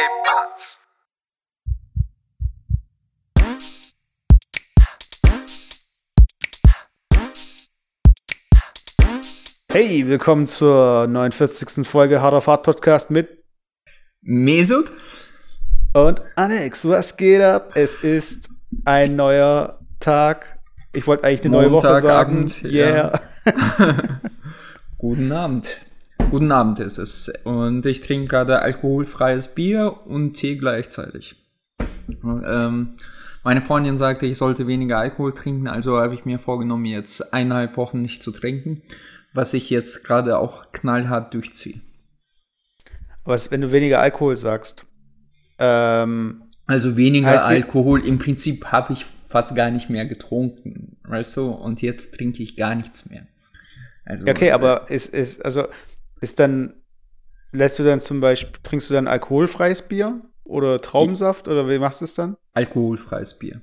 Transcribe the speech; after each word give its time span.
¿Qué 0.00 0.06
pasa? 0.24 0.80
Hey, 9.72 10.06
willkommen 10.08 10.46
zur 10.46 11.06
49. 11.06 11.86
Folge 11.86 12.20
Harder 12.22 12.40
Fahrt 12.40 12.62
Podcast 12.62 13.10
mit 13.10 13.44
Mesut? 14.22 14.90
und 15.92 16.22
Alex. 16.36 16.86
Was 16.88 17.16
geht 17.16 17.42
ab? 17.42 17.72
Es 17.74 17.96
ist 17.96 18.48
ein 18.84 19.16
neuer 19.16 19.80
Tag. 19.98 20.58
Ich 20.92 21.06
wollte 21.06 21.24
eigentlich 21.24 21.42
eine 21.42 21.50
neue 21.50 21.72
Woche 21.72 22.00
sagen. 22.00 22.34
Montagabend, 22.40 22.62
Yeah. 22.62 23.20
Guten 24.98 25.32
Abend. 25.32 25.68
Guten 26.30 26.52
Abend 26.52 26.78
ist 26.78 26.98
es. 26.98 27.28
Und 27.42 27.84
ich 27.86 28.02
trinke 28.02 28.28
gerade 28.28 28.60
alkoholfreies 28.60 29.56
Bier 29.56 30.06
und 30.06 30.34
Tee 30.34 30.54
gleichzeitig. 30.54 31.34
Ähm, 32.08 32.90
meine 33.42 33.64
Freundin 33.64 33.98
sagte, 33.98 34.26
ich 34.26 34.38
sollte 34.38 34.68
weniger 34.68 34.98
Alkohol 34.98 35.34
trinken, 35.34 35.66
also 35.66 35.98
habe 35.98 36.14
ich 36.14 36.24
mir 36.24 36.38
vorgenommen, 36.38 36.84
jetzt 36.84 37.34
eineinhalb 37.34 37.76
Wochen 37.76 38.00
nicht 38.00 38.22
zu 38.22 38.30
trinken, 38.30 38.80
was 39.32 39.54
ich 39.54 39.70
jetzt 39.70 40.04
gerade 40.04 40.38
auch 40.38 40.70
knallhart 40.70 41.34
durchziehe. 41.34 41.80
Was, 43.24 43.50
wenn 43.50 43.60
du 43.60 43.72
weniger 43.72 44.00
Alkohol 44.00 44.36
sagst? 44.36 44.86
Ähm, 45.58 46.42
Also 46.66 46.96
weniger 46.96 47.44
Alkohol. 47.44 48.06
Im 48.06 48.20
Prinzip 48.20 48.66
habe 48.66 48.92
ich 48.92 49.04
fast 49.28 49.56
gar 49.56 49.72
nicht 49.72 49.90
mehr 49.90 50.06
getrunken, 50.06 50.96
weißt 51.08 51.38
du? 51.38 51.50
Und 51.50 51.82
jetzt 51.82 52.16
trinke 52.16 52.40
ich 52.40 52.56
gar 52.56 52.76
nichts 52.76 53.10
mehr. 53.10 53.26
Also, 54.04 54.26
okay, 54.26 54.48
äh, 54.48 54.52
aber 54.52 54.90
ist, 54.90 55.12
ist, 55.12 55.44
also, 55.44 55.66
ist 56.20 56.40
dann, 56.40 56.74
lässt 57.52 57.78
du 57.78 57.84
dann 57.84 58.00
zum 58.00 58.20
Beispiel, 58.20 58.60
trinkst 58.62 58.90
du 58.90 58.94
dann 58.94 59.08
alkoholfreies 59.08 59.82
Bier 59.82 60.20
oder 60.44 60.80
Traubensaft 60.80 61.48
oder 61.48 61.68
wie 61.68 61.78
machst 61.78 62.00
du 62.00 62.04
es 62.04 62.14
dann? 62.14 62.36
alkoholfreies 62.52 63.38
Bier. 63.38 63.60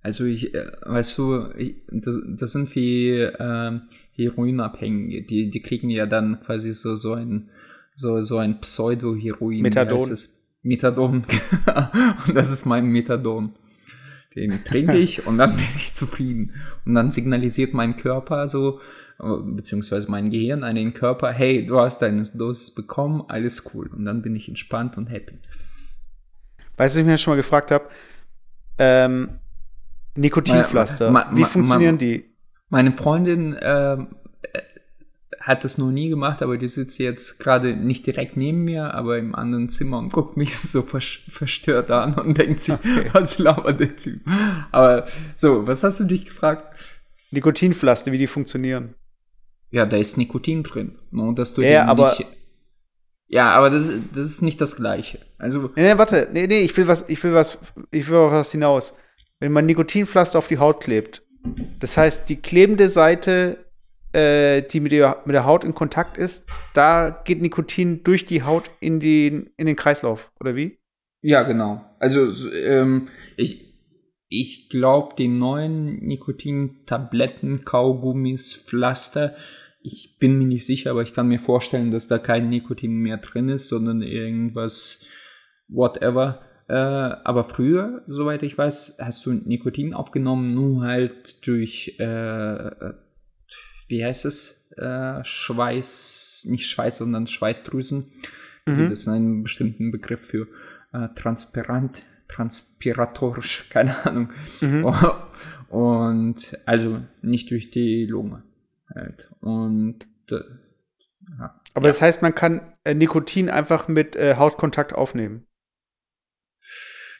Also 0.00 0.24
ich, 0.24 0.54
äh, 0.54 0.70
weißt 0.82 1.18
du, 1.18 1.50
ich, 1.56 1.76
das, 1.90 2.20
das 2.36 2.52
sind 2.52 2.74
wie 2.74 3.10
ähm, 3.20 3.82
Heroinabhängige, 4.12 5.24
die, 5.24 5.50
die 5.50 5.62
kriegen 5.62 5.90
ja 5.90 6.06
dann 6.06 6.40
quasi 6.40 6.72
so, 6.72 6.96
so 6.96 7.14
ein, 7.14 7.50
so, 7.94 8.20
so 8.20 8.38
ein 8.38 8.60
Pseudo-Heroin. 8.60 9.62
Methadon. 9.62 10.16
Methadon. 10.62 11.24
und 12.26 12.34
das 12.34 12.52
ist 12.52 12.66
mein 12.66 12.86
Methadon. 12.86 13.54
Den 14.34 14.62
trinke 14.64 14.96
ich 14.96 15.26
und 15.26 15.38
dann 15.38 15.56
bin 15.56 15.64
ich 15.76 15.92
zufrieden. 15.92 16.52
Und 16.84 16.94
dann 16.94 17.10
signalisiert 17.10 17.74
mein 17.74 17.96
Körper 17.96 18.48
so, 18.48 18.78
äh, 18.78 18.82
beziehungsweise 19.18 20.10
mein 20.10 20.30
Gehirn 20.30 20.62
an 20.62 20.76
den 20.76 20.94
Körper, 20.94 21.32
hey, 21.32 21.66
du 21.66 21.80
hast 21.80 22.00
deine 22.02 22.22
Dosis 22.22 22.72
bekommen, 22.72 23.24
alles 23.28 23.74
cool. 23.74 23.88
Und 23.88 24.04
dann 24.04 24.22
bin 24.22 24.36
ich 24.36 24.48
entspannt 24.48 24.96
und 24.96 25.06
happy. 25.08 25.38
Weißt 26.76 26.94
du, 26.94 27.00
was 27.00 27.02
ich 27.02 27.04
mir 27.06 27.18
schon 27.18 27.32
mal 27.32 27.36
gefragt 27.36 27.70
habe? 27.72 27.88
Ähm, 28.78 29.40
Nikotinpflaster. 30.14 31.10
Ma- 31.10 31.24
ma- 31.30 31.36
wie 31.36 31.44
funktionieren 31.44 31.96
ma- 31.96 31.98
die? 32.00 32.24
Meine 32.70 32.92
Freundin 32.92 33.56
ähm, 33.60 34.08
äh, 34.52 34.60
hat 35.40 35.64
das 35.64 35.78
noch 35.78 35.90
nie 35.90 36.08
gemacht, 36.10 36.42
aber 36.42 36.56
die 36.58 36.68
sitzt 36.68 36.98
jetzt 36.98 37.38
gerade 37.40 37.74
nicht 37.74 38.06
direkt 38.06 38.36
neben 38.36 38.62
mir, 38.64 38.94
aber 38.94 39.18
im 39.18 39.34
anderen 39.34 39.68
Zimmer 39.68 39.98
und 39.98 40.12
guckt 40.12 40.36
mich 40.36 40.56
so 40.58 40.82
vers 40.82 41.18
verstört 41.28 41.90
an 41.90 42.14
und 42.14 42.38
denkt 42.38 42.60
sich, 42.60 42.76
was 43.12 43.38
labert 43.38 43.80
der 43.80 43.96
Typ? 43.96 44.20
Aber 44.70 45.06
so, 45.34 45.66
was 45.66 45.82
hast 45.82 45.98
du 46.00 46.04
dich 46.04 46.24
gefragt? 46.26 46.78
Nikotinpflaster, 47.32 48.12
wie 48.12 48.18
die 48.18 48.26
funktionieren. 48.26 48.94
Ja, 49.70 49.86
da 49.86 49.96
ist 49.96 50.16
Nikotin 50.16 50.62
drin. 50.62 50.98
Nur, 51.10 51.34
dass 51.34 51.54
du 51.54 51.62
Ja, 51.62 51.84
aber- 51.86 52.10
nicht, 52.18 52.26
ja, 53.28 53.50
aber 53.50 53.68
das, 53.70 53.92
das 54.14 54.26
ist 54.26 54.42
nicht 54.42 54.60
das 54.60 54.76
Gleiche. 54.76 55.18
Also, 55.38 55.70
Nee, 55.76 55.92
nee, 55.92 55.98
warte. 55.98 56.28
Nee, 56.32 56.46
nee, 56.46 56.60
ich 56.60 56.74
will 56.76 56.88
was, 56.88 57.08
ich 57.08 57.22
will 57.22 57.34
was, 57.34 57.58
ich 57.90 58.08
will 58.08 58.16
auf 58.16 58.32
was 58.32 58.52
hinaus. 58.52 58.94
Wenn 59.40 59.52
man 59.52 59.66
Nikotinpflaster 59.66 60.38
auf 60.38 60.48
die 60.48 60.58
Haut 60.58 60.82
klebt, 60.82 61.22
das 61.78 61.96
heißt, 61.96 62.28
die 62.28 62.36
klebende 62.36 62.88
Seite, 62.88 63.66
äh, 64.12 64.62
die 64.62 64.80
mit 64.80 64.92
der, 64.92 65.22
mit 65.26 65.34
der 65.34 65.44
Haut 65.44 65.62
in 65.64 65.74
Kontakt 65.74 66.16
ist, 66.16 66.46
da 66.74 67.10
geht 67.24 67.42
Nikotin 67.42 68.02
durch 68.02 68.24
die 68.24 68.42
Haut 68.42 68.70
in 68.80 68.98
den, 68.98 69.50
in 69.58 69.66
den 69.66 69.76
Kreislauf, 69.76 70.32
oder 70.40 70.56
wie? 70.56 70.78
Ja, 71.20 71.42
genau. 71.42 71.84
Also 72.00 72.32
ähm, 72.54 73.08
ich, 73.36 73.74
ich 74.28 74.70
glaube, 74.70 75.14
die 75.18 75.28
neuen 75.28 75.96
Nikotin-Tabletten, 76.06 77.64
Kaugummis, 77.64 78.54
Pflaster, 78.66 79.34
ich 79.80 80.16
bin 80.18 80.38
mir 80.38 80.46
nicht 80.46 80.66
sicher, 80.66 80.90
aber 80.90 81.02
ich 81.02 81.12
kann 81.12 81.28
mir 81.28 81.38
vorstellen, 81.38 81.90
dass 81.90 82.08
da 82.08 82.18
kein 82.18 82.48
Nikotin 82.48 82.96
mehr 82.96 83.18
drin 83.18 83.48
ist, 83.48 83.68
sondern 83.68 84.02
irgendwas, 84.02 85.04
whatever. 85.68 86.42
Äh, 86.68 86.74
aber 86.74 87.44
früher, 87.44 88.02
soweit 88.06 88.42
ich 88.42 88.58
weiß, 88.58 88.98
hast 89.00 89.24
du 89.24 89.32
Nikotin 89.32 89.94
aufgenommen, 89.94 90.52
nur 90.52 90.82
halt 90.82 91.46
durch, 91.46 91.98
äh, 91.98 92.70
wie 93.88 94.04
heißt 94.04 94.24
es, 94.26 94.72
äh, 94.76 95.22
Schweiß, 95.24 96.46
nicht 96.50 96.68
Schweiß, 96.68 96.98
sondern 96.98 97.26
Schweißdrüsen. 97.26 98.12
Mhm. 98.66 98.90
Das 98.90 99.00
ist 99.00 99.08
ein 99.08 99.44
bestimmten 99.44 99.90
Begriff 99.90 100.26
für 100.26 100.46
äh, 100.92 101.08
transparent, 101.14 102.02
transpiratorisch, 102.26 103.66
keine 103.70 104.04
Ahnung. 104.04 104.30
Mhm. 104.60 104.92
Und 105.70 106.58
also 106.66 107.00
nicht 107.22 107.50
durch 107.50 107.70
die 107.70 108.06
Lunge 108.06 108.42
halt. 108.98 109.30
Und 109.40 110.06
äh, 110.30 110.40
ja. 111.38 111.60
Aber 111.74 111.88
das 111.88 112.00
heißt, 112.00 112.22
man 112.22 112.34
kann 112.34 112.72
äh, 112.84 112.94
Nikotin 112.94 113.48
einfach 113.50 113.88
mit 113.88 114.16
äh, 114.16 114.36
Hautkontakt 114.36 114.92
aufnehmen. 114.92 115.46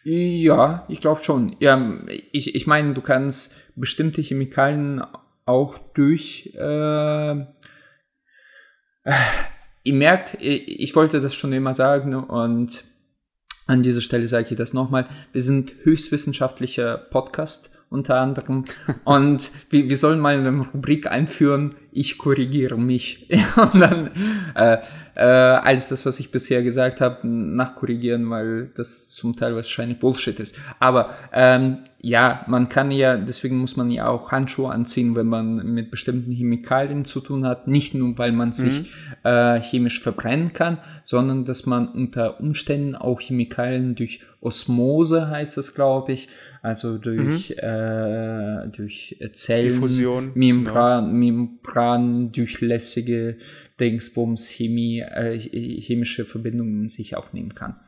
Ja, 0.05 0.87
ich 0.89 1.01
glaube 1.01 1.23
schon. 1.23 1.57
Ja, 1.61 1.99
ich, 2.33 2.55
ich 2.55 2.67
meine, 2.67 2.95
du 2.95 3.03
kannst 3.03 3.73
bestimmte 3.77 4.23
Chemikalien 4.23 5.03
auch 5.45 5.79
durch. 5.79 6.55
Äh, 6.55 7.31
äh, 7.31 7.45
ihr 9.85 9.95
merkt, 9.95 10.35
ich, 10.41 10.81
ich 10.81 10.97
wollte 10.97 11.21
das 11.21 11.35
schon 11.35 11.53
immer 11.53 11.75
sagen 11.75 12.15
und 12.15 12.85
an 13.67 13.83
dieser 13.83 14.01
Stelle 14.01 14.27
sage 14.29 14.49
ich 14.51 14.57
das 14.57 14.73
nochmal. 14.73 15.09
Wir 15.33 15.43
sind 15.43 15.75
höchstwissenschaftlicher 15.83 16.97
Podcast 16.97 17.78
unter 17.91 18.21
anderem 18.21 18.65
und 19.05 19.51
wir, 19.71 19.89
wir 19.89 19.97
sollen 19.97 20.21
mal 20.21 20.37
eine 20.37 20.61
Rubrik 20.61 21.11
einführen. 21.11 21.75
Ich 21.93 22.19
korrigiere 22.19 22.77
mich. 22.79 23.29
Und 23.57 23.81
dann 23.81 24.11
äh, 24.55 24.79
äh, 25.19 25.23
alles 25.23 25.89
das, 25.89 26.07
was 26.07 26.21
ich 26.21 26.31
bisher 26.31 26.63
gesagt 26.63 27.01
habe, 27.01 27.27
nachkorrigieren, 27.27 28.31
weil 28.31 28.71
das 28.77 29.09
zum 29.09 29.35
Teil 29.35 29.57
wahrscheinlich 29.57 29.99
Bullshit 29.99 30.39
ist. 30.39 30.57
Aber 30.79 31.15
ähm, 31.33 31.79
ja, 32.01 32.45
man 32.47 32.69
kann 32.69 32.93
ja, 32.93 33.17
deswegen 33.17 33.59
muss 33.59 33.77
man 33.77 33.91
ja 33.91 34.07
auch 34.07 34.31
Handschuhe 34.31 34.71
anziehen, 34.71 35.17
wenn 35.17 35.27
man 35.27 35.75
mit 35.75 35.91
bestimmten 35.91 36.31
Chemikalien 36.31 37.05
zu 37.05 37.19
tun 37.19 37.45
hat. 37.45 37.67
Nicht 37.67 37.95
nur, 37.95 38.17
weil 38.17 38.31
man 38.31 38.53
sich 38.53 38.93
äh, 39.25 39.61
chemisch 39.61 40.01
verbrennen 40.01 40.53
kann, 40.53 40.79
sondern 41.03 41.45
dass 41.45 41.67
man 41.67 41.89
unter 41.89 42.39
Umständen 42.39 42.95
auch 42.95 43.21
Chemikalien 43.21 43.97
durch 43.97 44.21
Osmose, 44.41 45.29
heißt 45.29 45.59
es, 45.59 45.75
glaube 45.75 46.13
ich, 46.13 46.29
also 46.63 46.97
durch, 46.97 47.51
äh, 47.59 48.69
durch 48.69 49.19
Zellen, 49.33 49.71
Diffusion, 49.71 50.31
Membran, 50.35 51.13
Membran 51.13 51.78
durchlässige 52.33 53.37
Dingsbums, 53.81 54.49
Chemie, 54.49 55.01
äh, 55.01 55.39
chemische 55.39 56.25
Verbindungen 56.25 56.89
sich 56.89 57.17
aufnehmen 57.17 57.55
kann. 57.55 57.79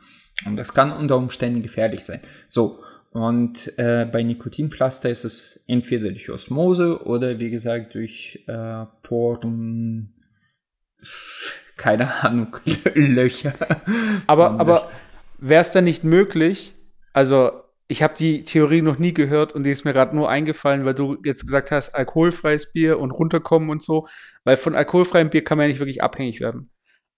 Und 0.47 0.57
das 0.57 0.73
kann 0.75 0.93
unter 0.93 1.17
Umständen 1.17 1.63
gefährlich 1.63 2.05
sein. 2.05 2.21
So, 2.49 2.83
und 3.11 3.77
äh, 3.77 4.07
bei 4.11 4.23
Nikotinpflaster 4.23 5.11
ist 5.11 5.25
es 5.25 5.65
entweder 5.67 6.11
durch 6.11 6.31
Osmose 6.31 7.05
oder 7.05 7.41
wie 7.41 7.51
gesagt 7.51 7.95
durch 7.95 8.45
äh, 8.47 8.85
Poren, 9.03 10.15
keine 11.77 12.23
Ahnung, 12.23 12.57
Löcher. 12.95 13.55
Aber, 14.27 14.53
aber 14.61 14.91
wäre 15.39 15.63
es 15.63 15.73
dann 15.73 15.85
nicht 15.85 16.05
möglich, 16.05 16.73
also 17.13 17.51
ich 17.91 18.03
habe 18.05 18.15
die 18.17 18.45
Theorie 18.45 18.83
noch 18.83 18.99
nie 18.99 19.13
gehört 19.13 19.53
und 19.53 19.65
die 19.65 19.71
ist 19.71 19.85
mir 19.85 19.93
gerade 19.93 20.15
nur 20.15 20.29
eingefallen, 20.31 20.85
weil 20.85 20.95
du 20.95 21.17
jetzt 21.25 21.45
gesagt 21.45 21.73
hast, 21.73 21.91
alkoholfreies 21.91 22.73
Bier 22.73 23.01
und 23.01 23.11
runterkommen 23.11 23.69
und 23.69 23.83
so, 23.83 24.07
weil 24.45 24.57
von 24.57 24.77
alkoholfreiem 24.77 25.29
Bier 25.31 25.43
kann 25.43 25.59
man 25.59 25.65
ja 25.65 25.69
nicht 25.69 25.81
wirklich 25.81 26.03
abhängig 26.03 26.41
werden. 26.41 26.71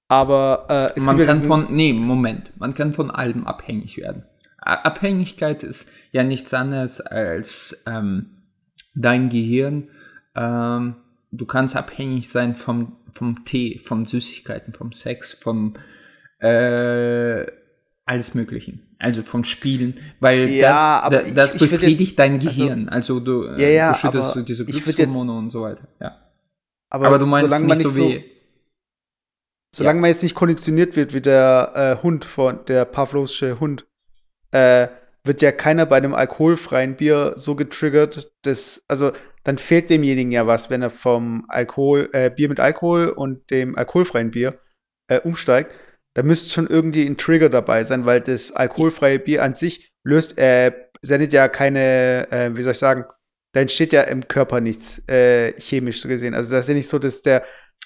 Aber 0.09 0.67
äh, 0.95 0.99
es 0.99 1.05
man 1.05 1.19
kann 1.19 1.37
diesen- 1.37 1.47
von, 1.49 1.67
nee, 1.71 1.93
Moment, 1.93 2.53
man 2.59 2.75
kann 2.75 2.93
von 2.93 3.11
allem 3.11 3.47
abhängig 3.47 3.99
werden. 3.99 4.25
Abhängigkeit 4.59 5.63
ist 5.63 5.95
ja 6.13 6.23
nichts 6.25 6.55
anderes 6.55 7.01
als 7.01 7.85
ähm, 7.87 8.45
dein 8.95 9.29
Gehirn. 9.29 9.89
Ähm, 10.35 10.97
du 11.33 11.47
kannst 11.47 11.77
abhängig 11.77 12.31
sein 12.31 12.55
vom, 12.55 12.97
vom 13.13 13.45
Tee, 13.45 13.79
von 13.79 14.07
Süßigkeiten, 14.07 14.73
vom 14.73 14.93
Sex, 14.93 15.33
vom 15.35 15.75
äh, 16.39 17.45
alles 18.05 18.35
Möglichen. 18.35 18.92
Also 19.03 19.23
vom 19.23 19.43
Spielen, 19.45 19.95
weil 20.21 20.49
Ja, 20.49 21.11
das, 21.11 21.35
das 21.35 21.55
ich- 21.57 21.61
würd 21.63 21.71
befriedigt 21.73 22.19
dein 22.19 22.35
also- 22.35 22.47
Gehirn. 22.47 22.89
Also, 22.89 23.19
du, 23.21 23.47
äh, 23.49 23.61
Ja, 23.63 23.69
ja, 23.69 23.93
du 23.93 23.99
schüttest 23.99 24.33
so 24.35 24.43
diese 24.43 24.63
jetzt- 24.63 24.85
Glückshormone 24.85 25.33
und 25.33 25.51
so 25.51 25.63
weiter. 25.63 25.85
Ja. 26.01 26.19
aber, 26.89 27.09
Aber, 27.09 27.19
du 27.19 27.27
meinst 27.27 27.51
solange 27.51 27.67
man 27.69 27.79
nicht 27.79 27.89
so 27.89 27.97
wie. 27.97 28.25
solange 29.75 30.01
man 30.01 30.09
jetzt 30.11 30.23
nicht 30.23 30.35
konditioniert 30.35 30.95
wird 30.97 31.15
wie 31.15 31.21
der 31.21 31.73
äh, 31.99 32.03
Hund 32.03 32.25
von 32.25 32.65
der 32.67 32.85
Pavlovsche 32.85 33.59
Hund, 33.59 33.87
äh, 34.53 34.89
wird 35.25 35.41
ja 35.43 35.53
keiner 35.53 35.87
bei 35.87 35.97
einem 35.97 36.15
alkoholfreien 36.15 36.97
Bier 36.97 37.33
so 37.37 37.55
getriggert, 37.55 38.31
dass, 38.43 38.83
also 38.89 39.13
dann 39.45 39.57
fehlt 39.59 39.89
demjenigen 39.91 40.31
ja 40.33 40.47
was, 40.47 40.69
wenn 40.71 40.83
er 40.83 40.91
vom 40.91 41.45
Alkohol, 41.49 42.09
äh, 42.13 42.31
Bier 42.31 42.49
mit 42.49 42.61
Alkohol 42.61 43.09
und 43.09 43.51
dem 43.51 43.77
alkoholfreien 43.77 44.31
Bier 44.31 44.59
äh, 45.09 45.19
umsteigt. 45.21 45.73
Da 46.15 46.23
müsste 46.23 46.53
schon 46.53 46.67
irgendwie 46.67 47.07
ein 47.07 47.17
Trigger 47.17 47.49
dabei 47.49 47.85
sein, 47.85 48.05
weil 48.05 48.21
das 48.21 48.53
alkoholfreie 48.53 49.19
Bier 49.19 49.43
an 49.43 49.55
sich 49.55 49.91
löst, 50.05 50.39
äh, 50.39 50.73
sendet 51.01 51.33
ja 51.33 51.49
keine, 51.49 52.31
äh, 52.31 52.51
wie 52.55 52.63
soll 52.63 52.73
ich 52.73 52.79
sagen, 52.79 53.05
da 53.53 53.61
entsteht 53.61 53.93
ja 53.93 54.03
im 54.03 54.29
Körper 54.29 54.61
nichts 54.61 55.07
äh, 55.09 55.53
chemisch 55.59 56.03
gesehen. 56.03 56.35
Also 56.35 56.51
das 56.51 56.65
ist 56.65 56.69
ja 56.69 56.75
nicht 56.75 56.89
so, 56.89 56.99
dass 56.99 57.23
der 57.23 57.45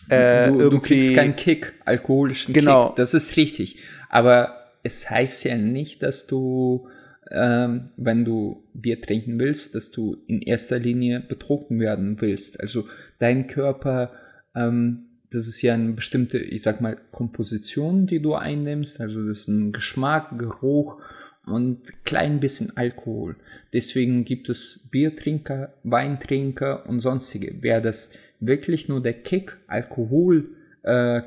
äh, 0.09 0.49
du, 0.49 0.71
du 0.71 0.81
kriegst 0.81 1.15
keinen 1.15 1.37
Kick, 1.37 1.75
alkoholischen 1.85 2.55
genau. 2.55 2.89
Kick. 2.89 2.97
Das 2.97 3.15
ist 3.15 3.37
richtig. 3.37 3.83
Aber 4.09 4.71
es 4.83 5.11
heißt 5.11 5.45
ja 5.45 5.57
nicht, 5.57 6.03
dass 6.03 6.27
du 6.27 6.89
ähm, 7.31 7.91
wenn 7.97 8.25
du 8.25 8.65
Bier 8.73 9.01
trinken 9.01 9.41
willst, 9.41 9.75
dass 9.75 9.91
du 9.91 10.17
in 10.27 10.43
erster 10.43 10.79
Linie 10.79 11.21
betrunken 11.21 11.81
werden 11.81 12.21
willst. 12.21 12.61
Also 12.61 12.87
dein 13.19 13.47
Körper, 13.47 14.13
ähm, 14.55 15.16
das 15.37 15.49
ist 15.49 15.61
ja 15.61 15.75
eine 15.75 15.93
bestimmte, 15.93 16.39
ich 16.39 16.63
sag 16.63 16.81
mal, 16.81 16.97
Komposition, 17.13 18.07
die 18.07 18.21
du 18.21 18.35
einnimmst. 18.35 19.03
Also 19.03 19.21
das 19.21 19.41
ist 19.41 19.49
ein 19.49 19.71
Geschmack, 19.71 20.39
Geruch 20.39 20.99
und 21.45 22.05
klein 22.07 22.41
bisschen 22.41 22.75
Alkohol. 22.75 23.37
Deswegen 23.75 24.25
gibt 24.25 24.49
es 24.49 24.89
Biertrinker, 24.91 25.75
Weintrinker 25.85 26.89
und 26.89 27.01
sonstige. 27.01 27.63
Wäre 27.63 27.83
das 27.83 28.15
wirklich 28.41 28.89
nur 28.89 29.03
der 29.03 29.13
Kick, 29.13 29.59
Alkohol, 29.67 30.49
äh, 30.85 31.21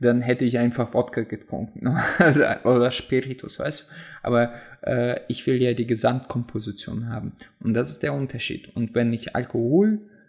dann 0.00 0.22
hätte 0.22 0.44
ich 0.44 0.58
einfach 0.58 0.92
Wodka 0.92 1.22
getrunken 1.22 1.86
oder 2.64 2.90
Spiritus, 2.90 3.60
weißt 3.60 3.88
du? 3.88 3.94
Aber 4.24 4.54
äh, 4.82 5.20
ich 5.28 5.46
will 5.46 5.62
ja 5.62 5.72
die 5.72 5.86
Gesamtkomposition 5.86 7.08
haben 7.08 7.32
und 7.60 7.74
das 7.74 7.90
ist 7.90 8.02
der 8.02 8.12
Unterschied. 8.12 8.74
Und 8.74 8.96
wenn 8.96 9.12
ich 9.12 9.36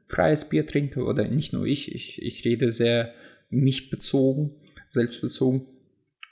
alkoholfreies 0.07 0.49
Bier 0.49 0.65
trinke 0.65 1.03
oder 1.03 1.27
nicht 1.27 1.53
nur 1.53 1.65
ich, 1.65 1.93
ich, 1.93 2.21
ich 2.21 2.45
rede 2.45 2.71
sehr 2.71 3.13
mich 3.49 3.89
bezogen, 3.89 4.53
selbstbezogen, 4.87 5.65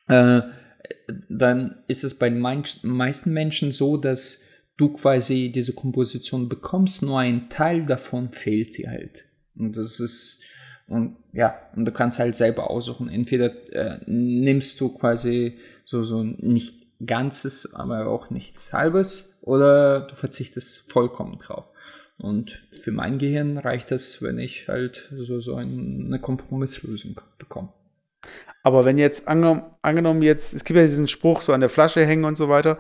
äh, 0.07 0.42
dann 1.30 1.77
ist 1.88 2.04
es 2.04 2.18
bei 2.18 2.30
den 2.30 2.39
meisten 2.39 3.33
Menschen 3.33 3.72
so, 3.72 3.98
dass 3.98 4.44
du 4.77 4.94
quasi 4.94 5.51
diese 5.54 5.74
Komposition 5.74 6.50
bekommst, 6.50 7.01
nur 7.01 7.19
ein 7.19 7.50
Teil 7.50 7.86
davon 7.86 8.30
fehlt 8.30 8.77
dir 8.77 8.89
halt. 8.89 9.25
Und 9.56 9.77
das 9.77 10.00
ist 10.00 10.44
und 10.88 11.16
ja, 11.33 11.56
und 11.75 11.86
du 11.86 11.92
kannst 11.92 12.19
halt 12.19 12.36
selber 12.36 12.69
aussuchen. 12.69 13.10
Entweder 13.10 13.51
äh, 13.74 14.00
nimmst 14.06 14.80
du 14.80 14.95
quasi 14.95 15.57
so, 15.83 16.04
so 16.04 16.22
nicht 16.22 16.86
ganzes, 17.04 17.74
aber 17.74 18.06
auch 18.07 18.30
nichts 18.30 18.72
halbes, 18.72 19.39
oder 19.42 20.01
du 20.01 20.13
verzichtest 20.13 20.92
vollkommen 20.92 21.39
drauf. 21.39 21.66
Und 22.17 22.65
für 22.69 22.91
mein 22.91 23.17
Gehirn 23.19 23.57
reicht 23.57 23.91
es, 23.91 24.21
wenn 24.21 24.39
ich 24.39 24.67
halt 24.67 25.12
so, 25.15 25.39
so 25.39 25.56
eine 25.56 26.19
Kompromisslösung 26.19 27.19
bekomme. 27.38 27.69
Aber 28.63 28.85
wenn 28.85 28.97
jetzt 28.97 29.27
angenommen, 29.27 30.21
jetzt, 30.21 30.53
es 30.53 30.63
gibt 30.63 30.77
ja 30.77 30.83
diesen 30.83 31.07
Spruch 31.07 31.41
so 31.41 31.53
an 31.53 31.59
der 31.59 31.69
Flasche 31.69 32.06
hängen 32.06 32.25
und 32.25 32.38
so 32.38 32.50
weiter, 32.50 32.79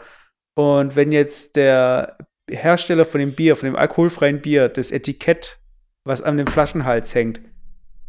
und 0.55 0.95
wenn 0.95 1.11
jetzt 1.11 1.57
der 1.57 2.17
Hersteller 2.49 3.05
von 3.05 3.19
dem 3.19 3.33
Bier, 3.33 3.55
von 3.55 3.67
dem 3.67 3.75
alkoholfreien 3.75 4.41
Bier, 4.41 4.69
das 4.69 4.91
Etikett, 4.91 5.59
was 6.05 6.21
an 6.21 6.37
dem 6.37 6.47
Flaschenhals 6.47 7.13
hängt, 7.13 7.41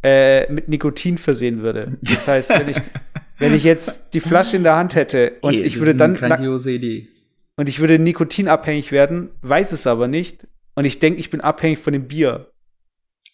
äh, 0.02 0.50
mit 0.52 0.68
Nikotin 0.68 1.18
versehen 1.18 1.62
würde. 1.62 1.98
Das 2.02 2.28
heißt, 2.28 2.50
wenn 2.50 2.68
ich, 2.68 2.76
wenn 3.38 3.54
ich 3.54 3.64
jetzt 3.64 4.14
die 4.14 4.20
Flasche 4.20 4.56
in 4.56 4.62
der 4.62 4.76
Hand 4.76 4.94
hätte 4.94 5.34
und 5.40 5.54
hey, 5.54 5.62
ich 5.62 5.78
würde 5.78 5.96
dann 5.96 6.14
grandiose 6.14 6.70
Idee. 6.70 7.08
und 7.56 7.68
ich 7.68 7.80
würde 7.80 7.98
nikotinabhängig 7.98 8.92
werden, 8.92 9.30
weiß 9.42 9.72
es 9.72 9.86
aber 9.86 10.06
nicht 10.06 10.46
und 10.76 10.84
ich 10.84 11.00
denke, 11.00 11.18
ich 11.18 11.30
bin 11.30 11.40
abhängig 11.40 11.80
von 11.80 11.92
dem 11.92 12.06
Bier. 12.06 12.52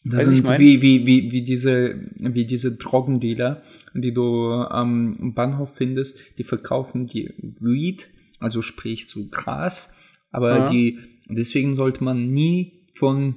Das 0.05 0.25
sind 0.25 0.49
wie, 0.59 0.83
wie, 0.83 1.07
wie, 1.07 1.31
wie 1.31 1.43
diese, 1.43 2.01
wie 2.17 2.45
diese 2.45 2.77
Drogendealer, 2.77 3.63
die 3.95 4.13
du 4.13 4.51
am 4.51 5.35
Bahnhof 5.35 5.77
findest, 5.77 6.39
die 6.39 6.45
verkaufen 6.45 7.07
die 7.07 7.33
Weed, 7.61 8.09
also 8.41 8.63
sprich 8.63 9.07
zu 9.07 9.31
Gras, 9.31 9.97
aber 10.33 10.57
ja. 10.57 10.71
die, 10.71 10.99
deswegen 11.29 11.75
sollte 11.75 12.03
man 12.03 12.33
nie 12.33 12.87
von 12.93 13.37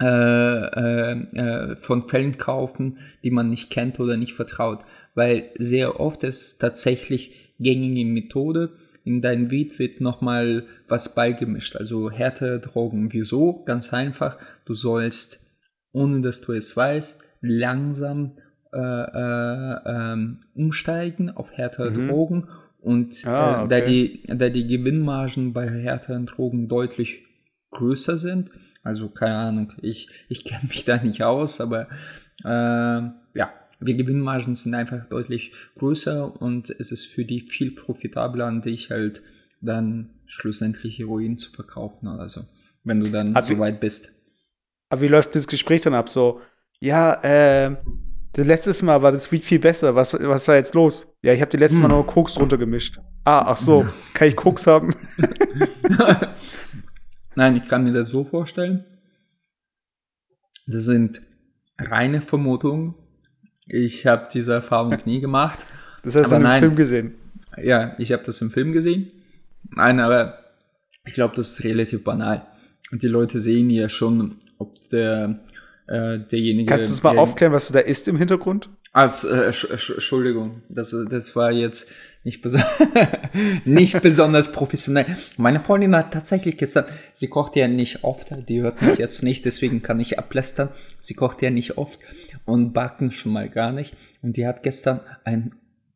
äh, 0.00 0.06
äh, 0.06 1.12
äh, 1.36 1.76
von 1.76 2.08
Quellen 2.08 2.36
kaufen, 2.36 2.98
die 3.22 3.30
man 3.30 3.48
nicht 3.48 3.70
kennt 3.70 4.00
oder 4.00 4.16
nicht 4.16 4.34
vertraut. 4.34 4.84
Weil 5.14 5.52
sehr 5.56 6.00
oft 6.00 6.24
ist 6.24 6.58
tatsächlich 6.58 7.54
gängige 7.60 8.04
Methode, 8.04 8.72
in 9.04 9.20
dein 9.20 9.50
Weed 9.50 9.78
wird 9.78 10.00
nochmal 10.00 10.66
was 10.94 11.12
beigemischt, 11.12 11.74
also 11.74 12.08
härtere 12.08 12.60
Drogen. 12.60 13.12
Wieso? 13.12 13.64
Ganz 13.64 13.92
einfach, 13.92 14.38
du 14.64 14.74
sollst, 14.74 15.40
ohne 15.92 16.20
dass 16.20 16.40
du 16.40 16.52
es 16.52 16.76
weißt, 16.76 17.24
langsam 17.40 18.38
äh, 18.72 18.78
äh, 18.78 19.78
ähm, 19.86 20.44
umsteigen 20.54 21.30
auf 21.30 21.50
härtere 21.50 21.90
mhm. 21.90 22.08
Drogen 22.08 22.48
und 22.80 23.26
ah, 23.26 23.64
okay. 23.64 23.64
äh, 23.64 23.68
da, 23.68 23.84
die, 23.84 24.22
da 24.38 24.48
die 24.50 24.68
Gewinnmargen 24.68 25.52
bei 25.52 25.68
härteren 25.68 26.26
Drogen 26.26 26.68
deutlich 26.68 27.24
größer 27.72 28.16
sind, 28.16 28.52
also 28.84 29.08
keine 29.08 29.34
Ahnung, 29.34 29.72
ich, 29.82 30.08
ich 30.28 30.44
kenne 30.48 30.68
mich 30.68 30.84
da 30.84 30.98
nicht 30.98 31.24
aus, 31.24 31.60
aber 31.60 31.88
äh, 32.44 32.48
ja, 32.48 33.52
die 33.80 33.96
Gewinnmargen 33.96 34.54
sind 34.54 34.74
einfach 34.74 35.08
deutlich 35.08 35.52
größer 35.76 36.40
und 36.40 36.70
es 36.70 36.92
ist 36.92 37.06
für 37.06 37.24
die 37.24 37.40
viel 37.40 37.72
profitabler, 37.72 38.46
an 38.46 38.62
dich 38.62 38.92
halt 38.92 39.22
dann 39.64 40.10
schlussendlich 40.26 40.98
Heroin 40.98 41.38
zu 41.38 41.50
verkaufen 41.50 42.08
oder 42.08 42.28
so, 42.28 42.42
wenn 42.84 43.00
du 43.00 43.10
dann 43.10 43.34
aber 43.34 43.44
so 43.44 43.58
weit 43.58 43.80
bist. 43.80 44.10
Aber 44.88 45.00
wie 45.00 45.08
läuft 45.08 45.34
das 45.34 45.46
Gespräch 45.46 45.80
dann 45.80 45.94
ab? 45.94 46.08
So, 46.08 46.40
ja, 46.80 47.14
äh, 47.22 47.76
das 48.34 48.46
letztes 48.46 48.82
Mal 48.82 49.00
war 49.02 49.12
das 49.12 49.30
Weed 49.30 49.44
viel 49.44 49.60
besser. 49.60 49.94
Was, 49.94 50.14
was 50.14 50.48
war 50.48 50.56
jetzt 50.56 50.74
los? 50.74 51.06
Ja, 51.22 51.32
ich 51.32 51.40
habe 51.40 51.50
die 51.50 51.56
letzte 51.56 51.76
hm. 51.76 51.82
Mal 51.82 51.88
noch 51.88 52.04
Koks 52.04 52.38
runtergemischt. 52.38 52.98
Ah, 53.24 53.44
ach 53.46 53.56
so, 53.56 53.86
kann 54.14 54.28
ich 54.28 54.36
Koks 54.36 54.66
haben? 54.66 54.94
Nein, 57.36 57.56
ich 57.56 57.68
kann 57.68 57.84
mir 57.84 57.92
das 57.92 58.10
so 58.10 58.24
vorstellen. 58.24 58.84
Das 60.66 60.84
sind 60.84 61.22
reine 61.78 62.20
Vermutungen. 62.20 62.94
Ich 63.66 64.06
habe 64.06 64.28
diese 64.32 64.52
Erfahrung 64.52 64.96
nie 65.04 65.20
gemacht. 65.20 65.66
Das 66.02 66.16
hast 66.16 66.32
du 66.32 66.36
im 66.36 66.46
Film 66.46 66.76
gesehen. 66.76 67.14
Ja, 67.56 67.94
ich 67.98 68.12
habe 68.12 68.22
das 68.24 68.42
im 68.42 68.50
Film 68.50 68.72
gesehen. 68.72 69.10
Nein, 69.70 70.00
aber 70.00 70.38
ich 71.06 71.12
glaube, 71.12 71.36
das 71.36 71.50
ist 71.50 71.64
relativ 71.64 72.04
banal. 72.04 72.46
Und 72.92 73.02
die 73.02 73.08
Leute 73.08 73.38
sehen 73.38 73.70
ja 73.70 73.88
schon, 73.88 74.38
ob 74.58 74.88
der 74.90 75.40
äh, 75.86 76.18
derjenige. 76.18 76.66
Kannst 76.66 76.88
du 76.88 76.94
es 76.94 77.02
mal 77.02 77.18
aufklären, 77.18 77.52
was 77.52 77.66
du 77.68 77.74
da 77.74 77.80
isst 77.80 78.08
im 78.08 78.16
Hintergrund? 78.16 78.70
Also, 78.92 79.28
äh, 79.28 79.46
Entschuldigung, 79.46 80.62
das, 80.68 80.94
das 81.10 81.34
war 81.34 81.50
jetzt 81.50 81.90
nicht, 82.22 82.40
bes 82.42 82.56
nicht 83.64 84.00
besonders 84.00 84.52
professionell. 84.52 85.06
Meine 85.36 85.60
Freundin 85.60 85.94
hat 85.96 86.12
tatsächlich 86.12 86.56
gestern, 86.56 86.84
sie 87.12 87.28
kocht 87.28 87.56
ja 87.56 87.68
nicht 87.68 88.04
oft, 88.04 88.32
die 88.48 88.62
hört 88.62 88.80
mich 88.80 88.98
jetzt 88.98 89.22
nicht, 89.22 89.44
deswegen 89.44 89.82
kann 89.82 90.00
ich 90.00 90.18
ablästern. 90.18 90.68
Sie 91.00 91.14
kocht 91.14 91.42
ja 91.42 91.50
nicht 91.50 91.76
oft 91.76 92.00
und 92.46 92.72
backen 92.72 93.10
schon 93.10 93.32
mal 93.32 93.48
gar 93.48 93.72
nicht. 93.72 93.94
Und 94.22 94.36
die 94.36 94.46
hat 94.46 94.62
gestern 94.62 95.00
ein 95.24 95.54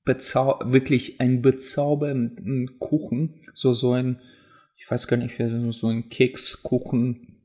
bezau 0.09 0.59
wirklich 0.65 1.21
ein 1.21 1.43
bezaubernden 1.43 2.79
Kuchen, 2.79 3.35
so 3.53 3.75
so 3.75 3.93
ein, 3.93 4.19
ich 4.79 4.91
weiß 4.91 5.07
gar 5.07 5.19
nicht, 5.19 5.37
so 5.37 5.89
ein 5.89 6.09
Kekskuchen 6.09 7.37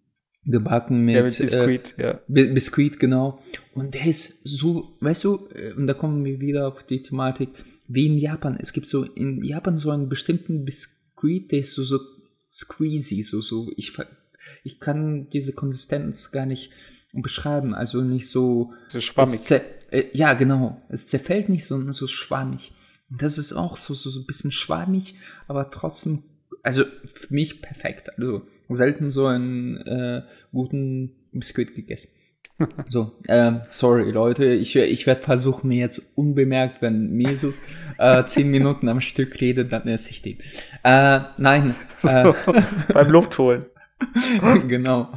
gebacken 0.46 1.03
mit, 1.03 1.15
ja, 1.15 1.24
mit 1.24 1.38
Biskuit, 1.38 1.93
äh, 1.98 2.03
ja. 2.03 2.20
Biskuit, 2.27 3.01
genau. 3.01 3.41
Und 3.74 3.96
der 3.96 4.05
ist 4.05 4.48
so, 4.48 4.96
weißt 5.01 5.25
du, 5.25 5.50
äh, 5.53 5.74
und 5.74 5.88
da 5.88 5.93
kommen 5.93 6.24
wir 6.24 6.39
wieder 6.39 6.70
auf 6.70 6.84
die 6.84 7.03
Thematik, 7.03 7.50
wie 7.89 8.05
in 8.05 8.17
Japan. 8.17 8.58
Es 8.58 8.72
gibt 8.72 8.88
so 8.88 9.03
in 9.03 9.43
Japan 9.43 9.75
so 9.75 9.91
einen 9.91 10.08
bestimmten 10.08 10.63
Biskuit, 10.63 11.51
der 11.51 11.60
ist 11.60 11.74
so, 11.74 11.84
so 11.84 12.00
squeezy, 12.50 13.24
so, 13.24 13.41
so, 13.41 13.74
ich, 13.75 13.91
ich 14.63 14.79
kann 14.79 15.27
diese 15.27 15.51
Konsistenz 15.51 16.32
gar 16.32 16.46
nicht 16.46 16.72
beschreiben, 17.12 17.75
also 17.75 18.01
nicht 18.01 18.29
so. 18.29 18.72
So 18.88 19.01
schwammig. 19.01 19.34
Äh, 19.93 20.05
ja, 20.13 20.33
genau. 20.33 20.81
Es 20.89 21.07
zerfällt 21.07 21.50
nicht, 21.50 21.65
sondern 21.65 21.93
so 21.93 22.07
schwammig. 22.07 22.73
Und 23.09 23.21
das 23.21 23.38
ist 23.38 23.53
auch 23.53 23.77
so, 23.77 23.93
so, 23.93 24.09
so 24.09 24.21
ein 24.21 24.25
bisschen 24.25 24.51
schwammig, 24.51 25.15
aber 25.47 25.69
trotzdem 25.69 26.23
also 26.63 26.85
für 27.05 27.33
mich 27.33 27.62
perfekt. 27.62 28.17
Also 28.17 28.47
selten 28.69 29.12
so 29.12 29.27
einen 29.27 29.77
äh, 29.77 30.23
guten 30.51 31.12
Biskuit 31.31 31.75
gegessen. 31.75 32.19
So, 32.88 33.17
äh, 33.27 33.53
sorry 33.71 34.12
Leute, 34.12 34.45
ich, 34.45 34.75
ich 34.75 35.07
werde 35.07 35.23
versuchen, 35.23 35.69
mir 35.69 35.79
jetzt 35.79 36.15
unbemerkt, 36.15 36.81
wenn 36.81 37.12
Meso 37.12 37.51
äh, 37.97 38.23
zehn 38.25 38.51
Minuten 38.51 38.88
am 38.88 39.01
Stück 39.01 39.41
redet, 39.41 39.73
dann 39.73 39.88
esse 39.88 40.12
ich 40.12 40.21
den. 40.21 40.38
Äh, 40.83 41.21
nein. 41.38 41.75
Äh, 42.03 42.31
Beim 42.93 43.09
Luftholen. 43.09 43.65
genau. 44.67 45.12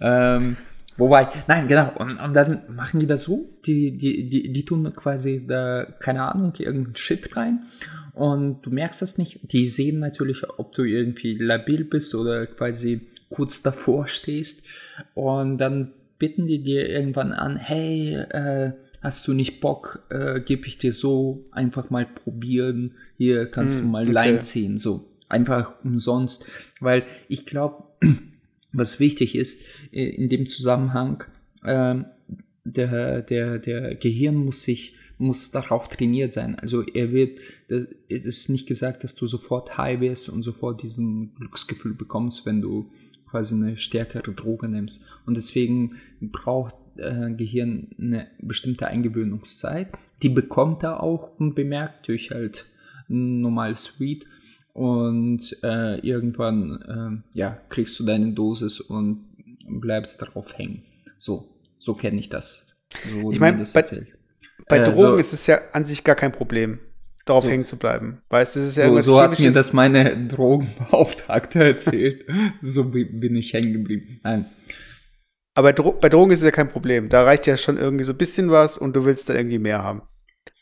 Ähm, 0.00 0.56
Wobei, 0.96 1.28
nein, 1.48 1.66
genau. 1.66 1.92
Und, 1.96 2.18
und 2.18 2.34
dann 2.34 2.62
machen 2.68 3.00
die 3.00 3.06
das 3.06 3.22
so, 3.22 3.48
die, 3.66 3.96
die, 3.96 4.28
die, 4.28 4.52
die 4.52 4.64
tun 4.64 4.92
quasi 4.94 5.46
da, 5.46 5.84
keine 6.00 6.22
Ahnung, 6.22 6.52
irgendeinen 6.58 6.96
Shit 6.96 7.36
rein. 7.36 7.64
Und 8.12 8.62
du 8.62 8.70
merkst 8.70 9.02
das 9.02 9.18
nicht. 9.18 9.40
Die 9.42 9.66
sehen 9.66 9.98
natürlich, 9.98 10.48
ob 10.58 10.72
du 10.72 10.84
irgendwie 10.84 11.36
labil 11.36 11.84
bist 11.84 12.14
oder 12.14 12.46
quasi 12.46 13.08
kurz 13.28 13.62
davor 13.62 14.06
stehst. 14.06 14.66
Und 15.14 15.58
dann 15.58 15.92
bitten 16.18 16.46
die 16.46 16.62
dir 16.62 16.88
irgendwann 16.88 17.32
an, 17.32 17.56
hey, 17.56 18.14
äh, 18.14 18.72
hast 19.02 19.26
du 19.26 19.34
nicht 19.34 19.60
Bock, 19.60 20.02
äh, 20.10 20.40
gebe 20.40 20.66
ich 20.66 20.78
dir 20.78 20.92
so, 20.92 21.44
einfach 21.50 21.90
mal 21.90 22.06
probieren, 22.06 22.94
hier 23.18 23.50
kannst 23.50 23.78
hm, 23.78 23.84
du 23.84 23.90
mal 23.90 24.02
okay. 24.02 24.12
Line 24.12 24.38
ziehen, 24.38 24.78
so 24.78 25.10
einfach 25.28 25.72
umsonst, 25.82 26.46
weil 26.80 27.04
ich 27.28 27.44
glaube, 27.44 27.84
was 28.74 29.00
wichtig 29.00 29.34
ist 29.34 29.64
in 29.90 30.28
dem 30.28 30.46
Zusammenhang, 30.46 31.24
äh, 31.62 31.96
der, 32.64 33.22
der, 33.22 33.58
der 33.58 33.94
Gehirn 33.94 34.36
muss 34.36 34.62
sich 34.62 34.96
muss 35.18 35.50
darauf 35.50 35.88
trainiert 35.88 36.32
sein. 36.32 36.58
Also 36.58 36.82
er 36.82 37.12
wird, 37.12 37.38
es 37.68 38.24
ist 38.24 38.48
nicht 38.48 38.66
gesagt, 38.66 39.04
dass 39.04 39.14
du 39.14 39.26
sofort 39.26 39.78
high 39.78 40.00
wirst 40.00 40.28
und 40.28 40.42
sofort 40.42 40.82
diesen 40.82 41.34
Glücksgefühl 41.36 41.94
bekommst, 41.94 42.46
wenn 42.46 42.60
du 42.60 42.90
quasi 43.30 43.54
eine 43.54 43.76
stärkere 43.76 44.32
Droge 44.32 44.68
nimmst. 44.68 45.06
Und 45.26 45.36
deswegen 45.36 45.96
braucht 46.20 46.76
äh, 46.96 47.32
Gehirn 47.32 47.88
eine 47.98 48.28
bestimmte 48.40 48.86
Eingewöhnungszeit. 48.88 49.88
Die 50.22 50.28
bekommt 50.28 50.82
er 50.82 51.02
auch 51.02 51.32
bemerkt 51.38 52.08
durch 52.08 52.30
halt 52.30 52.66
ein 53.08 53.40
normales 53.40 54.00
Weed. 54.00 54.26
Und 54.74 55.56
äh, 55.62 56.00
irgendwann 56.00 57.22
äh, 57.32 57.38
ja, 57.38 57.58
kriegst 57.68 57.98
du 58.00 58.04
deine 58.04 58.32
Dosis 58.32 58.80
und 58.80 59.24
bleibst 59.68 60.20
darauf 60.20 60.58
hängen. 60.58 60.82
So, 61.16 61.48
so 61.78 61.94
kenne 61.94 62.18
ich 62.18 62.28
das. 62.28 62.76
So 63.08 63.30
ich 63.30 63.38
meine, 63.38 63.64
bei, 63.72 63.84
bei 64.68 64.78
äh, 64.78 64.84
Drogen 64.84 64.96
so, 64.96 65.16
ist 65.16 65.32
es 65.32 65.46
ja 65.46 65.60
an 65.72 65.86
sich 65.86 66.02
gar 66.02 66.16
kein 66.16 66.32
Problem, 66.32 66.80
darauf 67.24 67.44
so, 67.44 67.50
hängen 67.50 67.64
zu 67.64 67.76
bleiben. 67.76 68.20
Weißt 68.30 68.56
du, 68.56 68.60
das 68.60 68.70
ist 68.70 68.76
ja 68.76 68.88
so, 68.88 68.98
so 68.98 69.20
hat 69.20 69.38
mir 69.38 69.52
das 69.52 69.72
meine 69.72 70.26
Drogenbeauftragte 70.26 71.62
erzählt. 71.64 72.24
so 72.60 72.84
bin 72.90 73.36
ich 73.36 73.52
hängen 73.52 73.72
geblieben. 73.72 74.20
Nein. 74.24 74.46
Aber 75.54 75.68
bei, 75.68 75.72
Dro 75.72 75.92
bei 75.92 76.08
Drogen 76.08 76.32
ist 76.32 76.40
es 76.40 76.46
ja 76.46 76.50
kein 76.50 76.68
Problem. 76.68 77.08
Da 77.08 77.22
reicht 77.22 77.46
ja 77.46 77.56
schon 77.56 77.78
irgendwie 77.78 78.04
so 78.04 78.12
ein 78.12 78.18
bisschen 78.18 78.50
was 78.50 78.76
und 78.76 78.96
du 78.96 79.04
willst 79.04 79.28
dann 79.28 79.36
irgendwie 79.36 79.60
mehr 79.60 79.84
haben. 79.84 80.02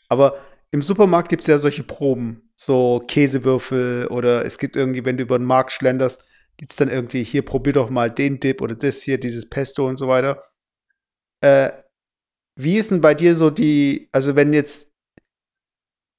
Aber 0.07 0.35
im 0.69 0.83
Supermarkt 0.83 1.29
gibt 1.29 1.41
es 1.41 1.47
ja 1.47 1.57
solche 1.57 1.81
Proben 1.81 2.42
so 2.55 3.01
Käsewürfel 3.07 4.07
oder 4.07 4.45
es 4.45 4.57
gibt 4.57 4.75
irgendwie, 4.75 5.05
wenn 5.05 5.17
du 5.17 5.23
über 5.23 5.37
den 5.37 5.45
Markt 5.45 5.71
schlenderst, 5.71 6.25
gibt 6.57 6.73
es 6.73 6.77
dann 6.77 6.89
irgendwie, 6.89 7.23
hier 7.23 7.43
probier 7.43 7.73
doch 7.73 7.89
mal 7.89 8.11
den 8.11 8.39
Dip 8.39 8.61
oder 8.61 8.75
das 8.75 9.01
hier, 9.01 9.17
dieses 9.17 9.49
Pesto 9.49 9.87
und 9.87 9.97
so 9.97 10.07
weiter. 10.07 10.43
Äh, 11.41 11.71
wie 12.55 12.77
ist 12.77 12.91
denn 12.91 13.01
bei 13.01 13.13
dir 13.13 13.35
so 13.35 13.49
die, 13.49 14.09
also 14.11 14.35
wenn 14.35 14.53
jetzt, 14.53 14.91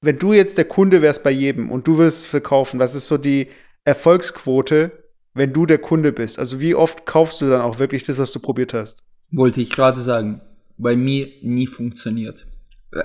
wenn 0.00 0.18
du 0.18 0.32
jetzt 0.32 0.58
der 0.58 0.64
Kunde 0.64 1.02
wärst 1.02 1.22
bei 1.22 1.30
jedem 1.30 1.70
und 1.70 1.86
du 1.86 1.98
wirst 1.98 2.26
verkaufen, 2.26 2.80
was 2.80 2.94
ist 2.94 3.06
so 3.06 3.16
die 3.16 3.48
Erfolgsquote, 3.84 4.90
wenn 5.32 5.52
du 5.52 5.66
der 5.66 5.78
Kunde 5.78 6.12
bist? 6.12 6.38
Also 6.38 6.60
wie 6.60 6.74
oft 6.74 7.06
kaufst 7.06 7.40
du 7.40 7.48
dann 7.48 7.60
auch 7.60 7.78
wirklich 7.78 8.02
das, 8.02 8.18
was 8.18 8.32
du 8.32 8.40
probiert 8.40 8.74
hast? 8.74 8.98
Wollte 9.30 9.60
ich 9.60 9.70
gerade 9.70 10.00
sagen, 10.00 10.40
bei 10.76 10.96
mir 10.96 11.28
nie 11.42 11.66
funktioniert. 11.66 12.46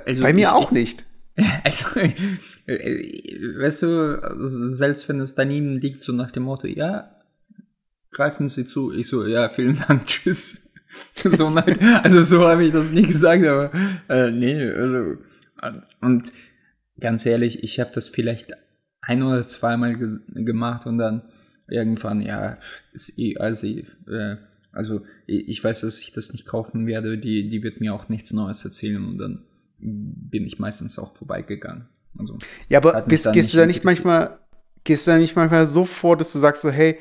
Also 0.05 0.23
bei 0.23 0.33
mir 0.33 0.47
ich, 0.47 0.53
auch 0.53 0.71
nicht. 0.71 1.05
Also, 1.63 1.85
weißt 1.95 3.83
du, 3.83 4.45
selbst 4.69 5.07
wenn 5.07 5.21
es 5.21 5.35
daneben 5.35 5.75
liegt, 5.75 6.01
so 6.01 6.11
nach 6.11 6.31
dem 6.31 6.43
Motto, 6.43 6.67
ja, 6.67 7.15
greifen 8.11 8.49
Sie 8.49 8.65
zu. 8.65 8.93
Ich 8.93 9.07
so, 9.07 9.25
ja, 9.25 9.49
vielen 9.49 9.77
Dank, 9.77 10.05
tschüss. 10.05 10.69
so 11.23 11.49
nein, 11.49 11.79
also 12.03 12.23
so 12.23 12.47
habe 12.47 12.65
ich 12.65 12.73
das 12.73 12.91
nie 12.91 13.03
gesagt, 13.03 13.45
aber 13.45 13.71
äh, 14.09 14.31
nee, 14.31 14.69
also 14.69 15.17
und 16.01 16.33
ganz 16.99 17.25
ehrlich, 17.25 17.63
ich 17.63 17.79
habe 17.79 17.91
das 17.93 18.09
vielleicht 18.09 18.53
ein 19.01 19.23
oder 19.23 19.43
zweimal 19.43 19.95
gemacht 19.95 20.85
und 20.85 20.97
dann 20.97 21.23
irgendwann, 21.67 22.21
ja, 22.21 22.57
ist 22.93 23.19
eh, 23.19 23.37
also, 23.37 23.67
äh, 23.67 24.37
also 24.71 25.01
ich 25.25 25.63
weiß, 25.63 25.81
dass 25.81 25.99
ich 25.99 26.11
das 26.11 26.33
nicht 26.33 26.45
kaufen 26.45 26.87
werde, 26.87 27.17
die, 27.17 27.49
die 27.49 27.63
wird 27.63 27.81
mir 27.81 27.93
auch 27.93 28.09
nichts 28.09 28.33
Neues 28.33 28.63
erzählen 28.65 29.05
und 29.05 29.17
dann 29.17 29.45
bin 29.79 30.45
ich 30.45 30.59
meistens 30.59 30.99
auch 30.99 31.13
vorbeigegangen. 31.13 31.87
Also, 32.17 32.37
ja, 32.67 32.79
aber 32.79 33.01
bist, 33.03 33.31
gehst 33.33 33.53
du 33.53 33.57
da 33.57 33.65
nicht 33.65 33.83
manchmal, 33.83 34.39
gehst 34.83 35.07
du 35.07 35.11
da 35.11 35.17
nicht 35.17 35.35
manchmal 35.35 35.65
so 35.65 35.85
vor, 35.85 36.17
dass 36.17 36.33
du 36.33 36.39
sagst 36.39 36.61
so, 36.61 36.69
hey, 36.69 36.97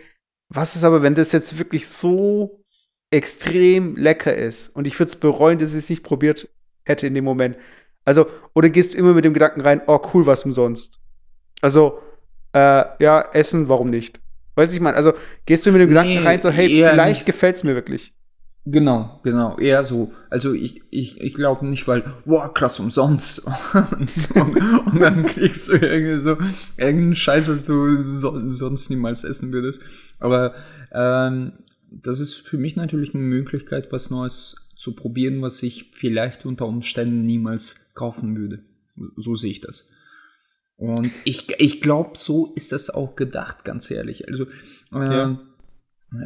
was 0.49 0.77
ist 0.77 0.85
aber, 0.85 1.03
wenn 1.03 1.15
das 1.15 1.33
jetzt 1.33 1.59
wirklich 1.59 1.89
so 1.89 2.63
extrem 3.11 3.97
lecker 3.97 4.35
ist 4.35 4.69
und 4.69 4.87
ich 4.87 4.99
würde 4.99 5.09
es 5.09 5.17
bereuen, 5.17 5.59
dass 5.59 5.73
ich 5.73 5.79
es 5.79 5.91
nicht 5.91 6.03
probiert 6.03 6.49
hätte 6.85 7.07
in 7.07 7.15
dem 7.15 7.25
Moment. 7.25 7.57
Also, 8.05 8.27
oder 8.55 8.71
gehst 8.71 8.95
du 8.95 8.99
immer 8.99 9.13
mit 9.13 9.25
dem 9.25 9.35
Gedanken 9.35 9.61
rein, 9.61 9.83
oh 9.87 10.01
cool, 10.13 10.27
was 10.27 10.45
umsonst. 10.45 10.99
Also, 11.61 12.01
äh, 12.53 12.85
ja, 13.01 13.21
essen, 13.33 13.69
warum 13.69 13.91
nicht? 13.91 14.21
Weißt 14.55 14.73
du, 14.73 14.77
ich 14.77 14.83
meine, 14.83 14.97
also 14.97 15.13
gehst 15.47 15.67
du 15.67 15.73
mit 15.73 15.81
dem 15.81 15.91
Gedanken 15.91 16.19
rein, 16.19 16.41
so, 16.41 16.51
hey, 16.51 16.69
vielleicht 16.69 17.27
gefällt 17.27 17.57
es 17.57 17.65
mir 17.65 17.75
wirklich. 17.75 18.15
Genau, 18.71 19.21
genau, 19.23 19.57
eher 19.57 19.83
so. 19.83 20.13
Also 20.29 20.53
ich, 20.53 20.83
ich, 20.91 21.21
ich 21.21 21.33
glaube 21.33 21.67
nicht, 21.67 21.89
weil, 21.89 22.05
wow, 22.27 22.53
krass, 22.53 22.79
umsonst. 22.81 23.47
und, 23.47 24.11
und, 24.35 24.87
und, 24.87 25.01
dann 25.01 25.25
kriegst 25.25 25.69
du 25.69 25.73
irgendwie 25.73 26.21
so 26.21 26.31
irgendeinen 26.77 27.15
Scheiß, 27.15 27.49
was 27.49 27.65
du 27.65 27.97
so, 27.97 28.47
sonst 28.49 28.91
niemals 28.91 29.25
essen 29.25 29.53
würdest. 29.53 29.81
Aber 30.19 30.55
ähm, 30.93 31.53
das 31.91 32.21
ist 32.21 32.35
für 32.35 32.59
mich 32.59 32.77
natürlich 32.77 33.15
eine 33.15 33.23
Möglichkeit, 33.23 33.91
was 33.91 34.11
Neues 34.11 34.71
zu 34.77 34.95
probieren, 34.95 35.41
was 35.41 35.63
ich 35.63 35.91
vielleicht 35.93 36.45
unter 36.45 36.67
Umständen 36.67 37.23
niemals 37.23 37.95
kaufen 37.95 38.37
würde. 38.37 38.65
So 39.17 39.35
sehe 39.35 39.51
ich 39.51 39.61
das. 39.63 39.89
Und 40.77 41.11
ich, 41.25 41.49
ich 41.59 41.81
glaube, 41.81 42.19
so 42.19 42.53
ist 42.55 42.73
das 42.73 42.91
auch 42.91 43.17
gedacht, 43.17 43.65
ganz 43.65 43.91
ehrlich. 43.91 44.29
Also 44.29 44.45
äh, 44.93 45.17
ja. 45.17 45.39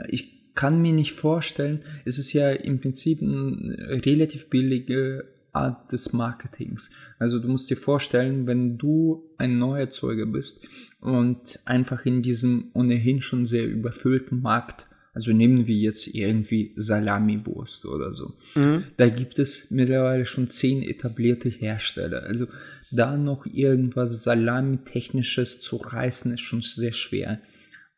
ich 0.08 0.41
kann 0.54 0.82
mir 0.82 0.92
nicht 0.92 1.12
vorstellen, 1.12 1.80
es 2.04 2.18
ist 2.18 2.32
ja 2.32 2.50
im 2.50 2.80
Prinzip 2.80 3.22
eine 3.22 4.02
relativ 4.04 4.48
billige 4.48 5.24
Art 5.52 5.92
des 5.92 6.12
Marketings. 6.12 6.92
Also 7.18 7.38
du 7.38 7.48
musst 7.48 7.68
dir 7.70 7.76
vorstellen, 7.76 8.46
wenn 8.46 8.78
du 8.78 9.30
ein 9.36 9.58
Neuerzeuger 9.58 10.26
bist 10.26 10.66
und 11.00 11.60
einfach 11.64 12.06
in 12.06 12.22
diesem 12.22 12.70
ohnehin 12.72 13.20
schon 13.20 13.44
sehr 13.44 13.66
überfüllten 13.66 14.40
Markt, 14.40 14.86
also 15.14 15.32
nehmen 15.32 15.66
wir 15.66 15.76
jetzt 15.76 16.14
irgendwie 16.14 16.72
Salami-Wurst 16.76 17.84
oder 17.84 18.14
so, 18.14 18.32
mhm. 18.54 18.84
da 18.96 19.08
gibt 19.10 19.38
es 19.38 19.70
mittlerweile 19.70 20.24
schon 20.24 20.48
zehn 20.48 20.82
etablierte 20.82 21.50
Hersteller. 21.50 22.22
Also 22.22 22.46
da 22.90 23.16
noch 23.18 23.44
irgendwas 23.46 24.22
Salami-technisches 24.22 25.60
zu 25.60 25.76
reißen, 25.76 26.32
ist 26.32 26.40
schon 26.40 26.62
sehr 26.62 26.92
schwer. 26.92 27.40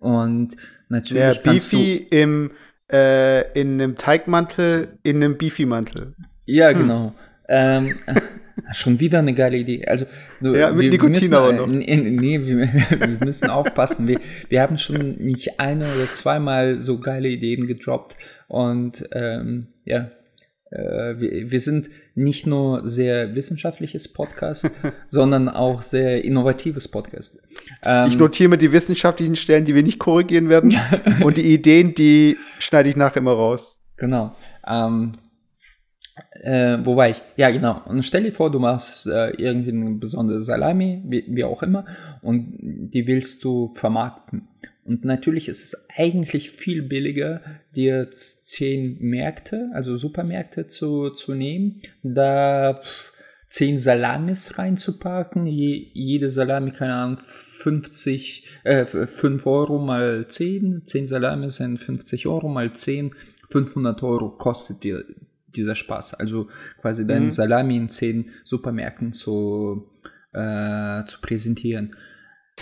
Und 0.05 0.57
natürlich 0.89 1.23
Der 1.23 1.35
Beefy 1.35 2.07
im, 2.11 2.51
äh, 2.93 3.51
in 3.59 3.81
einem 3.81 3.97
Teigmantel, 3.97 4.99
in 5.03 5.17
einem 5.17 5.39
Beefy-Mantel. 5.39 6.15
Ja, 6.45 6.71
hm. 6.71 6.79
genau. 6.79 7.15
Ähm, 7.49 7.95
schon 8.73 9.01
wieder 9.01 9.21
eine 9.21 9.35
geile 9.35 9.57
Idee. 9.57 9.87
Also, 9.87 10.07
so, 10.41 10.55
ja, 10.55 10.71
mit 10.71 10.83
wir, 10.83 10.91
Nikotin 10.91 11.13
müssen, 11.13 11.35
aber 11.35 11.53
noch. 11.53 11.67
Nee, 11.67 11.97
nee 11.97 12.41
wir, 12.41 12.57
wir, 12.91 13.19
müssen 13.25 13.49
aufpassen. 13.49 14.07
Wir, 14.07 14.21
wir 14.49 14.61
haben 14.61 14.79
schon 14.79 15.17
nicht 15.17 15.59
eine 15.59 15.87
oder 15.95 16.13
zweimal 16.13 16.79
so 16.81 17.01
geile 17.01 17.29
Ideen 17.29 17.67
gedroppt. 17.67 18.17
Und 18.47 19.09
ähm, 19.13 19.69
ja, 19.85 19.99
äh, 20.01 20.07
wir, 20.71 21.51
wir 21.51 21.61
sind 21.61 21.89
nicht 22.15 22.47
nur 22.47 22.87
sehr 22.87 23.35
wissenschaftliches 23.35 24.13
Podcast, 24.13 24.71
sondern 25.07 25.49
auch 25.49 25.83
sehr 25.83 26.25
innovatives 26.25 26.89
Podcast. 26.89 27.47
Ähm, 27.83 28.09
ich 28.09 28.19
notiere 28.19 28.51
mir 28.51 28.59
die 28.59 28.73
wissenschaftlichen 28.73 29.37
Stellen, 29.37 29.65
die 29.65 29.75
wir 29.75 29.83
nicht 29.83 29.99
korrigieren 29.99 30.49
werden. 30.49 30.75
und 31.23 31.37
die 31.37 31.53
Ideen, 31.53 31.95
die 31.95 32.39
schneide 32.59 32.89
ich 32.89 32.97
nachher 32.97 33.19
immer 33.19 33.33
raus. 33.33 33.81
Genau. 33.97 34.35
Ähm, 34.67 35.13
äh, 36.43 36.79
wo 36.85 36.97
war 36.97 37.09
ich? 37.09 37.21
Ja, 37.37 37.51
genau. 37.51 37.83
Und 37.87 38.03
stell 38.05 38.23
dir 38.23 38.33
vor, 38.33 38.51
du 38.51 38.59
machst 38.59 39.07
äh, 39.07 39.31
irgendwie 39.31 39.73
eine 39.73 39.95
besondere 39.95 40.41
Salami, 40.41 41.03
wie, 41.07 41.25
wie 41.29 41.45
auch 41.45 41.63
immer, 41.63 41.85
und 42.23 42.57
die 42.61 43.07
willst 43.07 43.43
du 43.45 43.69
vermarkten. 43.75 44.49
Und 44.85 45.05
natürlich 45.05 45.49
ist 45.49 45.65
es 45.65 45.89
eigentlich 45.97 46.51
viel 46.51 46.83
billiger, 46.83 47.41
dir 47.75 48.11
zehn 48.11 48.99
Märkte, 49.01 49.71
also 49.73 49.97
Supermärkte 49.97 50.67
zu, 50.67 51.11
zu 51.11 51.35
nehmen, 51.35 51.81
da 52.03 52.83
zehn 53.47 53.79
Salamis 53.79 54.59
reinzupacken, 54.59 55.47
je, 55.47 55.91
jede 55.95 56.29
Salami, 56.29 56.71
keine 56.71 56.95
Ahnung, 56.95 57.19
50, 57.19 58.47
äh, 58.65 58.85
5 58.85 59.47
Euro 59.47 59.79
mal 59.79 60.27
10, 60.29 60.83
10 60.85 61.07
Salamis 61.07 61.57
sind 61.57 61.79
50 61.79 62.27
Euro 62.27 62.49
mal 62.49 62.73
10, 62.73 63.15
500 63.51 64.03
Euro 64.03 64.31
kostet 64.31 64.85
dir 64.85 65.05
dieser 65.49 65.75
Spaß. 65.75 66.15
Also 66.15 66.49
quasi 66.81 67.07
deine 67.07 67.27
mhm. 67.27 67.31
Salami 67.31 67.77
in 67.77 67.89
10 67.89 68.31
Supermärkten 68.45 69.13
zu, 69.13 69.89
äh, 70.33 71.05
zu 71.07 71.21
präsentieren. 71.21 71.95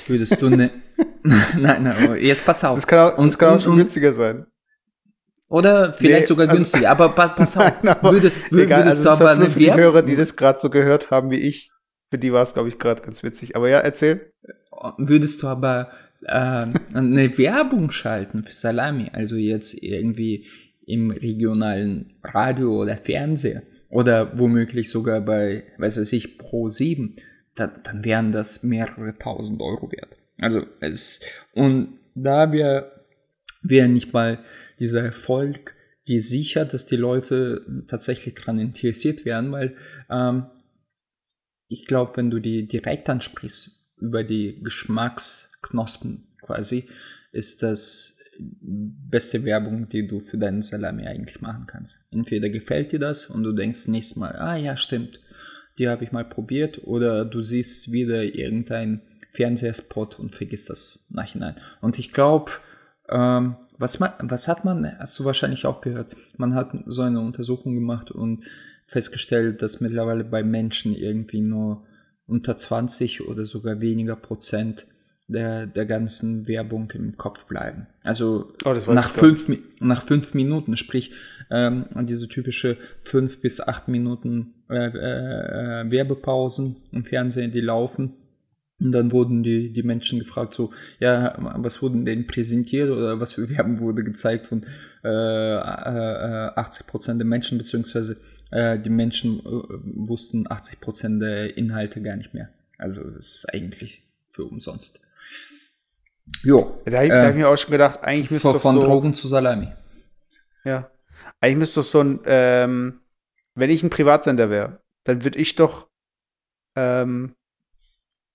Würdest 0.07 0.41
du 0.41 0.51
ne. 0.51 0.71
nein, 1.59 1.83
nein, 1.83 2.17
jetzt 2.21 2.45
pass 2.45 2.65
auf. 2.65 2.77
Das 2.77 2.87
kann 2.87 2.99
auch, 2.99 3.17
das 3.17 3.19
und, 3.19 3.39
kann 3.39 3.57
auch 3.57 3.61
schon 3.61 3.73
und, 3.73 3.79
günstiger 3.79 4.13
sein. 4.13 4.47
Oder 5.49 5.93
vielleicht 5.93 6.23
Nee, 6.23 6.27
sogar 6.27 6.49
also- 6.49 6.57
günstiger. 6.57 6.91
Aber 6.91 7.11
pa 7.11 7.29
pass 7.37 7.57
auf, 7.57 7.73
Nein, 7.83 7.97
aber 7.97 8.13
würde, 8.13 8.29
wür- 8.51 8.63
Egal, 8.63 8.81
würdest 8.85 8.99
also 8.99 9.03
du 9.03 9.09
das 9.11 9.21
aber 9.21 9.31
eine 9.31 9.51
für 9.51 9.59
die 9.59 9.73
Hörer, 9.75 10.03
die 10.03 10.17
das 10.17 10.37
gerade 10.37 10.59
so 10.61 10.71
gehört 10.71 11.11
haben 11.11 11.31
wie 11.31 11.37
ich, 11.41 11.71
für 12.11 12.19
die 12.19 12.33
war 12.33 12.43
es, 12.43 12.55
glaube 12.55 12.69
ich, 12.69 12.79
gerade 12.79 13.03
ganz 13.03 13.23
witzig. 13.23 13.55
Aber 13.57 13.69
ja, 13.69 13.79
erzähl. 13.81 14.33
würdest 14.99 15.43
du 15.43 15.49
aber 15.49 15.91
ähm, 16.27 16.75
eine 16.95 17.37
Werbung 17.39 17.91
schalten 17.91 18.45
für 18.45 18.53
Salami, 18.53 19.11
also 19.13 19.37
jetzt 19.37 19.83
irgendwie 19.83 20.47
im 20.87 21.11
regionalen 21.11 22.15
Radio 22.23 22.81
oder 22.83 22.97
Fernseher 22.97 23.63
oder 23.89 24.37
womöglich 24.39 24.91
sogar 24.91 25.21
bei, 25.21 25.65
weiß 25.79 25.99
weiß 26.01 26.13
ich, 26.15 26.39
Pro 26.39 26.69
7, 26.69 27.17
dann, 27.55 27.71
dann 27.85 28.05
wären 28.05 28.33
das 28.33 28.63
mehrere 28.63 29.17
tausend 29.19 29.61
Euro 29.61 29.93
wert. 29.93 30.17
Also 30.39 30.67
es, 30.81 31.25
und 31.55 31.99
da 32.15 32.53
wir, 32.53 33.05
wir 33.63 33.89
nicht 33.89 34.13
mal 34.13 34.45
dieser 34.79 35.03
Erfolg, 35.03 35.75
die 36.09 36.21
sichert, 36.21 36.75
dass 36.75 36.87
die 36.87 36.97
Leute 36.97 37.65
tatsächlich 37.87 38.35
daran 38.35 38.59
interessiert 38.59 39.25
werden, 39.25 39.53
weil 39.53 39.77
ähm, 40.11 40.47
ich 41.69 41.85
glaube, 41.87 42.17
wenn 42.17 42.31
du 42.31 42.41
die 42.41 42.67
direkt 42.67 43.09
ansprichst 43.09 43.95
über 43.99 44.25
die 44.25 44.61
Geschmacksknospen 44.63 46.27
quasi, 46.43 46.89
ist 47.31 47.63
das 47.63 48.19
beste 48.39 49.45
Werbung, 49.45 49.89
die 49.89 50.07
du 50.07 50.21
für 50.21 50.39
deinen 50.39 50.63
Salami 50.63 51.07
eigentlich 51.07 51.41
machen 51.41 51.67
kannst. 51.67 52.09
Entweder 52.11 52.49
gefällt 52.51 52.93
dir 52.93 52.99
das 52.99 53.27
und 53.27 53.43
du 53.43 53.53
denkst 53.53 53.89
nächstes 53.89 54.17
Mal, 54.17 54.37
ah 54.37 54.57
ja, 54.57 54.77
stimmt, 54.77 55.21
die 55.79 55.89
habe 55.89 56.05
ich 56.05 56.13
mal 56.13 56.25
probiert, 56.25 56.85
oder 56.85 57.25
du 57.25 57.41
siehst 57.41 57.93
wieder 57.93 58.23
irgendein 58.25 59.03
Fernsehspot 59.33 60.19
und 60.19 60.35
vergisst 60.35 60.71
das 60.71 61.09
nachhinein. 61.11 61.57
Und 61.81 61.99
ich 61.99 62.13
glaube, 62.13 62.53
ähm, 63.09 63.57
was, 63.79 64.01
man, 64.01 64.11
was 64.21 64.49
hat 64.49 64.65
man, 64.65 64.99
hast 64.99 65.19
du 65.19 65.25
wahrscheinlich 65.25 65.67
auch 65.67 65.81
gehört, 65.81 66.15
man 66.37 66.55
hat 66.55 66.73
so 66.87 67.03
eine 67.03 67.21
Untersuchung 67.21 67.75
gemacht 67.75 68.11
und 68.11 68.45
festgestellt, 68.87 69.63
dass 69.63 69.81
mittlerweile 69.81 70.25
bei 70.25 70.43
Menschen 70.43 70.95
irgendwie 70.95 71.41
nur 71.41 71.85
unter 72.27 72.57
20 72.57 73.27
oder 73.27 73.45
sogar 73.45 73.81
weniger 73.81 74.17
Prozent 74.17 74.87
der, 75.29 75.67
der 75.67 75.87
ganzen 75.87 76.47
Werbung 76.49 76.91
im 76.93 77.17
Kopf 77.17 77.47
bleiben. 77.47 77.87
Also 78.03 78.53
Oh, 78.65 78.75
nach, 78.93 79.09
fünf, 79.09 79.51
nach 79.81 80.03
fünf 80.03 80.35
Minuten, 80.35 80.77
sprich 80.77 81.13
ähm, 81.51 81.87
diese 82.03 82.29
typische 82.29 82.77
fünf 83.01 83.41
bis 83.41 83.61
acht 83.61 83.89
Minuten 83.89 84.55
äh, 84.69 84.75
äh, 84.75 85.81
äh, 85.83 85.91
Werbepausen 85.91 86.77
im 86.93 87.05
Fernsehen, 87.05 87.53
die 87.53 87.61
laufen. 87.61 88.15
Und 88.83 88.93
dann 88.93 89.13
wurden 89.13 89.43
die, 89.43 89.73
die 89.73 89.83
Menschen 89.83 90.19
gefragt, 90.19 90.55
so, 90.55 90.73
ja, 90.99 91.35
was 91.39 91.83
wurden 91.83 92.05
denn 92.05 92.27
präsentiert 92.27 92.91
oder 92.91 93.21
was 93.21 93.35
für 93.35 93.49
Werbung 93.49 93.79
wurde 93.79 94.03
gezeigt 94.03 94.47
von 94.47 94.67
äh, 95.05 95.09
äh, 95.09 96.51
80 96.57 96.87
Prozent 96.87 97.21
der 97.21 97.27
Menschen, 97.27 97.59
beziehungsweise 97.59 98.17
äh, 98.51 98.79
die 98.79 98.91
Menschen 98.91 99.39
äh, 99.41 100.09
wussten 100.09 100.51
80 100.51 100.81
Prozent 100.81 101.23
der 101.23 101.57
Inhalte 101.57 102.03
gar 102.03 102.17
nicht 102.17 102.35
mehr. 102.35 102.49
Also 102.79 103.03
das 103.05 103.27
ist 103.27 103.55
eigentlich 103.55 104.03
für 104.29 104.45
umsonst. 104.45 105.07
Jo, 106.43 106.81
Da, 106.85 107.07
da 107.07 107.21
habe 107.21 107.31
ich 107.31 107.37
mir 107.37 107.49
auch 107.49 107.57
schon 107.57 107.71
gedacht, 107.71 108.01
eigentlich 108.03 108.31
müsste 108.31 108.49
von, 108.49 108.55
doch 108.55 108.63
von 108.63 108.81
so, 108.81 108.87
Drogen 108.87 109.15
zu 109.15 109.29
Salami. 109.29 109.69
ja, 110.65 110.91
eigentlich 111.41 111.59
müsste 111.59 111.81
doch 111.81 111.87
so 111.87 112.01
ein, 112.01 112.21
ähm, 112.27 113.01
wenn 113.55 113.71
ich 113.71 113.83
ein 113.83 113.91
Privatsender 113.91 114.51
wäre, 114.51 114.81
dann 115.05 115.25
würde 115.25 115.39
ich 115.39 115.55
doch 115.55 115.89
ähm, 116.77 117.35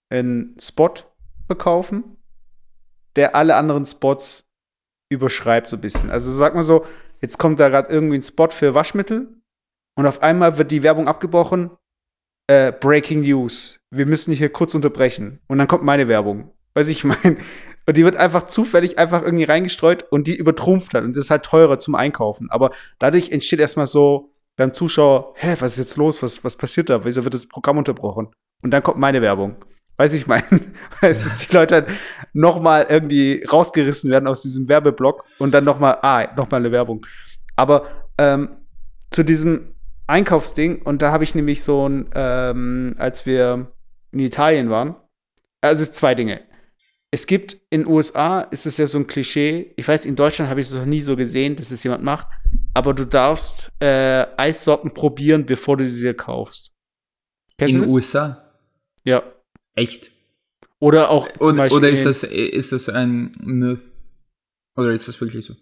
einen 0.09 0.55
Spot 0.59 0.93
verkaufen, 1.47 2.17
der 3.15 3.35
alle 3.35 3.55
anderen 3.55 3.85
Spots 3.85 4.45
überschreibt 5.09 5.69
so 5.69 5.77
ein 5.77 5.81
bisschen. 5.81 6.09
Also 6.11 6.31
sag 6.31 6.55
mal 6.55 6.63
so, 6.63 6.85
jetzt 7.21 7.37
kommt 7.37 7.59
da 7.59 7.69
gerade 7.69 7.91
irgendwie 7.91 8.17
ein 8.17 8.21
Spot 8.21 8.49
für 8.49 8.73
Waschmittel 8.73 9.37
und 9.97 10.05
auf 10.05 10.21
einmal 10.21 10.57
wird 10.57 10.71
die 10.71 10.83
Werbung 10.83 11.07
abgebrochen. 11.07 11.71
Äh, 12.49 12.71
Breaking 12.71 13.21
News. 13.21 13.79
Wir 13.89 14.05
müssen 14.05 14.33
hier 14.33 14.49
kurz 14.49 14.73
unterbrechen. 14.73 15.39
Und 15.47 15.57
dann 15.57 15.67
kommt 15.67 15.83
meine 15.83 16.07
Werbung. 16.07 16.53
Weiß 16.75 16.87
ich 16.87 17.03
mein. 17.03 17.37
Und 17.87 17.97
die 17.97 18.03
wird 18.03 18.15
einfach 18.15 18.43
zufällig 18.43 18.97
einfach 18.99 19.23
irgendwie 19.23 19.45
reingestreut 19.45 20.03
und 20.11 20.27
die 20.27 20.35
übertrumpft 20.35 20.93
hat. 20.93 21.03
Und 21.03 21.11
das 21.11 21.25
ist 21.25 21.31
halt 21.31 21.43
teurer 21.43 21.79
zum 21.79 21.95
Einkaufen. 21.95 22.49
Aber 22.51 22.71
dadurch 22.99 23.31
entsteht 23.31 23.59
erstmal 23.59 23.87
so 23.87 24.33
beim 24.57 24.73
Zuschauer, 24.73 25.33
hä, 25.35 25.55
was 25.59 25.73
ist 25.73 25.79
jetzt 25.79 25.97
los? 25.97 26.21
Was, 26.21 26.43
was 26.43 26.55
passiert 26.55 26.89
da? 26.89 27.05
Wieso 27.05 27.23
wird 27.23 27.33
das 27.33 27.47
Programm 27.47 27.77
unterbrochen? 27.77 28.29
Und 28.61 28.71
dann 28.71 28.83
kommt 28.83 28.97
meine 28.97 29.21
Werbung. 29.21 29.55
Weiß 29.97 30.13
ich 30.13 30.27
mein, 30.27 30.43
heißt, 31.01 31.25
dass 31.25 31.37
die 31.37 31.53
Leute 31.53 31.75
halt 31.75 31.87
noch 32.33 32.61
mal 32.61 32.85
irgendwie 32.87 33.43
rausgerissen 33.43 34.11
werden 34.11 34.27
aus 34.27 34.43
diesem 34.43 34.67
Werbeblock 34.67 35.25
und 35.39 35.53
dann 35.53 35.63
noch 35.63 35.79
mal, 35.79 35.97
ah, 36.01 36.27
noch 36.35 36.49
mal 36.51 36.57
eine 36.57 36.71
Werbung. 36.71 37.05
Aber 37.55 37.87
ähm, 38.17 38.49
zu 39.09 39.23
diesem 39.23 39.73
Einkaufsding 40.05 40.83
und 40.83 41.01
da 41.01 41.11
habe 41.11 41.23
ich 41.23 41.35
nämlich 41.35 41.63
so 41.63 41.89
ein, 41.89 42.09
ähm, 42.13 42.93
als 42.97 43.25
wir 43.25 43.71
in 44.11 44.19
Italien 44.19 44.69
waren, 44.69 44.95
also 45.61 45.81
es 45.81 45.91
zwei 45.91 46.15
Dinge. 46.15 46.41
Es 47.09 47.25
gibt 47.25 47.57
in 47.69 47.81
den 47.81 47.87
USA 47.87 48.41
ist 48.41 48.65
es 48.65 48.77
ja 48.77 48.85
so 48.85 48.97
ein 48.97 49.07
Klischee. 49.07 49.73
Ich 49.77 49.87
weiß, 49.87 50.05
in 50.05 50.15
Deutschland 50.15 50.49
habe 50.49 50.59
ich 50.59 50.67
es 50.67 50.73
noch 50.73 50.85
nie 50.85 51.01
so 51.01 51.15
gesehen, 51.15 51.55
dass 51.55 51.71
es 51.71 51.83
jemand 51.83 52.03
macht. 52.03 52.27
Aber 52.73 52.93
du 52.93 53.05
darfst 53.05 53.71
äh, 53.79 54.27
Eissorten 54.37 54.93
probieren, 54.93 55.45
bevor 55.45 55.77
du 55.77 55.85
sie 55.85 56.13
kaufst. 56.13 56.73
Kennst 57.57 57.75
In 57.75 57.81
den? 57.81 57.89
USA? 57.89 58.51
Ja. 59.03 59.23
Echt? 59.77 60.11
Oder 60.79 61.09
auch 61.09 61.27
zum 61.33 61.47
Oder, 61.49 61.57
Beispiel 61.57 61.77
oder 61.77 61.89
ist, 61.89 62.05
das, 62.05 62.23
ist 62.23 62.71
das 62.71 62.89
ein 62.89 63.31
Myth? 63.39 63.81
Oder 64.75 64.91
ist 64.91 65.07
das 65.07 65.19
wirklich 65.21 65.45
so? 65.45 65.53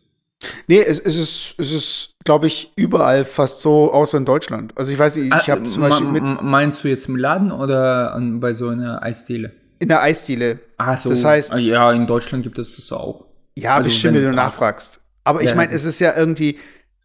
Nee, 0.68 0.82
es, 0.82 1.00
es 1.00 1.16
ist, 1.16 1.56
es 1.58 1.72
ist, 1.72 2.10
glaube 2.24 2.48
ich, 2.48 2.72
überall 2.76 3.26
fast 3.26 3.62
so, 3.62 3.92
außer 3.92 4.18
in 4.18 4.26
Deutschland. 4.26 4.78
Also 4.78 4.92
ich 4.92 5.00
weiß 5.00 5.16
nicht, 5.18 5.28
ich 5.28 5.34
Ah, 5.34 5.48
habe 5.48 5.66
zum 5.66 5.82
Beispiel 5.82 6.08
mit 6.08 6.24
Meinst 6.42 6.84
du 6.84 6.88
jetzt 6.88 7.08
im 7.08 7.16
Laden 7.16 7.52
oder 7.52 8.14
an, 8.14 8.40
bei 8.40 8.54
so 8.54 8.70
einer 8.70 9.02
Eisdiele? 9.04 9.54
in 9.80 9.90
der 9.90 10.02
Eisdiele. 10.02 10.60
Ah, 10.78 10.96
so. 10.96 11.10
Das 11.10 11.24
heißt- 11.26 11.52
Ah, 11.52 11.58
ja, 11.58 11.92
in 11.92 12.08
Deutschland 12.08 12.44
gibt 12.44 12.58
es 12.58 12.76
das 12.76 12.92
auch. 12.94 13.26
Ja, 13.58 13.76
Also, 13.76 13.90
bestimmt, 13.90 14.16
wenn 14.16 14.24
du 14.24 14.30
du 14.30 14.34
fragst. 14.34 14.60
nachfragst. 14.60 15.00
Aber 15.26 15.42
ich 15.42 15.50
Ja, 15.50 15.56
meine, 15.56 15.74
es 15.74 15.84
ist 15.86 16.00
ja 16.00 16.16
irgendwie, 16.18 16.60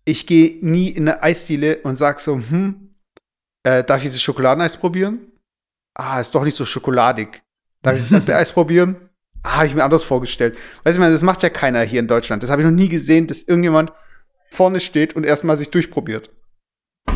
ich 0.04 0.26
gehe 0.26 0.58
nie 0.64 0.88
in 0.88 1.08
eine 1.08 1.22
Eisdiele 1.22 1.78
und 1.82 1.96
sag 1.96 2.20
so, 2.20 2.36
hm, 2.36 2.94
äh, 3.64 3.82
darf 3.84 4.04
ich 4.04 4.10
das 4.12 4.22
Schokoladeneis 4.22 4.76
probieren? 4.76 5.20
Ah, 6.00 6.20
ist 6.20 6.34
doch 6.34 6.44
nicht 6.44 6.56
so 6.56 6.64
schokoladig. 6.64 7.42
Darf 7.82 7.96
ich 7.96 8.02
das 8.02 8.12
Erdbeereis 8.12 8.52
probieren? 8.52 8.96
Ah, 9.42 9.56
habe 9.58 9.66
ich 9.66 9.74
mir 9.74 9.84
anders 9.84 10.02
vorgestellt. 10.02 10.56
Weißt 10.84 10.98
du, 10.98 11.02
das 11.02 11.22
macht 11.22 11.42
ja 11.42 11.48
keiner 11.50 11.80
hier 11.82 12.00
in 12.00 12.08
Deutschland. 12.08 12.42
Das 12.42 12.50
habe 12.50 12.62
ich 12.62 12.66
noch 12.66 12.72
nie 12.74 12.88
gesehen, 12.88 13.26
dass 13.26 13.42
irgendjemand 13.42 13.92
vorne 14.50 14.80
steht 14.80 15.14
und 15.16 15.24
erstmal 15.24 15.56
sich 15.56 15.70
durchprobiert. 15.70 16.30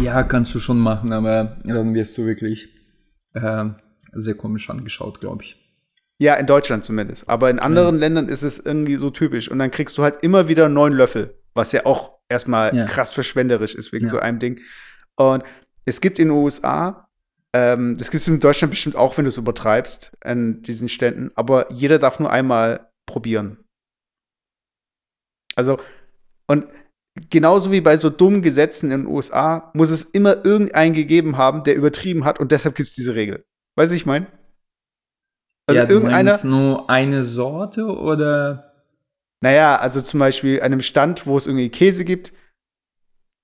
Ja, 0.01 0.23
kannst 0.23 0.55
du 0.55 0.59
schon 0.61 0.79
machen, 0.79 1.13
aber 1.13 1.59
dann 1.65 1.95
wirst 1.95 2.17
du 2.19 2.27
wirklich 2.27 2.69
ähm, 3.35 3.77
sehr 4.13 4.35
komisch 4.35 4.69
angeschaut, 4.71 5.21
glaube 5.21 5.45
ich. 5.45 5.57
Ja, 6.19 6.35
in 6.35 6.47
Deutschland 6.47 6.85
zumindest. 6.85 7.29
Aber 7.29 7.51
in 7.51 7.59
anderen 7.59 7.99
Ländern 7.99 8.29
ist 8.29 8.43
es 8.43 8.59
irgendwie 8.59 8.97
so 8.97 9.11
typisch. 9.11 9.51
Und 9.51 9.59
dann 9.59 9.71
kriegst 9.71 9.97
du 9.99 10.03
halt 10.03 10.23
immer 10.23 10.49
wieder 10.49 10.69
neuen 10.69 10.93
Löffel, 10.93 11.39
was 11.55 11.73
ja 11.73 11.87
auch 11.87 12.19
erstmal 12.29 12.75
Ja. 12.75 12.85
krass 12.85 13.13
verschwenderisch 13.15 13.75
ist 13.75 13.93
wegen 13.93 14.07
Ja. 14.07 14.11
so 14.11 14.19
einem 14.19 14.39
Ding. 14.39 14.61
Und 15.17 15.43
es 15.85 16.01
gibt 16.01 16.19
in 16.19 16.29
den 16.29 16.37
USA, 16.39 17.04
ähm, 17.55 17.97
das 17.97 18.11
gibt 18.11 18.21
es 18.21 18.27
in 18.27 18.41
Deutschland 18.41 18.73
bestimmt 18.73 18.97
auch, 18.97 19.17
wenn 19.17 19.25
du 19.25 19.29
es 19.29 19.39
übertreibst, 19.39 20.11
an 20.23 20.63
diesen 20.63 20.89
Ständen, 20.89 21.31
aber 21.37 21.71
jeder 21.71 22.01
darf 22.01 22.19
nur 22.19 22.31
einmal 22.31 22.91
probieren. 23.07 23.65
Also, 25.55 25.79
und 26.49 26.67
genauso 27.31 27.71
wie 27.71 27.81
bei 27.81 27.97
so 27.97 28.11
dummen 28.11 28.43
Gesetzen 28.43 28.91
in 28.91 29.03
den 29.03 29.07
USA, 29.07 29.71
muss 29.73 29.91
es 29.91 30.03
immer 30.03 30.45
irgendeinen 30.45 30.95
gegeben 30.95 31.37
haben, 31.37 31.63
der 31.63 31.77
übertrieben 31.77 32.25
hat 32.25 32.41
und 32.41 32.51
deshalb 32.51 32.75
gibt 32.75 32.89
es 32.89 32.97
diese 32.97 33.15
Regel. 33.15 33.45
Weißt 33.77 33.93
du, 33.93 33.97
ich 33.97 34.05
meine? 34.05 34.27
Also 35.67 35.81
ja, 35.81 35.87
du 35.87 35.93
irgendeiner. 35.93 36.31
meinst 36.31 36.45
nur 36.45 36.91
eine 36.91 37.23
Sorte 37.23 37.87
oder? 37.87 38.73
Naja, 39.41 39.77
also 39.77 40.01
zum 40.01 40.19
Beispiel 40.19 40.61
einem 40.61 40.83
Stand, 40.83 41.25
wo 41.25 41.37
es 41.37 41.47
irgendwie 41.47 41.69
Käse 41.69 42.05
gibt, 42.05 42.33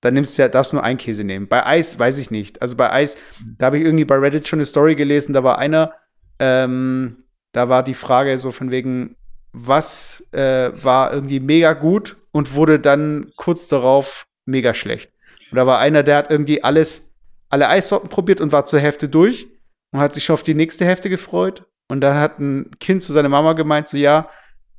dann 0.01 0.15
nimmst 0.15 0.37
du 0.37 0.41
ja, 0.41 0.49
darfst 0.49 0.73
nur 0.73 0.83
einen 0.83 0.97
Käse 0.97 1.23
nehmen. 1.23 1.47
Bei 1.47 1.65
Eis 1.65 1.97
weiß 1.97 2.17
ich 2.17 2.31
nicht. 2.31 2.61
Also 2.61 2.75
bei 2.75 2.91
Eis, 2.91 3.15
da 3.57 3.67
habe 3.67 3.77
ich 3.77 3.85
irgendwie 3.85 4.05
bei 4.05 4.15
Reddit 4.15 4.47
schon 4.47 4.59
eine 4.59 4.65
Story 4.65 4.95
gelesen, 4.95 5.33
da 5.33 5.43
war 5.43 5.57
einer, 5.57 5.93
ähm, 6.39 7.23
da 7.53 7.69
war 7.69 7.83
die 7.83 7.93
Frage 7.93 8.37
so 8.37 8.51
von 8.51 8.71
wegen, 8.71 9.15
was 9.53 10.27
äh, 10.31 10.71
war 10.83 11.13
irgendwie 11.13 11.39
mega 11.39 11.73
gut 11.73 12.17
und 12.31 12.55
wurde 12.55 12.79
dann 12.79 13.27
kurz 13.35 13.67
darauf 13.67 14.25
mega 14.45 14.73
schlecht. 14.73 15.11
Und 15.51 15.57
da 15.57 15.67
war 15.67 15.79
einer, 15.79 16.03
der 16.03 16.17
hat 16.17 16.31
irgendwie 16.31 16.63
alles, 16.63 17.11
alle 17.49 17.67
Eissorten 17.67 18.09
probiert 18.09 18.41
und 18.41 18.51
war 18.51 18.65
zur 18.65 18.79
Hälfte 18.79 19.09
durch 19.09 19.47
und 19.91 19.99
hat 19.99 20.13
sich 20.13 20.23
schon 20.23 20.35
auf 20.35 20.43
die 20.43 20.53
nächste 20.53 20.85
Hälfte 20.85 21.09
gefreut. 21.09 21.65
Und 21.89 22.01
dann 22.01 22.17
hat 22.17 22.39
ein 22.39 22.71
Kind 22.79 23.03
zu 23.03 23.11
seiner 23.11 23.29
Mama 23.29 23.53
gemeint, 23.53 23.89
so 23.89 23.97
ja, 23.97 24.29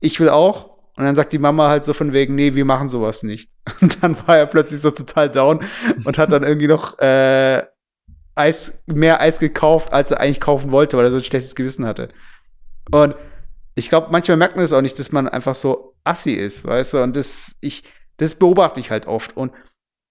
ich 0.00 0.18
will 0.18 0.30
auch. 0.30 0.71
Und 0.96 1.04
dann 1.04 1.14
sagt 1.14 1.32
die 1.32 1.38
Mama 1.38 1.68
halt 1.68 1.84
so 1.84 1.94
von 1.94 2.12
wegen, 2.12 2.34
nee, 2.34 2.54
wir 2.54 2.64
machen 2.64 2.88
sowas 2.88 3.22
nicht. 3.22 3.50
Und 3.80 4.02
dann 4.02 4.16
war 4.26 4.36
er 4.36 4.46
plötzlich 4.46 4.80
so 4.80 4.90
total 4.90 5.30
down 5.30 5.64
und 6.04 6.18
hat 6.18 6.32
dann 6.32 6.42
irgendwie 6.42 6.66
noch 6.66 6.98
äh, 6.98 7.62
Eis, 8.34 8.82
mehr 8.86 9.20
Eis 9.20 9.38
gekauft, 9.38 9.92
als 9.92 10.10
er 10.10 10.20
eigentlich 10.20 10.40
kaufen 10.40 10.70
wollte, 10.70 10.96
weil 10.96 11.04
er 11.04 11.10
so 11.10 11.18
ein 11.18 11.24
schlechtes 11.24 11.54
Gewissen 11.54 11.86
hatte. 11.86 12.08
Und 12.90 13.14
ich 13.74 13.88
glaube, 13.88 14.08
manchmal 14.10 14.36
merkt 14.36 14.56
man 14.56 14.64
es 14.64 14.72
auch 14.72 14.80
nicht, 14.80 14.98
dass 14.98 15.12
man 15.12 15.28
einfach 15.28 15.54
so 15.54 15.94
assi 16.04 16.32
ist, 16.32 16.66
weißt 16.66 16.94
du? 16.94 17.02
Und 17.02 17.16
das, 17.16 17.54
ich, 17.60 17.84
Das 18.16 18.34
beobachte 18.34 18.80
ich 18.80 18.90
halt 18.90 19.06
oft. 19.06 19.36
Und 19.36 19.52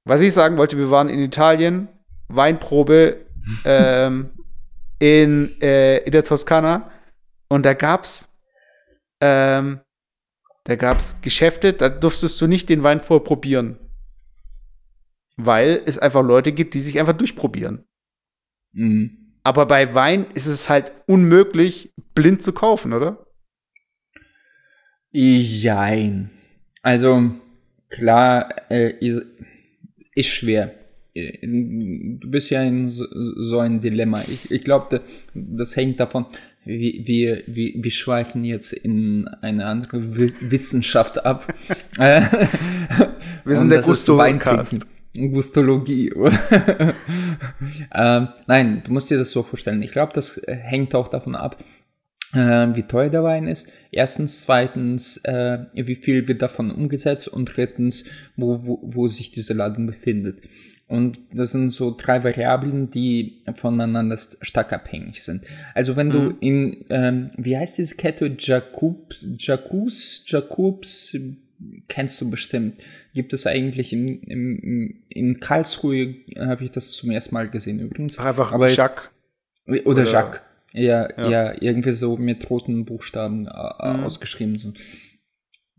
was 0.06 0.22
ich 0.22 0.34
sagen 0.34 0.58
wollte, 0.58 0.78
wir 0.78 0.90
waren 0.90 1.10
in 1.10 1.20
Italien, 1.20 1.90
Weinprobe 2.28 3.26
ähm, 3.66 4.32
in, 5.00 5.62
äh, 5.62 5.98
in 6.00 6.12
der 6.12 6.24
Toskana 6.24 6.92
und 7.50 7.66
da 7.66 7.74
gab's 7.74 8.30
ähm, 9.20 9.82
da 10.64 10.76
gab's 10.76 11.22
Geschäfte, 11.22 11.74
da 11.74 11.90
durftest 11.90 12.40
du 12.42 12.48
nicht 12.48 12.70
den 12.70 12.84
Wein 12.84 13.02
vorprobieren. 13.02 13.78
Weil 15.38 15.82
es 15.86 15.98
einfach 15.98 16.24
Leute 16.24 16.52
gibt, 16.52 16.74
die 16.74 16.82
sich 16.82 17.00
einfach 17.00 17.18
durchprobieren. 17.18 17.86
Mhm. 18.74 19.22
Aber 19.44 19.66
bei 19.66 19.94
Wein 19.96 20.28
ist 20.34 20.46
es 20.46 20.70
halt 20.70 20.92
unmöglich, 21.08 21.94
blind 22.14 22.44
zu 22.44 22.54
kaufen, 22.54 22.94
oder? 22.94 23.26
Jein. 25.12 26.30
Also, 26.84 27.32
klar, 27.90 28.72
äh, 28.72 28.94
ist, 29.00 30.28
schwer. 30.28 30.76
Äh, 31.14 31.40
Du 31.44 32.30
bist 32.30 32.52
ja 32.52 32.62
in 32.62 32.88
so, 32.88 33.06
so 33.10 33.60
ein 33.60 33.82
Dilemma. 33.82 34.24
Ich, 34.28 34.52
ich 34.52 34.64
glaube, 34.64 35.02
das 35.34 35.76
hängt 35.76 36.00
davon, 36.00 36.28
wir, 36.64 37.44
wir, 37.48 37.74
wir, 37.84 37.92
schweifen 37.92 38.44
jetzt 38.44 38.74
in 38.74 39.28
eine 39.42 39.66
andere 39.66 40.16
Wi- 40.16 40.34
Wissenschaft 40.42 41.26
ab. 41.26 41.52
Wir 41.98 43.58
sind 43.58 43.70
der 43.70 43.82
trinken. 43.82 44.84
Gustologie. 45.32 46.10
ähm, 47.94 48.28
nein, 48.48 48.82
du 48.86 48.94
musst 48.94 49.10
dir 49.10 49.18
das 49.18 49.32
so 49.32 49.44
vorstellen. 49.44 49.82
Ich 49.82 49.92
glaube, 49.92 50.14
das 50.14 50.42
hängt 50.48 50.96
auch 50.96 51.08
davon 51.10 51.36
ab, 51.36 51.62
äh, 52.34 52.68
wie 52.74 52.84
teuer 52.84 53.10
der 53.10 53.24
Wein 53.24 53.48
ist. 53.48 53.74
Erstens, 53.92 54.44
zweitens, 54.44 55.18
äh, 55.26 55.66
wie 55.74 55.96
viel 55.96 56.28
wird 56.28 56.42
davon 56.42 56.72
umgesetzt 56.72 57.28
und 57.28 57.46
drittens, 57.46 58.06
wo, 58.38 58.66
wo, 58.66 58.80
wo 58.84 59.08
sich 59.08 59.32
diese 59.32 59.54
Ladung 59.54 59.88
befindet. 59.88 60.42
Und 60.92 61.20
das 61.34 61.54
sind 61.54 61.70
so 61.70 61.96
drei 61.98 62.22
Variablen, 62.24 62.90
die 62.90 63.44
voneinander 63.56 64.16
st- 64.18 64.44
stark 64.44 64.74
abhängig 64.74 65.24
sind. 65.24 65.44
Also 65.74 65.96
wenn 65.96 66.10
du 66.10 66.34
in, 66.42 66.84
ähm, 66.90 67.30
wie 67.38 67.58
heißt 67.58 67.78
diese 67.78 67.96
Kette? 67.96 68.36
Jacobs, 68.38 69.26
Jacobs, 69.38 70.26
Jacobs, 70.28 71.16
kennst 71.88 72.20
du 72.20 72.30
bestimmt. 72.30 72.78
Gibt 73.14 73.32
es 73.32 73.48
eigentlich 73.48 73.94
in, 73.94 74.22
in, 74.24 75.04
in 75.08 75.40
Karlsruhe, 75.40 76.16
habe 76.38 76.66
ich 76.66 76.72
das 76.72 76.92
zum 76.92 77.10
ersten 77.12 77.36
Mal 77.36 77.48
gesehen 77.50 77.80
übrigens. 77.80 78.20
Einfach 78.20 78.52
Aber 78.52 78.70
es- 78.70 78.76
Jacques. 78.78 79.10
oder, 79.68 79.86
Oder- 79.86 80.04
Jacques. 80.04 80.42
Ja, 80.74 81.08
Ja. 81.18 81.30
ja. 81.30 81.54
irgendwie 81.62 81.92
so 81.92 82.18
mit 82.18 82.50
roten 82.50 82.84
Buchstaben 82.86 83.46
äh, 83.48 83.94
Mhm. 83.94 84.04
ausgeschrieben 84.04 84.58
sind. 84.58 84.78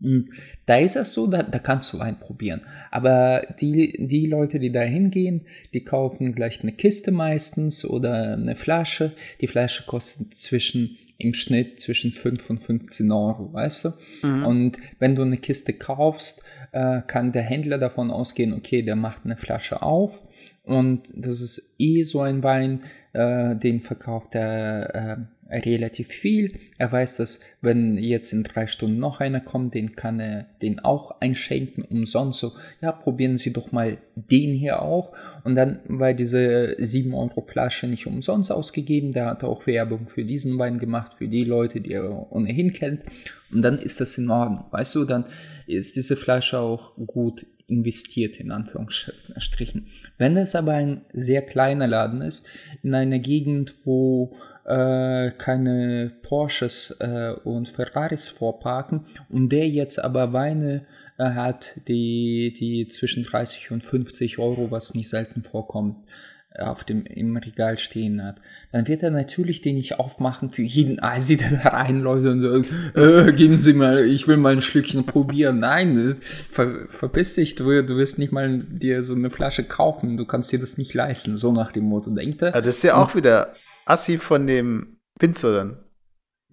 Mm, 0.03 0.29
Da 0.65 0.77
ist 0.77 0.95
es 0.95 1.13
so, 1.13 1.27
da, 1.27 1.41
da 1.43 1.59
kannst 1.59 1.91
du 1.93 1.99
Wein 1.99 2.19
probieren. 2.19 2.61
Aber 2.91 3.47
die, 3.59 4.05
die 4.07 4.27
Leute, 4.27 4.59
die 4.59 4.71
da 4.71 4.81
hingehen, 4.81 5.41
die 5.73 5.83
kaufen 5.83 6.35
gleich 6.35 6.61
eine 6.61 6.73
Kiste 6.73 7.11
meistens 7.11 7.85
oder 7.85 8.33
eine 8.33 8.55
Flasche. 8.55 9.13
Die 9.41 9.47
Flasche 9.47 9.83
kostet 9.85 10.35
zwischen, 10.35 10.97
im 11.17 11.33
Schnitt 11.33 11.79
zwischen 11.79 12.11
5 12.11 12.49
und 12.49 12.57
15 12.59 13.11
Euro, 13.11 13.53
weißt 13.53 13.85
du? 13.85 13.89
Und 14.45 14.77
wenn 14.99 15.15
du 15.15 15.21
eine 15.21 15.37
Kiste 15.37 15.73
kaufst, 15.73 16.43
äh, 16.73 17.01
kann 17.07 17.31
der 17.31 17.43
Händler 17.43 17.77
davon 17.77 18.11
ausgehen, 18.11 18.53
okay, 18.53 18.81
der 18.81 18.95
macht 18.97 19.23
eine 19.23 19.37
Flasche 19.37 19.81
auf 19.81 20.21
und 20.63 21.11
das 21.15 21.39
ist 21.39 21.75
eh 21.79 22.03
so 22.03 22.21
ein 22.21 22.43
Wein, 22.43 22.81
äh, 23.13 23.55
den 23.55 23.79
verkauft 23.79 24.33
er 24.33 25.27
äh, 25.49 25.57
relativ 25.59 26.07
viel. 26.07 26.57
Er 26.79 26.91
weiß, 26.91 27.17
dass 27.17 27.41
wenn 27.61 27.97
jetzt 27.97 28.33
in 28.33 28.43
drei 28.43 28.65
Stunden 28.65 28.97
noch 28.97 29.19
einer 29.19 29.39
kommt, 29.39 29.75
den 29.75 29.95
kann 29.95 30.19
er 30.19 30.47
den 30.61 30.79
auch 30.79 31.21
einschenken 31.21 31.83
umsonst. 31.83 32.39
So, 32.39 32.53
ja, 32.81 32.91
probieren 32.91 33.37
Sie 33.37 33.53
doch 33.53 33.71
mal 33.71 33.97
den 34.15 34.53
hier 34.53 34.81
auch. 34.81 35.13
Und 35.43 35.55
dann 35.55 35.79
war 35.87 36.13
diese 36.13 36.75
7 36.79 37.13
Euro 37.13 37.41
Flasche 37.41 37.87
nicht 37.87 38.07
umsonst 38.07 38.51
ausgegeben. 38.51 39.11
Der 39.11 39.27
hat 39.27 39.43
auch 39.43 39.67
Werbung 39.67 40.07
für 40.07 40.25
diesen 40.25 40.57
Wein 40.57 40.79
gemacht, 40.79 41.13
für 41.13 41.27
die 41.27 41.43
Leute, 41.43 41.81
die 41.81 41.93
er 41.93 42.31
ohnehin 42.31 42.73
kennt. 42.73 43.03
Und 43.51 43.61
dann 43.61 43.77
ist 43.77 44.01
das 44.01 44.17
in 44.17 44.29
Ordnung. 44.29 44.65
Weißt 44.71 44.95
du, 44.95 45.05
dann 45.05 45.25
ist 45.67 45.95
diese 45.95 46.15
Flasche 46.15 46.59
auch 46.59 46.93
gut 47.05 47.45
investiert, 47.67 48.39
in 48.39 48.51
Anführungsstrichen. 48.51 49.87
Wenn 50.17 50.37
es 50.37 50.55
aber 50.55 50.73
ein 50.73 51.01
sehr 51.13 51.41
kleiner 51.41 51.87
Laden 51.87 52.21
ist, 52.21 52.49
in 52.81 52.93
einer 52.93 53.19
Gegend, 53.19 53.73
wo 53.85 54.35
äh, 54.65 55.31
keine 55.31 56.13
Porsches 56.21 56.97
äh, 56.99 57.33
und 57.43 57.69
Ferraris 57.69 58.29
vorparken 58.29 59.05
und 59.29 59.49
der 59.49 59.67
jetzt 59.69 59.99
aber 59.99 60.33
Weine 60.33 60.85
äh, 61.17 61.31
hat, 61.31 61.79
die, 61.87 62.53
die 62.57 62.87
zwischen 62.87 63.23
30 63.23 63.71
und 63.71 63.85
50 63.85 64.39
Euro, 64.39 64.71
was 64.71 64.95
nicht 64.95 65.09
selten 65.09 65.43
vorkommt, 65.43 65.97
auf 66.59 66.83
dem 66.83 67.05
im 67.05 67.35
Regal 67.37 67.77
stehen 67.77 68.23
hat, 68.23 68.37
dann 68.71 68.87
wird 68.87 69.03
er 69.03 69.11
natürlich 69.11 69.61
den 69.61 69.75
nicht 69.75 69.99
aufmachen 69.99 70.49
für 70.49 70.61
jeden 70.61 70.99
Asi, 71.03 71.37
der 71.37 71.59
da 71.63 71.69
reinläuft 71.69 72.25
und 72.25 72.41
sagt, 72.41 72.65
äh, 72.95 73.33
geben 73.33 73.59
Sie 73.59 73.73
mal, 73.73 74.05
ich 74.05 74.27
will 74.27 74.37
mal 74.37 74.53
ein 74.53 74.61
Schlückchen 74.61 75.05
probieren. 75.05 75.59
Nein, 75.59 75.95
das, 75.95 76.19
ver, 76.19 76.87
verpiss 76.89 77.35
dich, 77.35 77.55
du, 77.55 77.83
du 77.83 77.97
wirst 77.97 78.19
nicht 78.19 78.31
mal 78.31 78.59
dir 78.59 79.03
so 79.03 79.15
eine 79.15 79.29
Flasche 79.29 79.63
kaufen, 79.63 80.17
du 80.17 80.25
kannst 80.25 80.51
dir 80.51 80.59
das 80.59 80.77
nicht 80.77 80.93
leisten, 80.93 81.37
so 81.37 81.51
nach 81.51 81.71
dem 81.71 81.85
Motto, 81.85 82.11
denkt 82.11 82.41
er. 82.41 82.53
Ja, 82.53 82.61
das 82.61 82.77
ist 82.77 82.83
ja 82.83 82.95
auch 82.95 83.15
wieder 83.15 83.53
Assi 83.85 84.17
von 84.17 84.47
dem 84.47 84.97
Winzer 85.19 85.53
dann. 85.53 85.82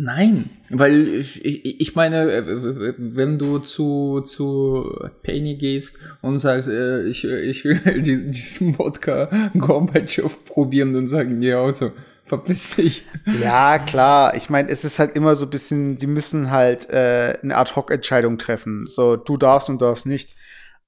Nein, 0.02 0.48
weil 0.70 1.08
ich, 1.08 1.44
ich 1.44 1.78
ich 1.78 1.94
meine, 1.94 2.32
äh, 2.32 2.94
wenn 2.96 3.38
du 3.38 3.58
zu, 3.58 4.22
zu 4.22 4.96
Penny 5.22 5.56
gehst 5.56 5.98
und 6.22 6.38
sagst, 6.38 6.68
äh, 6.70 7.02
ich, 7.02 7.24
ich 7.24 7.66
will 7.66 7.78
diesen, 8.00 8.30
diesen 8.30 8.78
Wodka 8.78 9.28
Gorbatschow 9.58 10.42
probieren, 10.46 10.94
dann 10.94 11.06
sagen 11.06 11.38
die 11.38 11.52
auch 11.52 11.74
so, 11.74 11.92
verpiss 12.24 12.76
dich. 12.76 13.04
Ja, 13.42 13.78
klar. 13.78 14.34
Ich 14.36 14.48
meine, 14.48 14.70
es 14.70 14.86
ist 14.86 14.98
halt 14.98 15.16
immer 15.16 15.36
so 15.36 15.44
ein 15.44 15.50
bisschen, 15.50 15.98
die 15.98 16.06
müssen 16.06 16.50
halt 16.50 16.88
äh, 16.88 17.36
eine 17.42 17.58
Ad-Hoc-Entscheidung 17.58 18.38
treffen. 18.38 18.86
So, 18.88 19.16
du 19.16 19.36
darfst 19.36 19.68
und 19.68 19.82
darfst 19.82 20.06
nicht. 20.06 20.34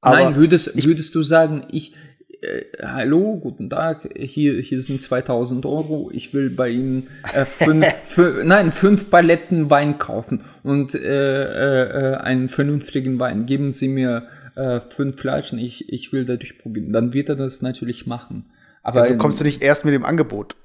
Aber 0.01 0.16
Nein, 0.16 0.37
würdest, 0.37 0.83
würdest 0.83 1.14
du 1.14 1.22
sagen, 1.22 1.66
ich, 1.70 1.94
äh, 2.42 2.64
hallo, 2.83 3.38
guten 3.38 3.70
Tag, 3.70 4.09
hier, 4.18 4.61
hier 4.61 4.81
sind 4.83 5.00
2000 5.00 5.64
Euro, 5.66 6.11
ich 6.12 6.35
will 6.35 6.50
bei 6.50 6.68
Ihnen 6.70 7.09
äh, 7.35 7.44
fünf, 7.44 7.87
fü- 8.07 8.44
nein, 8.44 8.70
fünf 8.72 9.11
Paletten 9.11 9.70
Wein 9.70 9.98
kaufen 9.98 10.42
und 10.62 10.94
äh, 10.94 12.12
äh, 12.12 12.16
einen 12.16 12.48
vernünftigen 12.48 13.18
Wein. 13.18 13.46
Geben 13.46 13.72
Sie 13.72 13.88
mir 13.88 14.26
äh, 14.57 14.81
fünf 14.81 15.18
Flaschen, 15.20 15.59
ich, 15.59 15.92
ich 15.92 16.12
will 16.12 16.24
dadurch 16.24 16.59
probieren. 16.59 16.92
Dann 16.92 17.14
wird 17.14 17.28
er 17.28 17.37
das 17.37 17.62
natürlich 17.62 18.07
machen. 18.07 18.50
Aber 18.83 19.07
du 19.07 19.16
kommst 19.16 19.40
du 19.40 19.44
nicht 19.44 19.62
erst 19.62 19.85
mit 19.85 19.94
dem 19.94 20.05
Angebot. 20.05 20.57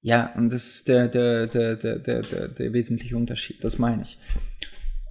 ja, 0.00 0.32
und 0.36 0.52
das 0.52 0.64
ist 0.66 0.88
der, 0.88 1.08
der, 1.08 1.46
der, 1.46 1.76
der, 1.76 1.98
der, 1.98 2.20
der, 2.22 2.48
der 2.48 2.72
wesentliche 2.72 3.16
Unterschied, 3.16 3.62
das 3.62 3.78
meine 3.78 4.02
ich. 4.02 4.18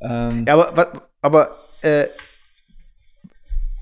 Ähm, 0.02 0.44
Ja, 0.48 0.56
aber, 0.56 1.10
aber 1.22 1.52
äh, 1.82 2.08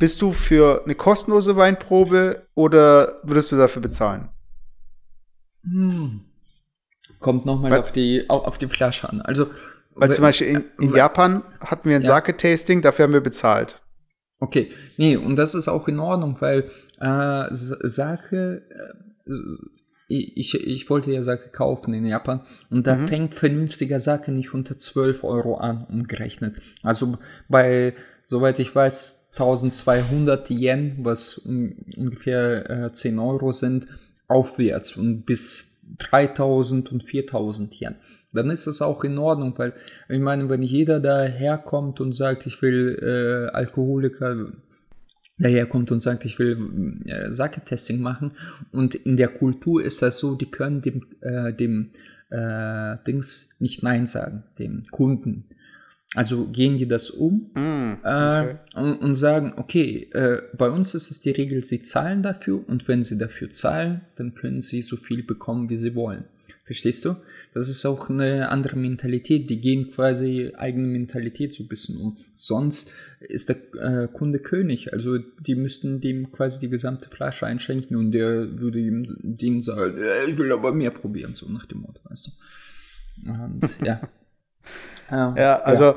bist 0.01 0.21
du 0.21 0.33
für 0.33 0.81
eine 0.83 0.95
kostenlose 0.95 1.55
Weinprobe 1.55 2.45
oder 2.55 3.19
würdest 3.23 3.51
du 3.51 3.55
dafür 3.55 3.81
bezahlen? 3.81 4.29
Hm. 5.63 6.21
Kommt 7.19 7.45
nochmal 7.45 7.77
auf 7.77 7.91
die, 7.91 8.27
au- 8.29 8.39
auf 8.43 8.57
die 8.57 8.67
Flasche 8.67 9.07
an. 9.07 9.21
Also, 9.21 9.47
Weil 9.93 10.09
we- 10.09 10.13
zum 10.15 10.23
Beispiel 10.23 10.47
in, 10.47 10.63
in 10.79 10.91
we- 10.91 10.97
Japan 10.97 11.43
hatten 11.59 11.87
wir 11.87 11.95
ein 11.95 12.01
Ja. 12.01 12.07
Sake-Tasting, 12.07 12.81
dafür 12.81 13.03
haben 13.03 13.13
wir 13.13 13.21
bezahlt. 13.21 13.79
Okay, 14.39 14.71
nee, 14.97 15.15
und 15.17 15.35
das 15.35 15.53
ist 15.53 15.67
auch 15.67 15.87
in 15.87 15.99
Ordnung, 15.99 16.41
weil 16.41 16.71
äh, 16.99 17.45
Sake, 17.51 18.63
äh, 19.27 19.33
ich, 20.07 20.55
ich 20.55 20.89
wollte 20.89 21.11
ja 21.11 21.21
Sake 21.21 21.49
kaufen 21.51 21.93
in 21.93 22.05
Japan 22.07 22.41
und 22.71 22.87
da 22.87 22.95
fängt 22.95 23.35
vernünftiger 23.35 23.99
Sake 23.99 24.31
nicht 24.31 24.51
unter 24.53 24.77
12 24.79 25.23
Euro 25.23 25.57
an, 25.57 25.85
umgerechnet. 25.87 26.55
Also 26.81 27.19
bei, 27.49 27.93
soweit 28.25 28.57
ich 28.57 28.73
weiß, 28.75 29.20
1200 29.31 30.49
Yen, 30.49 30.97
was 30.99 31.37
ungefähr 31.37 32.69
äh, 32.69 32.91
10 32.91 33.19
Euro 33.19 33.51
sind, 33.51 33.87
aufwärts 34.27 34.97
und 34.97 35.25
bis 35.25 35.85
3000 35.97 36.91
und 36.91 37.03
4000 37.03 37.79
Yen. 37.81 37.95
Dann 38.33 38.49
ist 38.49 38.67
das 38.67 38.81
auch 38.81 39.03
in 39.03 39.17
Ordnung, 39.17 39.53
weil 39.57 39.73
ich 40.07 40.19
meine, 40.19 40.49
wenn 40.49 40.63
jeder 40.63 40.99
daherkommt 40.99 41.99
und 41.99 42.13
sagt, 42.13 42.45
ich 42.45 42.61
will 42.61 42.97
äh, 43.01 43.55
Alkoholiker 43.55 44.51
daherkommt 45.37 45.91
und 45.91 46.01
sagt, 46.01 46.23
ich 46.25 46.39
will 46.39 46.97
äh, 47.05 47.31
Sake-Testing 47.31 48.01
machen 48.01 48.31
und 48.71 48.95
in 48.95 49.17
der 49.17 49.29
Kultur 49.29 49.83
ist 49.83 50.01
das 50.01 50.19
so, 50.19 50.35
die 50.35 50.49
können 50.49 50.81
dem, 50.81 51.05
äh, 51.21 51.51
dem 51.51 51.91
äh, 52.29 52.97
Dings 53.05 53.57
nicht 53.59 53.83
Nein 53.83 54.05
sagen, 54.05 54.43
dem 54.59 54.83
Kunden. 54.91 55.45
Also 56.13 56.47
gehen 56.47 56.75
die 56.75 56.87
das 56.87 57.09
um 57.09 57.51
Mm, 57.53 57.93
äh, 58.03 58.55
und, 58.75 58.97
und 58.97 59.15
sagen, 59.15 59.53
okay, 59.57 60.09
äh, 60.11 60.41
bei 60.57 60.69
uns 60.69 60.93
ist 60.93 61.09
es 61.09 61.21
die 61.21 61.31
Regel, 61.31 61.63
sie 61.63 61.81
zahlen 61.81 62.21
dafür 62.21 62.67
und 62.67 62.87
wenn 62.87 63.03
sie 63.03 63.17
dafür 63.17 63.49
zahlen, 63.51 64.01
dann 64.15 64.35
können 64.35 64.61
sie 64.61 64.81
so 64.81 64.97
viel 64.97 65.23
bekommen, 65.23 65.69
wie 65.69 65.77
sie 65.77 65.95
wollen. 65.95 66.25
Verstehst 66.63 67.03
du? 67.05 67.15
Das 67.53 67.67
ist 67.67 67.85
auch 67.85 68.09
eine 68.09 68.49
andere 68.49 68.77
Mentalität. 68.77 69.49
Die 69.49 69.59
gehen 69.59 69.91
quasi 69.91 70.53
eigene 70.55 70.87
Mentalität 70.87 71.53
so 71.53 71.63
ein 71.63 71.67
bisschen 71.67 71.97
um. 71.97 72.17
Sonst 72.33 72.91
ist 73.19 73.49
der 73.49 73.57
äh, 73.73 74.07
Kunde 74.07 74.39
König. 74.39 74.93
Also 74.93 75.17
die 75.17 75.55
müssten 75.55 75.99
dem 75.99 76.31
quasi 76.31 76.59
die 76.59 76.69
gesamte 76.69 77.09
Flasche 77.09 77.45
einschenken 77.45 77.97
und 77.97 78.11
der 78.11 78.59
würde 78.59 78.79
ihm 78.79 79.17
denen 79.21 79.59
sagen, 79.59 79.97
äh, 79.97 80.29
ich 80.29 80.37
will 80.37 80.51
aber 80.51 80.71
mehr 80.71 80.91
probieren, 80.91 81.33
so 81.35 81.49
nach 81.49 81.65
dem 81.65 81.79
Motto, 81.79 81.99
weißt 82.05 82.27
du. 82.27 83.31
Und, 83.31 83.69
ja. 83.85 84.01
Ja. 85.09 85.35
ja, 85.37 85.59
also 85.61 85.85
ja. 85.85 85.95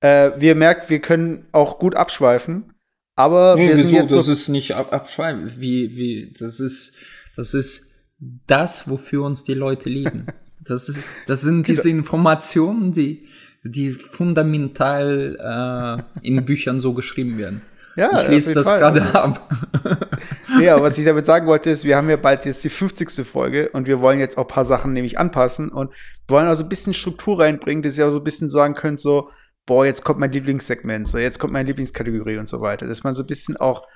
Äh, 0.00 0.40
wir 0.40 0.54
merkt, 0.54 0.90
wir 0.90 1.00
können 1.00 1.46
auch 1.52 1.78
gut 1.78 1.94
abschweifen. 1.94 2.72
Aber 3.16 3.56
nee, 3.56 3.68
wir 3.68 3.76
sind 3.76 3.94
jetzt 3.94 4.14
das 4.14 4.26
so 4.26 4.32
ist 4.32 4.48
nicht 4.48 4.74
ab 4.74 4.92
abschreiben. 4.92 5.52
Wie, 5.58 5.96
wie, 5.96 6.34
das 6.38 6.58
ist, 6.58 6.96
das 7.36 7.52
ist 7.52 7.94
das, 8.46 8.88
wofür 8.88 9.24
uns 9.24 9.44
die 9.44 9.54
Leute 9.54 9.88
lieben. 9.88 10.26
Das, 10.62 10.90
ist, 10.90 11.00
das 11.26 11.40
sind 11.40 11.68
diese 11.68 11.88
Informationen, 11.88 12.92
die, 12.92 13.26
die 13.64 13.92
fundamental 13.92 16.04
äh, 16.22 16.26
in 16.26 16.44
Büchern 16.44 16.80
so 16.80 16.92
geschrieben 16.92 17.38
werden. 17.38 17.62
Ja, 17.96 18.20
ich 18.20 18.28
lese 18.28 18.54
das 18.54 18.66
gerade 18.66 19.02
ab. 19.14 19.50
ja, 20.60 20.80
was 20.80 20.96
ich 20.98 21.04
damit 21.04 21.26
sagen 21.26 21.46
wollte, 21.46 21.70
ist, 21.70 21.84
wir 21.84 21.96
haben 21.96 22.08
ja 22.08 22.16
bald 22.16 22.44
jetzt 22.44 22.62
die 22.64 22.70
50. 22.70 23.26
Folge 23.26 23.70
und 23.70 23.86
wir 23.86 24.00
wollen 24.00 24.20
jetzt 24.20 24.38
auch 24.38 24.44
ein 24.44 24.48
paar 24.48 24.64
Sachen 24.64 24.92
nämlich 24.92 25.18
anpassen 25.18 25.70
und 25.70 25.92
wollen 26.28 26.46
also 26.46 26.64
ein 26.64 26.68
bisschen 26.68 26.94
Struktur 26.94 27.40
reinbringen, 27.40 27.82
dass 27.82 27.98
ihr 27.98 28.06
auch 28.06 28.12
so 28.12 28.18
ein 28.18 28.24
bisschen 28.24 28.48
sagen 28.48 28.74
könnt, 28.74 29.00
so, 29.00 29.30
boah, 29.66 29.84
jetzt 29.84 30.04
kommt 30.04 30.20
mein 30.20 30.32
Lieblingssegment, 30.32 31.08
so, 31.08 31.18
jetzt 31.18 31.38
kommt 31.38 31.52
meine 31.52 31.66
Lieblingskategorie 31.66 32.38
und 32.38 32.48
so 32.48 32.60
weiter. 32.60 32.86
Dass 32.86 33.04
man 33.04 33.14
so 33.14 33.22
ein 33.22 33.26
bisschen 33.26 33.56
auch, 33.56 33.86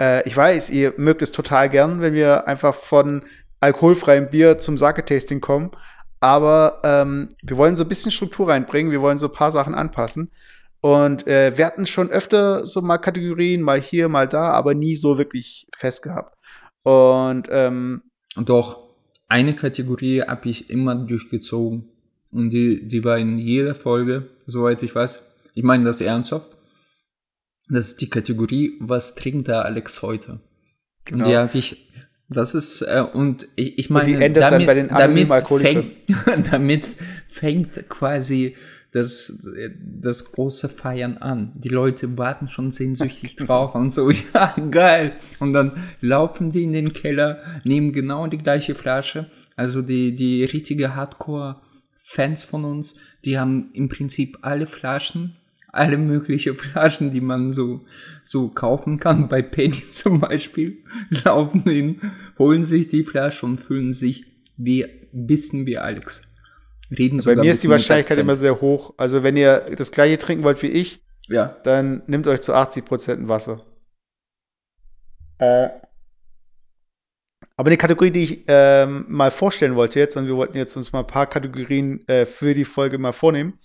äh, 0.00 0.26
ich 0.28 0.36
weiß, 0.36 0.70
ihr 0.70 0.94
mögt 0.96 1.22
es 1.22 1.32
total 1.32 1.68
gern, 1.68 2.00
wenn 2.00 2.14
wir 2.14 2.46
einfach 2.46 2.74
von 2.74 3.22
alkoholfreiem 3.60 4.28
Bier 4.30 4.58
zum 4.58 4.76
Sake-Tasting 4.76 5.40
kommen. 5.40 5.70
Aber 6.20 6.78
ähm, 6.84 7.30
wir 7.42 7.56
wollen 7.56 7.76
so 7.76 7.84
ein 7.84 7.88
bisschen 7.88 8.12
Struktur 8.12 8.48
reinbringen, 8.48 8.92
wir 8.92 9.02
wollen 9.02 9.18
so 9.18 9.26
ein 9.26 9.32
paar 9.32 9.50
Sachen 9.50 9.74
anpassen. 9.74 10.30
Und 10.82 11.28
äh, 11.28 11.56
wir 11.56 11.64
hatten 11.64 11.86
schon 11.86 12.10
öfter 12.10 12.66
so 12.66 12.82
mal 12.82 12.98
Kategorien, 12.98 13.62
mal 13.62 13.80
hier, 13.80 14.08
mal 14.08 14.26
da, 14.26 14.50
aber 14.50 14.74
nie 14.74 14.96
so 14.96 15.16
wirklich 15.16 15.68
fest 15.76 16.02
gehabt. 16.02 16.36
Und 16.82 17.46
ähm, 17.50 18.02
doch, 18.34 18.82
eine 19.28 19.54
Kategorie 19.54 20.22
habe 20.22 20.48
ich 20.48 20.70
immer 20.70 20.96
durchgezogen. 20.96 21.88
Und 22.32 22.50
die, 22.50 22.88
die 22.88 23.04
war 23.04 23.16
in 23.16 23.38
jeder 23.38 23.76
Folge, 23.76 24.28
soweit 24.46 24.82
ich 24.82 24.92
weiß. 24.92 25.34
Ich 25.54 25.62
meine 25.62 25.84
das 25.84 26.00
ernsthaft. 26.00 26.56
Das 27.68 27.88
ist 27.88 28.00
die 28.00 28.10
Kategorie, 28.10 28.76
was 28.80 29.14
trinkt 29.14 29.46
der 29.48 29.64
Alex 29.64 30.02
heute? 30.02 30.40
Genau. 31.04 31.24
Und 31.24 31.30
die 31.30 31.36
habe 31.36 31.58
ich 31.58 31.88
das 32.28 32.54
ist, 32.54 32.82
äh, 32.82 33.04
und 33.12 33.46
ich, 33.56 33.78
ich 33.78 33.90
meine, 33.90 34.14
und 34.14 34.34
damit, 34.34 34.90
damit, 34.90 35.28
fängt, 35.44 35.92
damit 36.50 36.84
fängt 37.28 37.88
quasi 37.88 38.56
das, 38.92 39.48
das 39.80 40.32
große 40.32 40.68
Feiern 40.68 41.16
an. 41.18 41.52
Die 41.56 41.70
Leute 41.70 42.16
warten 42.18 42.48
schon 42.48 42.72
sehnsüchtig 42.72 43.36
drauf 43.36 43.74
und 43.74 43.90
so, 43.90 44.10
ja, 44.34 44.54
geil. 44.70 45.12
Und 45.40 45.54
dann 45.54 45.72
laufen 46.00 46.50
die 46.50 46.62
in 46.62 46.72
den 46.72 46.92
Keller, 46.92 47.42
nehmen 47.64 47.92
genau 47.92 48.26
die 48.26 48.38
gleiche 48.38 48.74
Flasche. 48.74 49.30
Also 49.56 49.82
die, 49.82 50.14
die 50.14 50.44
richtige 50.44 50.94
Hardcore-Fans 50.94 52.44
von 52.44 52.64
uns, 52.64 53.00
die 53.24 53.38
haben 53.38 53.70
im 53.72 53.88
Prinzip 53.88 54.38
alle 54.42 54.66
Flaschen 54.66 55.36
alle 55.72 55.96
möglichen 55.96 56.54
Flaschen, 56.54 57.10
die 57.10 57.22
man 57.22 57.50
so, 57.50 57.82
so 58.22 58.50
kaufen 58.50 59.00
kann, 59.00 59.28
bei 59.28 59.40
Penny 59.40 59.82
zum 59.88 60.20
Beispiel, 60.20 60.84
laufen 61.24 61.62
hin, 61.62 61.96
holen 62.38 62.62
sich 62.62 62.88
die 62.88 63.04
Flasche 63.04 63.46
und 63.46 63.58
fühlen 63.58 63.92
sich 63.92 64.26
wie, 64.58 64.84
bisschen 65.12 65.66
wie 65.66 65.78
Alex. 65.78 66.22
Reden 66.98 67.22
Bei 67.24 67.36
mir 67.36 67.52
ist 67.52 67.64
die 67.64 67.68
Wahrscheinlichkeit 67.68 68.18
immer 68.18 68.36
sehr 68.36 68.60
hoch. 68.60 68.94
Also 68.96 69.22
wenn 69.22 69.36
ihr 69.36 69.64
das 69.76 69.90
gleiche 69.90 70.18
trinken 70.18 70.44
wollt 70.44 70.62
wie 70.62 70.68
ich, 70.68 71.02
ja. 71.28 71.56
dann 71.64 72.02
nehmt 72.06 72.26
euch 72.26 72.42
zu 72.42 72.54
80 72.54 72.84
Prozent 72.84 73.28
Wasser. 73.28 73.64
Äh, 75.38 75.68
aber 77.56 77.68
eine 77.68 77.76
Kategorie, 77.76 78.10
die 78.10 78.22
ich 78.22 78.44
ähm, 78.48 79.04
mal 79.08 79.30
vorstellen 79.30 79.76
wollte 79.76 79.98
jetzt, 79.98 80.16
und 80.16 80.26
wir 80.26 80.36
wollten 80.36 80.56
jetzt 80.56 80.76
uns 80.76 80.92
mal 80.92 81.00
ein 81.00 81.06
paar 81.06 81.26
Kategorien 81.26 82.06
äh, 82.08 82.26
für 82.26 82.54
die 82.54 82.64
Folge 82.64 82.98
mal 82.98 83.12
vornehmen, 83.12 83.58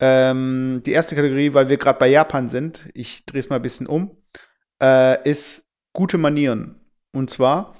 ähm, 0.00 0.82
die 0.84 0.92
erste 0.92 1.16
Kategorie, 1.16 1.54
weil 1.54 1.68
wir 1.68 1.76
gerade 1.76 1.98
bei 1.98 2.08
Japan 2.08 2.48
sind, 2.48 2.88
ich 2.94 3.24
drehe 3.24 3.40
es 3.40 3.48
mal 3.48 3.56
ein 3.56 3.62
bisschen 3.62 3.86
um, 3.86 4.16
äh, 4.82 5.28
ist 5.28 5.66
gute 5.92 6.18
Manieren. 6.18 6.80
Und 7.12 7.30
zwar, 7.30 7.74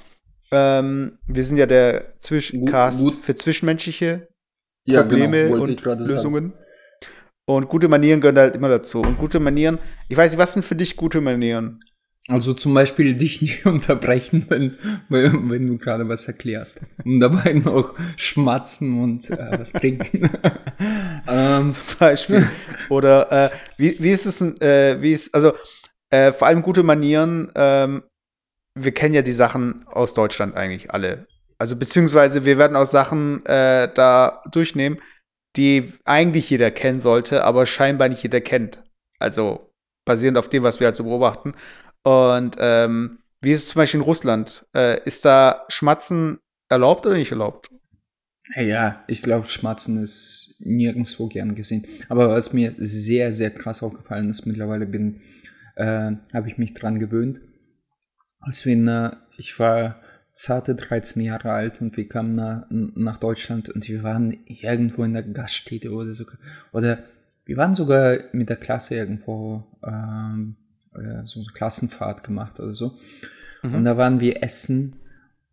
ähm, 0.51 1.19
wir 1.27 1.45
sind 1.45 1.59
ja 1.59 1.67
der 1.67 2.19
Zwischencast 2.21 3.01
gut, 3.01 3.15
gut. 3.15 3.25
für 3.25 3.35
zwischenmenschliche 3.35 4.29
ja, 4.87 5.03
genau, 5.03 5.25
Probleme 5.25 5.49
genau, 5.49 5.62
und 5.62 6.09
Lösungen. 6.09 6.51
Sagen. 6.51 6.66
Und 7.49 7.68
gute 7.68 7.88
Manieren 7.88 8.20
gehören 8.20 8.38
halt 8.38 8.57
immer 8.57 8.68
dazu. 8.68 9.01
Und 9.01 9.18
gute 9.18 9.38
Manieren, 9.38 9.79
ich 10.09 10.16
weiß 10.16 10.33
nicht, 10.33 10.38
was 10.38 10.53
sind 10.53 10.64
für 10.64 10.75
dich 10.75 10.96
gute 10.96 11.20
Manieren? 11.20 11.81
Also 12.29 12.55
zum 12.55 12.75
Beispiel 12.75 13.14
dich 13.18 13.40
nicht 13.40 13.66
unterbrechen, 13.66 14.46
wenn, 14.49 14.77
wenn 15.09 15.66
du 15.66 15.79
gerade 15.79 16.09
was 16.09 16.27
erklärst. 16.27 17.01
Und 17.05 17.20
dabei 17.20 17.53
noch 17.53 17.94
schmatzen 18.16 19.01
und 19.03 19.31
äh, 19.31 19.59
was 19.59 19.72
trinken. 19.72 20.31
ähm. 21.29 21.70
Zum 21.70 21.85
Beispiel. 21.99 22.49
Oder 22.88 23.31
äh, 23.31 23.51
wie, 23.79 23.96
wie 24.01 24.11
ist 24.11 24.27
es, 24.27 24.40
äh, 24.40 25.01
wie 25.01 25.12
ist, 25.12 25.33
also 25.35 25.53
äh, 26.11 26.33
vor 26.33 26.49
allem 26.49 26.62
gute 26.62 26.83
Manieren, 26.83 27.53
ähm, 27.55 28.03
wir 28.75 28.92
kennen 28.92 29.14
ja 29.14 29.22
die 29.22 29.33
Sachen 29.33 29.87
aus 29.87 30.14
Deutschland 30.14 30.57
eigentlich 30.57 30.90
alle. 30.90 31.27
Also 31.59 31.77
beziehungsweise 31.77 32.45
wir 32.45 32.59
werden 32.59 32.77
auch 32.77 32.87
Sachen 32.87 33.45
äh, 33.47 33.92
da 33.92 34.42
durchnehmen, 34.51 35.01
die 35.57 35.92
eigentlich 36.05 36.51
jeder 36.51 36.71
kennen 36.71 37.01
sollte, 37.01 37.45
aber 37.45 37.66
scheinbar 37.66 38.09
nicht 38.09 38.23
jeder 38.23 38.40
kennt. 38.40 38.83
Also 39.19 39.73
basierend 40.05 40.38
auf 40.38 40.49
dem, 40.49 40.62
was 40.62 40.81
wir 40.81 40.87
halt 40.87 40.97
so 40.97 41.05
beobachten. 41.05 41.55
Und 42.03 42.57
ähm, 42.59 43.19
wie 43.40 43.51
ist 43.51 43.64
es 43.64 43.69
zum 43.69 43.81
Beispiel 43.81 44.01
in 44.01 44.07
Russland? 44.07 44.66
Äh, 44.75 45.03
ist 45.05 45.25
da 45.25 45.64
Schmatzen 45.69 46.38
erlaubt 46.69 47.07
oder 47.07 47.16
nicht 47.16 47.33
erlaubt? 47.33 47.71
Ja, 48.55 49.05
ich 49.09 49.23
glaube, 49.23 49.47
Schmatzen 49.47 50.03
ist 50.03 50.57
nirgendwo 50.61 51.27
gern 51.27 51.55
gesehen. 51.55 51.85
Aber 52.09 52.29
was 52.29 52.53
mir 52.53 52.75
sehr, 52.79 53.33
sehr 53.33 53.51
krass 53.51 53.83
aufgefallen 53.83 54.31
ist, 54.31 54.47
mittlerweile 54.47 54.87
bin, 54.87 55.21
äh, 55.75 56.12
habe 56.33 56.49
ich 56.49 56.59
mich 56.59 56.75
dran 56.75 56.99
gewöhnt. 56.99 57.40
Als 58.40 58.64
in, 58.64 58.87
äh, 58.87 59.11
ich 59.37 59.59
war 59.59 60.01
zarte 60.37 60.75
13 60.75 61.22
Jahre 61.22 61.51
alt 61.51 61.81
und 61.81 61.96
wir 61.96 62.09
kamen 62.09 62.35
nach, 62.35 62.66
nach 62.70 63.16
Deutschland 63.16 63.70
und 63.70 63.88
wir 63.88 64.03
waren 64.03 64.37
irgendwo 64.46 65.03
in 65.03 65.14
der 65.14 65.22
Gaststätte 65.22 65.90
oder 65.90 66.14
so. 66.14 66.25
Oder 66.72 66.99
wir 67.46 67.57
waren 67.57 67.75
sogar 67.75 68.18
mit 68.33 68.51
der 68.51 68.57
Klasse 68.57 68.96
irgendwo 68.96 69.64
ähm, 69.83 70.57
äh, 70.94 71.25
so 71.25 71.40
eine 71.40 71.49
Klassenfahrt 71.55 72.22
gemacht 72.22 72.61
oder 72.61 72.75
so. 72.75 72.99
Mhm. 73.62 73.75
Und 73.75 73.85
da 73.85 73.96
waren 73.96 74.20
wir 74.20 74.42
essen 74.42 75.01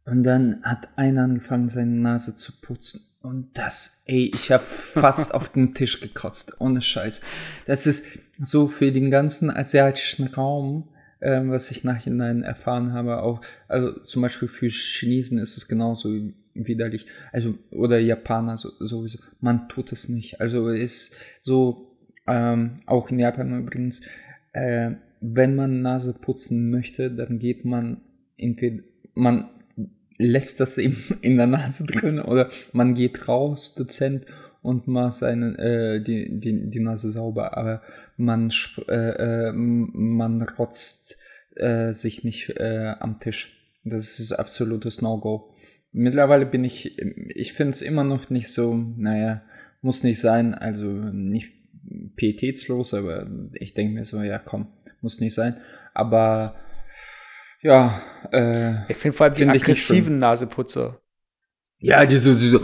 und 0.05 0.23
dann 0.23 0.61
hat 0.63 0.89
einer 0.97 1.23
angefangen, 1.23 1.69
seine 1.69 1.91
Nase 1.91 2.35
zu 2.35 2.59
putzen. 2.59 3.01
Und 3.21 3.57
das, 3.57 4.03
ey, 4.05 4.31
ich 4.35 4.51
habe 4.51 4.63
fast 4.63 5.33
auf 5.33 5.53
den 5.53 5.73
Tisch 5.73 6.01
gekotzt, 6.01 6.59
ohne 6.59 6.81
Scheiß. 6.81 7.21
Das 7.67 7.87
ist 7.87 8.19
so 8.37 8.67
für 8.67 8.91
den 8.91 9.11
ganzen 9.11 9.49
asiatischen 9.49 10.27
Raum, 10.27 10.89
äh, 11.23 11.41
was 11.45 11.71
ich 11.71 11.83
nachhinein 11.83 12.43
erfahren 12.43 12.91
habe, 12.91 13.23
auch, 13.23 13.39
also 13.67 13.97
zum 14.01 14.21
Beispiel 14.21 14.49
für 14.49 14.67
Chinesen 14.67 15.39
ist 15.39 15.55
es 15.55 15.67
genauso 15.67 16.09
widerlich. 16.53 17.05
Also, 17.31 17.57
oder 17.71 17.97
Japaner 17.97 18.57
so, 18.57 18.69
sowieso. 18.79 19.19
Man 19.39 19.69
tut 19.69 19.93
es 19.93 20.09
nicht. 20.09 20.41
Also 20.41 20.69
ist 20.69 21.15
so, 21.39 21.95
ähm, 22.27 22.75
auch 22.86 23.09
in 23.09 23.19
Japan 23.19 23.57
übrigens, 23.57 24.01
äh, 24.51 24.91
wenn 25.21 25.55
man 25.55 25.81
Nase 25.81 26.13
putzen 26.13 26.69
möchte, 26.69 27.09
dann 27.09 27.39
geht 27.39 27.63
man 27.63 28.01
entweder, 28.38 28.83
man 29.13 29.49
lässt 30.17 30.59
das 30.59 30.77
eben 30.77 30.97
in 31.21 31.38
der 31.38 31.47
Nase 31.47 31.86
drin 31.86 32.19
oder 32.19 32.49
man 32.73 32.95
geht 32.95 33.29
raus, 33.29 33.75
dezent, 33.75 34.25
und 34.62 34.88
macht 34.88 35.13
seine, 35.13 35.57
äh, 35.59 36.01
die, 36.01 36.39
die, 36.39 36.69
die 36.69 36.79
Nase 36.79 37.12
sauber, 37.12 37.57
aber 37.57 37.81
man, 38.17 38.52
äh, 38.88 39.47
äh, 39.47 39.52
man 39.54 40.41
rotzt 40.41 41.17
äh, 41.56 41.91
sich 41.91 42.23
nicht 42.23 42.49
äh, 42.49 42.93
am 42.99 43.19
Tisch. 43.19 43.60
Das 43.84 44.19
ist 44.19 44.32
absolutes 44.32 45.02
No-Go. 45.02 45.54
Mittlerweile 45.91 46.45
bin 46.45 46.63
ich, 46.63 46.97
ich 46.97 47.54
finde 47.54 47.71
es 47.71 47.82
immer 47.82 48.04
noch 48.04 48.30
nicht 48.30 48.52
so, 48.52 48.76
naja, 48.97 49.43
muss 49.82 50.04
nicht 50.04 50.19
sein, 50.19 50.56
also 50.56 50.88
nicht 50.88 51.52
pietätslos, 52.15 52.93
aber 52.93 53.28
ich 53.54 53.73
denke 53.73 53.93
mir 53.93 54.06
so, 54.06 54.21
ja 54.21 54.39
komm, 54.39 54.67
muss 55.02 55.19
nicht 55.19 55.34
sein. 55.34 55.58
Aber 55.93 56.56
ja, 57.62 58.02
äh, 58.32 58.91
ich 58.91 58.97
finde 58.97 59.15
vor 59.17 59.26
allem 59.26 59.36
find 59.36 59.54
die 59.54 59.60
aggressiven 59.60 60.19
Naseputzer. 60.19 60.99
Ja, 61.80 62.06
diese, 62.06 62.36
diese 62.36 62.62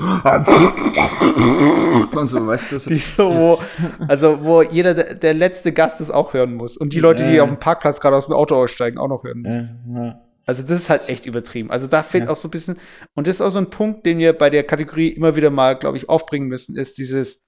und 2.15 2.27
so, 2.27 2.45
weißt 2.45 2.71
du? 2.71 2.79
So. 2.79 2.95
So, 2.95 3.35
wo, 3.35 3.59
also 4.07 4.43
wo 4.43 4.61
jeder, 4.61 4.93
der 4.93 5.33
letzte 5.33 5.71
Gast 5.71 6.01
es 6.01 6.09
auch 6.09 6.33
hören 6.33 6.55
muss. 6.55 6.77
Und 6.77 6.93
die 6.93 6.99
Leute, 6.99 7.29
die 7.29 7.41
auf 7.41 7.49
dem 7.49 7.59
Parkplatz 7.59 7.99
gerade 7.99 8.15
aus 8.15 8.25
dem 8.25 8.35
Auto 8.35 8.55
aussteigen, 8.55 8.97
auch 8.97 9.07
noch 9.07 9.23
hören 9.23 9.41
müssen. 9.41 9.79
Ja, 9.93 10.21
Also 10.45 10.63
das 10.63 10.79
ist 10.79 10.89
halt 10.89 11.09
echt 11.09 11.25
übertrieben. 11.25 11.69
Also 11.69 11.87
da 11.87 12.01
fehlt 12.01 12.25
ja. 12.25 12.31
auch 12.31 12.37
so 12.37 12.47
ein 12.47 12.51
bisschen, 12.51 12.77
und 13.13 13.27
das 13.27 13.35
ist 13.35 13.41
auch 13.41 13.51
so 13.51 13.59
ein 13.59 13.69
Punkt, 13.69 14.05
den 14.05 14.17
wir 14.17 14.33
bei 14.33 14.49
der 14.49 14.63
Kategorie 14.63 15.09
immer 15.09 15.35
wieder 15.35 15.51
mal, 15.51 15.77
glaube 15.77 15.97
ich, 15.97 16.09
aufbringen 16.09 16.47
müssen, 16.47 16.75
ist 16.75 16.97
dieses, 16.97 17.45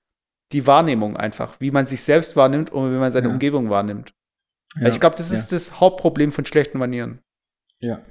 die 0.51 0.67
Wahrnehmung 0.67 1.17
einfach, 1.17 1.59
wie 1.59 1.71
man 1.71 1.87
sich 1.87 2.01
selbst 2.01 2.35
wahrnimmt 2.35 2.71
und 2.71 2.93
wie 2.93 2.97
man 2.97 3.11
seine 3.11 3.27
ja. 3.27 3.33
Umgebung 3.33 3.69
wahrnimmt. 3.69 4.13
Ja, 4.79 4.87
ich 4.87 4.99
glaube, 4.99 5.15
das 5.15 5.31
ist 5.31 5.51
das 5.51 5.79
Hauptproblem 5.79 6.31
von 6.31 6.45
schlechten 6.45 6.77
Manieren. 6.77 7.19
Ja. 7.79 8.01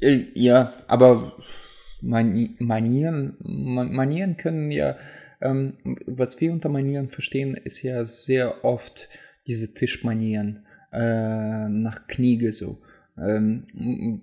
Äh, 0.00 0.26
ja, 0.34 0.72
aber 0.88 1.36
Manieren, 2.00 3.36
Manieren 3.38 4.36
können 4.36 4.70
ja, 4.70 4.96
was 5.40 6.40
wir 6.40 6.52
unter 6.52 6.68
Manieren 6.68 7.08
verstehen, 7.08 7.54
ist 7.54 7.82
ja 7.82 8.04
sehr 8.04 8.64
oft 8.64 9.08
diese 9.46 9.74
Tischmanieren 9.74 10.66
äh, 10.92 11.68
nach 11.68 12.06
Kniege 12.06 12.52
so. 12.52 12.78
Ähm, 13.18 13.64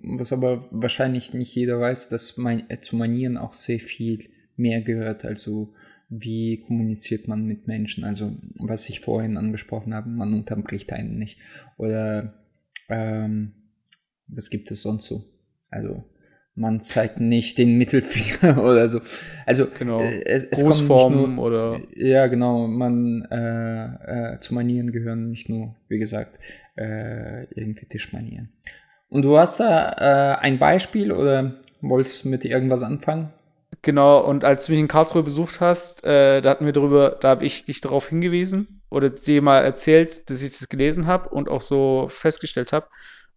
was 0.02 0.32
aber 0.32 0.64
wahrscheinlich 0.70 1.34
nicht 1.34 1.54
jeder 1.54 1.80
weiß, 1.80 2.08
dass 2.10 2.36
man, 2.36 2.64
äh, 2.68 2.80
zu 2.80 2.96
Manieren 2.96 3.36
auch 3.36 3.54
sehr 3.54 3.80
viel 3.80 4.28
mehr 4.56 4.82
gehört. 4.82 5.24
Also 5.24 5.74
wie 6.08 6.60
kommuniziert 6.60 7.26
man 7.26 7.44
mit 7.44 7.66
Menschen? 7.66 8.04
Also 8.04 8.36
was 8.56 8.88
ich 8.88 9.00
vorhin 9.00 9.36
angesprochen 9.36 9.94
habe, 9.94 10.08
man 10.08 10.34
unterbricht 10.34 10.92
einen 10.92 11.18
nicht. 11.18 11.38
Oder 11.76 12.34
ähm, 12.88 13.52
was 14.28 14.50
gibt 14.50 14.70
es 14.70 14.82
sonst 14.82 15.06
so? 15.06 15.24
Also 15.70 16.04
man 16.54 16.80
zeigt 16.80 17.20
nicht 17.20 17.58
den 17.58 17.76
Mittelfinger 17.76 18.62
oder 18.64 18.88
so. 18.88 19.00
Also 19.46 19.66
genau. 19.78 20.00
äh, 20.00 20.24
es, 20.24 20.44
es 20.44 20.62
Grußformen 20.62 21.34
nur, 21.34 21.44
oder 21.44 21.80
ja 21.94 22.26
genau. 22.28 22.66
Man 22.66 23.26
äh, 23.30 24.34
äh, 24.34 24.40
zu 24.40 24.54
Manieren 24.54 24.92
gehören 24.92 25.26
nicht 25.26 25.48
nur, 25.48 25.74
wie 25.88 25.98
gesagt, 25.98 26.38
äh, 26.76 27.44
irgendwie 27.54 27.86
Tischmanieren. 27.86 28.52
Und 29.08 29.24
du 29.24 29.38
hast 29.38 29.60
da 29.60 30.36
äh, 30.38 30.40
ein 30.40 30.58
Beispiel 30.58 31.12
oder 31.12 31.54
wolltest 31.80 32.24
du 32.24 32.28
mit 32.28 32.44
irgendwas 32.44 32.82
anfangen? 32.82 33.32
Genau, 33.82 34.24
und 34.24 34.44
als 34.44 34.66
du 34.66 34.72
mich 34.72 34.80
in 34.80 34.88
Karlsruhe 34.88 35.22
besucht 35.22 35.60
hast, 35.60 36.04
äh, 36.04 36.40
da 36.40 36.50
hatten 36.50 36.64
wir 36.64 36.72
darüber, 36.72 37.18
da 37.20 37.28
habe 37.28 37.44
ich 37.44 37.64
dich 37.64 37.80
darauf 37.80 38.08
hingewiesen 38.08 38.80
oder 38.88 39.10
dir 39.10 39.42
mal 39.42 39.60
erzählt, 39.60 40.30
dass 40.30 40.42
ich 40.42 40.52
das 40.52 40.68
gelesen 40.68 41.06
habe 41.06 41.28
und 41.28 41.48
auch 41.48 41.60
so 41.60 42.06
festgestellt 42.08 42.72
habe. 42.72 42.86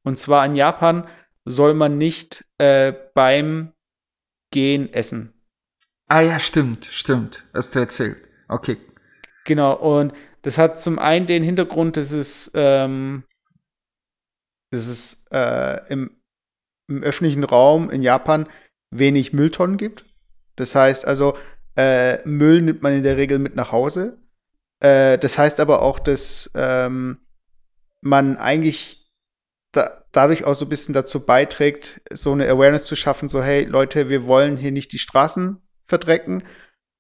Und 0.04 0.18
zwar 0.18 0.46
in 0.46 0.56
Japan 0.56 1.06
soll 1.48 1.74
man 1.74 1.98
nicht 1.98 2.46
äh, 2.58 2.94
beim 3.14 3.74
Gehen 4.52 4.92
essen. 4.94 5.34
Ah 6.08 6.22
ja, 6.22 6.40
stimmt, 6.40 6.86
stimmt. 6.86 7.44
Hast 7.54 7.76
du 7.76 7.80
erzählt. 7.80 8.18
Okay. 8.48 8.78
Genau, 9.46 9.74
und 9.76 10.14
das 10.42 10.58
hat 10.58 10.80
zum 10.80 11.00
einen 11.00 11.26
den 11.26 11.44
Hintergrund, 11.44 11.98
dass 11.98 12.12
es, 12.12 12.52
ähm, 12.54 13.24
dass 14.72 14.88
es 14.88 15.26
äh, 15.32 15.86
im, 15.92 16.22
im 16.88 17.04
öffentlichen 17.04 17.44
Raum 17.44 17.90
in 17.90 18.02
Japan 18.02 18.48
wenig 18.92 19.34
Mülltonnen 19.34 19.78
gibt. 19.78 20.06
Das 20.56 20.76
heißt 20.76 21.06
also, 21.06 21.38
äh, 21.76 22.26
Müll 22.28 22.62
nimmt 22.62 22.82
man 22.82 22.94
in 22.94 23.04
der 23.04 23.18
Regel 23.18 23.40
mit 23.40 23.56
nach 23.56 23.72
Hause. 23.72 24.18
Äh, 24.80 25.18
das 25.18 25.38
heißt 25.38 25.60
aber 25.60 25.82
auch, 25.82 26.00
dass 26.00 26.50
ähm, 26.56 27.20
man 28.02 28.38
eigentlich 28.38 28.97
da, 29.78 30.04
dadurch 30.12 30.44
auch 30.44 30.56
so 30.56 30.66
ein 30.66 30.70
bisschen 30.70 30.94
dazu 30.94 31.26
beiträgt, 31.26 32.02
so 32.12 32.32
eine 32.32 32.50
Awareness 32.50 32.86
zu 32.86 32.96
schaffen, 32.96 33.30
so 33.30 33.42
hey 33.42 33.64
Leute, 33.66 34.10
wir 34.10 34.28
wollen 34.28 34.58
hier 34.58 34.72
nicht 34.72 34.92
die 34.92 35.00
Straßen 35.00 35.62
verdrecken, 35.88 36.44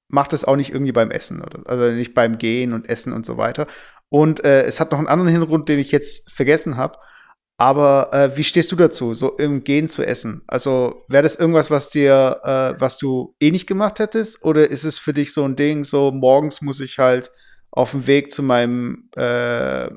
macht 0.08 0.34
das 0.34 0.46
auch 0.46 0.56
nicht 0.56 0.72
irgendwie 0.72 0.92
beim 0.92 1.12
Essen 1.12 1.42
oder 1.42 1.64
also 1.66 1.92
nicht 1.92 2.14
beim 2.14 2.38
Gehen 2.38 2.74
und 2.74 2.88
Essen 2.88 3.14
und 3.14 3.26
so 3.26 3.38
weiter. 3.38 3.68
Und 4.10 4.46
äh, 4.46 4.64
es 4.64 4.80
hat 4.80 4.92
noch 4.92 5.00
einen 5.00 5.08
anderen 5.08 5.32
Hintergrund, 5.32 5.68
den 5.68 5.80
ich 5.80 5.92
jetzt 5.92 6.32
vergessen 6.32 6.78
habe. 6.78 6.98
Aber 7.60 8.14
äh, 8.14 8.38
wie 8.38 8.44
stehst 8.44 8.72
du 8.72 8.76
dazu, 8.76 9.16
so 9.16 9.36
im 9.36 9.64
Gehen 9.64 9.90
zu 9.90 10.04
essen? 10.04 10.44
Also 10.48 11.04
wäre 11.08 11.24
das 11.24 11.36
irgendwas, 11.36 11.72
was 11.72 11.90
dir, 11.90 12.40
äh, 12.44 12.80
was 12.80 13.00
du 13.00 13.36
eh 13.40 13.50
nicht 13.52 13.68
gemacht 13.68 14.00
hättest? 14.00 14.44
Oder 14.44 14.70
ist 14.70 14.84
es 14.84 15.00
für 15.00 15.14
dich 15.14 15.34
so 15.34 15.44
ein 15.44 15.56
Ding, 15.56 15.84
so 15.84 16.12
morgens 16.12 16.62
muss 16.62 16.80
ich 16.80 17.00
halt 17.00 17.32
auf 17.72 17.92
dem 17.92 18.06
Weg 18.06 18.32
zu 18.32 18.44
meinem 18.44 19.10
äh, 19.16 19.90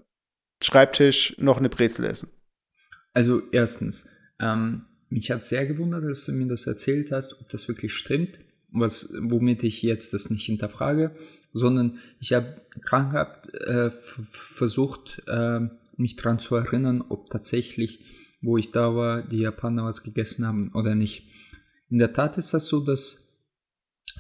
Schreibtisch 0.63 1.37
noch 1.39 1.59
eine 1.59 1.69
Brezel 1.69 2.07
essen? 2.07 2.33
Also 3.13 3.43
erstens, 3.53 4.11
ähm, 4.39 4.87
mich 5.09 5.31
hat 5.31 5.45
sehr 5.45 5.67
gewundert, 5.67 6.05
als 6.05 6.25
du 6.25 6.33
mir 6.33 6.47
das 6.47 6.67
erzählt 6.67 7.11
hast, 7.13 7.41
ob 7.41 7.49
das 7.49 7.67
wirklich 7.69 7.93
stimmt, 7.93 8.39
was, 8.73 9.13
womit 9.21 9.65
ich 9.65 9.83
jetzt 9.83 10.15
das 10.15 10.31
nicht 10.31 10.47
hinterfrage, 10.47 11.15
sondern 11.53 11.99
ich 12.21 12.33
habe 12.33 12.63
krankhaft 12.83 13.53
äh, 13.55 13.91
versucht, 13.91 15.23
äh, 15.27 15.61
mich 15.97 16.17
daran 16.17 16.39
zu 16.39 16.55
erinnern, 16.55 17.03
ob 17.09 17.31
tatsächlich, 17.31 18.05
wo 18.41 18.57
ich 18.57 18.71
da 18.71 18.95
war, 18.95 19.23
die 19.23 19.39
Japaner 19.39 19.85
was 19.85 20.03
gegessen 20.03 20.47
haben 20.47 20.71
oder 20.75 20.95
nicht. 20.95 21.25
In 21.91 21.99
der 21.99 22.13
Tat 22.13 22.39
ist 22.39 22.55
das 22.55 22.69
so, 22.69 22.85
dass 22.85 23.31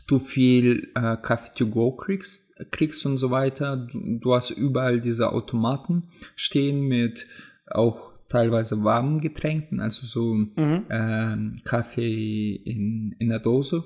du 0.07 0.18
viel 0.18 0.90
äh, 0.94 1.16
Kaffee 1.16 1.53
to 1.57 1.66
go 1.68 1.92
kriegst, 1.92 2.55
kriegst 2.72 3.07
und 3.07 3.18
so 3.18 3.31
weiter. 3.31 3.76
Du, 3.76 4.18
du, 4.18 4.35
hast 4.35 4.50
überall 4.50 5.00
diese 5.00 5.33
Automaten 5.33 6.09
stehen 6.35 6.83
mit 6.83 7.26
auch 7.66 8.12
teilweise 8.30 8.82
warmen 8.82 9.20
Getränken, 9.20 9.80
also 9.80 10.06
so 10.06 10.34
mhm. 10.34 10.86
äh, 10.88 11.60
Kaffee 11.64 12.54
in, 12.54 13.14
in 13.18 13.28
der 13.28 13.40
Dose. 13.40 13.84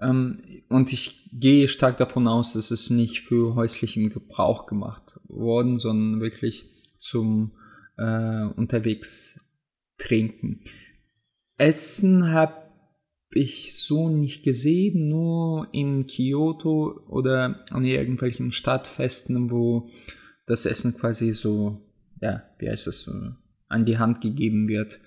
Ähm, 0.00 0.36
und 0.68 0.92
ich 0.92 1.28
gehe 1.32 1.68
stark 1.68 1.98
davon 1.98 2.26
aus, 2.28 2.54
dass 2.54 2.70
es 2.70 2.88
nicht 2.88 3.20
für 3.20 3.54
häuslichen 3.54 4.10
Gebrauch 4.10 4.66
gemacht 4.66 5.20
worden, 5.24 5.76
sondern 5.76 6.20
wirklich 6.20 6.70
zum 6.96 7.52
äh, 7.98 8.44
unterwegs 8.56 9.58
trinken. 9.98 10.60
Essen 11.58 12.30
habe 12.30 12.54
ich 13.32 13.76
so 13.76 14.08
nicht 14.08 14.44
gesehen, 14.44 15.08
nur 15.08 15.68
in 15.72 16.06
Kyoto 16.06 17.00
oder 17.08 17.60
an 17.70 17.84
irgendwelchen 17.84 18.52
Stadtfesten, 18.52 19.50
wo 19.50 19.88
das 20.46 20.64
Essen 20.64 20.96
quasi 20.96 21.34
so, 21.34 21.78
ja, 22.22 22.44
wie 22.58 22.70
heißt 22.70 22.86
das, 22.86 23.00
so, 23.00 23.12
an 23.68 23.84
die 23.84 23.98
Hand 23.98 24.20
gegeben 24.20 24.68
wird. 24.68 24.98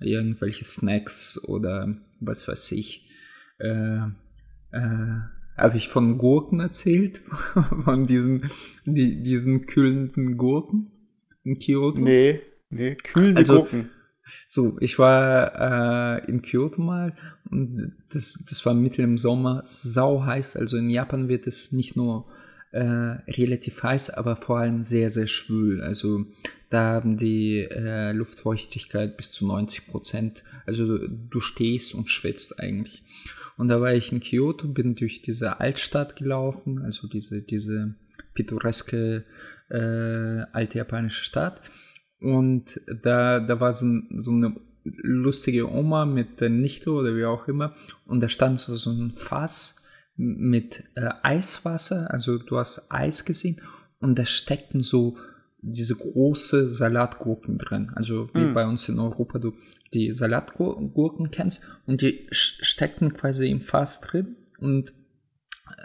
Irgendwelche 0.00 0.64
Snacks 0.64 1.42
oder 1.44 1.96
was 2.20 2.46
weiß 2.46 2.72
ich. 2.72 3.10
Äh, 3.58 3.98
äh, 4.72 5.20
habe 5.56 5.76
ich 5.76 5.88
von 5.88 6.18
Gurken 6.18 6.60
erzählt? 6.60 7.18
von 7.84 8.06
diesen, 8.06 8.48
die, 8.84 9.22
diesen 9.22 9.66
kühlenden 9.66 10.36
Gurken? 10.36 10.92
in 11.48 11.58
Kyoto? 11.58 12.02
Nee, 12.02 12.40
nee, 12.70 12.94
kühlende 12.94 13.38
also, 13.38 13.60
Gurken. 13.60 13.90
So, 14.46 14.76
ich 14.80 14.98
war 14.98 16.18
äh, 16.18 16.30
in 16.30 16.42
Kyoto 16.42 16.82
mal 16.82 17.16
und 17.50 17.96
das, 18.12 18.44
das 18.48 18.64
war 18.66 18.74
mitten 18.74 19.00
im 19.00 19.16
Sommer, 19.18 19.62
sau 19.64 20.24
heiß. 20.24 20.56
Also 20.56 20.76
in 20.76 20.90
Japan 20.90 21.30
wird 21.30 21.46
es 21.46 21.72
nicht 21.72 21.96
nur 21.96 22.26
äh, 22.72 22.82
relativ 22.82 23.82
heiß, 23.82 24.10
aber 24.10 24.36
vor 24.36 24.58
allem 24.58 24.82
sehr, 24.82 25.10
sehr 25.10 25.28
schwül. 25.28 25.80
Also 25.80 26.26
da 26.70 26.94
haben 26.94 27.16
die 27.16 27.60
äh, 27.60 28.12
Luftfeuchtigkeit 28.12 29.16
bis 29.16 29.32
zu 29.32 29.46
90 29.46 29.86
Prozent. 29.86 30.44
Also 30.66 30.98
du 30.98 31.40
stehst 31.40 31.94
und 31.94 32.10
schwitzt 32.10 32.60
eigentlich. 32.60 33.02
Und 33.56 33.68
da 33.68 33.80
war 33.80 33.92
ich 33.94 34.12
in 34.12 34.20
Kyoto, 34.20 34.68
bin 34.68 34.94
durch 34.94 35.22
diese 35.22 35.60
Altstadt 35.60 36.16
gelaufen, 36.16 36.82
also 36.82 37.08
diese, 37.08 37.42
diese 37.42 37.96
pittoreske 38.34 39.24
äh, 39.70 40.42
alte 40.52 40.78
japanische 40.78 41.24
Stadt. 41.24 41.62
Und 42.20 42.80
da, 43.02 43.40
da 43.40 43.60
war 43.60 43.72
so, 43.72 43.86
so 44.14 44.30
eine 44.30 44.54
lustige 44.84 45.70
Oma 45.70 46.04
mit 46.04 46.40
der 46.40 46.50
Nichte 46.50 46.90
oder 46.90 47.16
wie 47.16 47.24
auch 47.24 47.48
immer. 47.48 47.74
Und 48.04 48.22
da 48.22 48.28
stand 48.28 48.60
so, 48.60 48.76
so 48.76 48.90
ein 48.90 49.10
Fass 49.10 49.86
mit 50.16 50.84
äh, 50.94 51.10
Eiswasser. 51.22 52.10
Also 52.10 52.38
du 52.38 52.58
hast 52.58 52.92
Eis 52.92 53.24
gesehen. 53.24 53.60
Und 54.00 54.18
da 54.18 54.24
steckten 54.24 54.80
so 54.80 55.16
diese 55.60 55.96
große 55.96 56.68
Salatgurken 56.68 57.58
drin. 57.58 57.90
Also 57.94 58.28
wie 58.34 58.44
mm. 58.44 58.54
bei 58.54 58.66
uns 58.66 58.88
in 58.88 58.98
Europa 58.98 59.38
du 59.38 59.54
die 59.92 60.14
Salatgurken 60.14 61.30
kennst. 61.30 61.64
Und 61.86 62.02
die 62.02 62.26
steckten 62.30 63.12
quasi 63.12 63.50
im 63.50 63.60
Fass 63.60 64.00
drin 64.00 64.36
und 64.58 64.92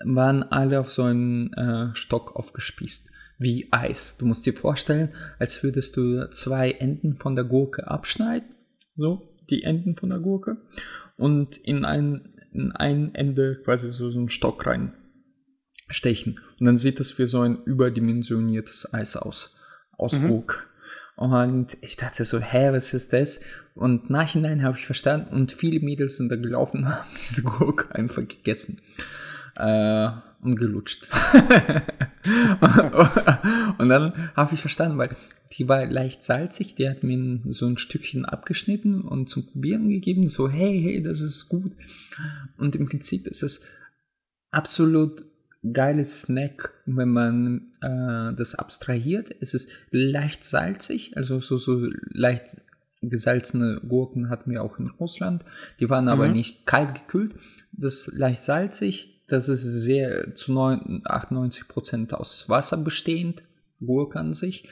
waren 0.03 0.43
alle 0.43 0.79
auf 0.79 0.91
so 0.91 1.03
einen 1.03 1.51
äh, 1.53 1.95
Stock 1.95 2.35
aufgespießt 2.35 3.11
wie 3.39 3.67
Eis. 3.71 4.17
Du 4.17 4.25
musst 4.25 4.45
dir 4.45 4.53
vorstellen, 4.53 5.09
als 5.39 5.63
würdest 5.63 5.97
du 5.97 6.29
zwei 6.31 6.71
Enden 6.71 7.17
von 7.17 7.35
der 7.35 7.43
Gurke 7.43 7.87
abschneiden, 7.89 8.49
so 8.95 9.35
die 9.49 9.63
Enden 9.63 9.95
von 9.97 10.09
der 10.09 10.19
Gurke, 10.19 10.57
und 11.17 11.57
in 11.57 11.85
ein, 11.85 12.33
in 12.53 12.71
ein 12.71 13.13
Ende 13.13 13.61
quasi 13.63 13.91
so, 13.91 14.09
so 14.09 14.19
einen 14.19 14.29
Stock 14.29 14.65
reinstechen. 14.65 16.39
Und 16.59 16.65
dann 16.65 16.77
sieht 16.77 16.99
das 16.99 17.17
wie 17.19 17.27
so 17.27 17.41
ein 17.41 17.61
überdimensioniertes 17.63 18.93
Eis 18.93 19.15
aus, 19.15 19.57
aus 19.97 20.19
mhm. 20.19 20.27
Gurke. 20.27 20.57
Und 21.15 21.77
ich 21.81 21.95
dachte 21.95 22.25
so, 22.25 22.39
hä, 22.39 22.71
was 22.71 22.93
ist 22.93 23.13
das? 23.13 23.41
Und 23.75 24.09
nachhinein 24.09 24.63
habe 24.63 24.77
ich 24.77 24.85
verstanden 24.85 25.33
und 25.33 25.51
viele 25.51 25.79
Mädels 25.79 26.17
sind 26.17 26.29
da 26.29 26.35
gelaufen 26.35 26.79
und 26.79 26.89
haben 26.89 27.07
diese 27.15 27.43
Gurke 27.43 27.93
einfach 27.93 28.27
gegessen. 28.27 28.81
äh, 29.57 30.09
und 30.43 30.57
gelutscht. 30.57 31.07
und 33.77 33.89
dann 33.89 34.31
habe 34.35 34.53
ich 34.53 34.59
verstanden, 34.59 34.97
weil 34.97 35.15
die 35.53 35.69
war 35.69 35.85
leicht 35.85 36.23
salzig, 36.23 36.75
die 36.75 36.89
hat 36.89 37.03
mir 37.03 37.39
so 37.47 37.65
ein 37.65 37.77
Stückchen 37.77 38.25
abgeschnitten 38.25 38.99
und 39.01 39.29
zum 39.29 39.45
Probieren 39.45 39.87
gegeben, 39.89 40.27
so 40.27 40.49
hey, 40.49 40.81
hey, 40.81 41.01
das 41.01 41.21
ist 41.21 41.47
gut. 41.47 41.71
Und 42.57 42.75
im 42.75 42.89
Prinzip 42.89 43.27
ist 43.27 43.43
es 43.43 43.65
absolut 44.51 45.23
geiles 45.71 46.21
Snack, 46.21 46.73
wenn 46.85 47.09
man 47.09 47.71
äh, 47.81 48.35
das 48.35 48.55
abstrahiert. 48.55 49.33
Es 49.39 49.53
ist 49.53 49.71
leicht 49.91 50.43
salzig, 50.43 51.15
also 51.15 51.39
so, 51.39 51.57
so 51.57 51.87
leicht 52.11 52.57
gesalzene 53.01 53.81
Gurken 53.87 54.29
hatten 54.29 54.51
wir 54.51 54.63
auch 54.63 54.79
in 54.79 54.89
Russland. 54.89 55.43
Die 55.79 55.89
waren 55.89 56.07
aber 56.07 56.27
mhm. 56.27 56.33
nicht 56.33 56.65
kalt 56.65 56.95
gekühlt. 56.95 57.35
Das 57.71 58.07
ist 58.07 58.17
leicht 58.17 58.41
salzig, 58.41 59.23
das 59.27 59.49
ist 59.49 59.63
sehr 59.63 60.35
zu 60.35 60.57
98 60.59 61.67
Prozent 61.67 62.13
aus 62.13 62.49
Wasser 62.49 62.77
bestehend, 62.77 63.43
Gurke 63.79 64.19
an 64.19 64.33
sich. 64.33 64.67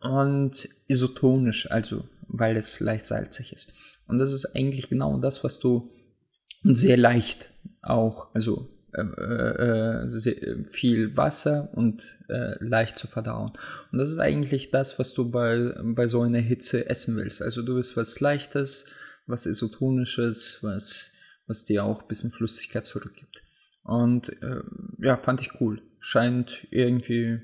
Und 0.00 0.68
isotonisch, 0.86 1.70
also 1.70 2.04
weil 2.28 2.56
es 2.56 2.80
leicht 2.80 3.06
salzig 3.06 3.52
ist. 3.52 3.72
Und 4.06 4.18
das 4.18 4.32
ist 4.32 4.54
eigentlich 4.54 4.88
genau 4.88 5.18
das, 5.18 5.42
was 5.42 5.58
du 5.58 5.90
sehr 6.62 6.96
leicht 6.96 7.50
auch, 7.82 8.34
also 8.34 8.68
äh, 8.96 10.02
äh, 10.02 10.30
äh, 10.30 10.64
viel 10.66 11.16
Wasser 11.16 11.68
und 11.74 12.18
äh, 12.28 12.62
leicht 12.64 12.96
zu 12.96 13.06
verdauen. 13.06 13.52
Und 13.92 13.98
das 13.98 14.10
ist 14.10 14.18
eigentlich 14.18 14.70
das, 14.70 14.98
was 14.98 15.12
du 15.12 15.30
bei, 15.30 15.74
bei 15.82 16.06
so 16.06 16.22
einer 16.22 16.38
Hitze 16.38 16.88
essen 16.88 17.16
willst. 17.16 17.42
Also 17.42 17.62
du 17.62 17.76
willst 17.76 17.96
was 17.96 18.20
Leichtes, 18.20 18.92
was 19.26 19.44
Isotonisches, 19.44 20.60
was, 20.62 21.12
was 21.46 21.66
dir 21.66 21.84
auch 21.84 22.02
ein 22.02 22.08
bisschen 22.08 22.30
Flüssigkeit 22.30 22.86
zurückgibt. 22.86 23.42
Und 23.82 24.30
äh, 24.42 24.62
ja, 24.98 25.16
fand 25.18 25.42
ich 25.42 25.60
cool. 25.60 25.82
Scheint 25.98 26.66
irgendwie 26.70 27.40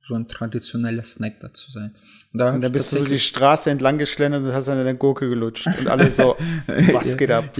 so 0.00 0.14
ein 0.14 0.28
traditioneller 0.28 1.02
Snack 1.02 1.40
da 1.40 1.52
zu 1.52 1.70
sein. 1.70 1.94
Und, 2.32 2.38
da 2.38 2.50
und 2.52 2.60
dann 2.60 2.70
bist 2.72 2.92
du 2.92 2.98
so 2.98 3.04
die 3.04 3.18
Straße 3.18 3.70
entlang 3.70 3.98
geschlendert 3.98 4.44
und 4.44 4.52
hast 4.52 4.68
an 4.68 4.78
deine 4.78 4.96
Gurke 4.96 5.28
gelutscht 5.28 5.66
und 5.66 5.88
alle 5.88 6.10
so, 6.10 6.36
was 6.92 7.16
geht 7.16 7.30
ab? 7.30 7.56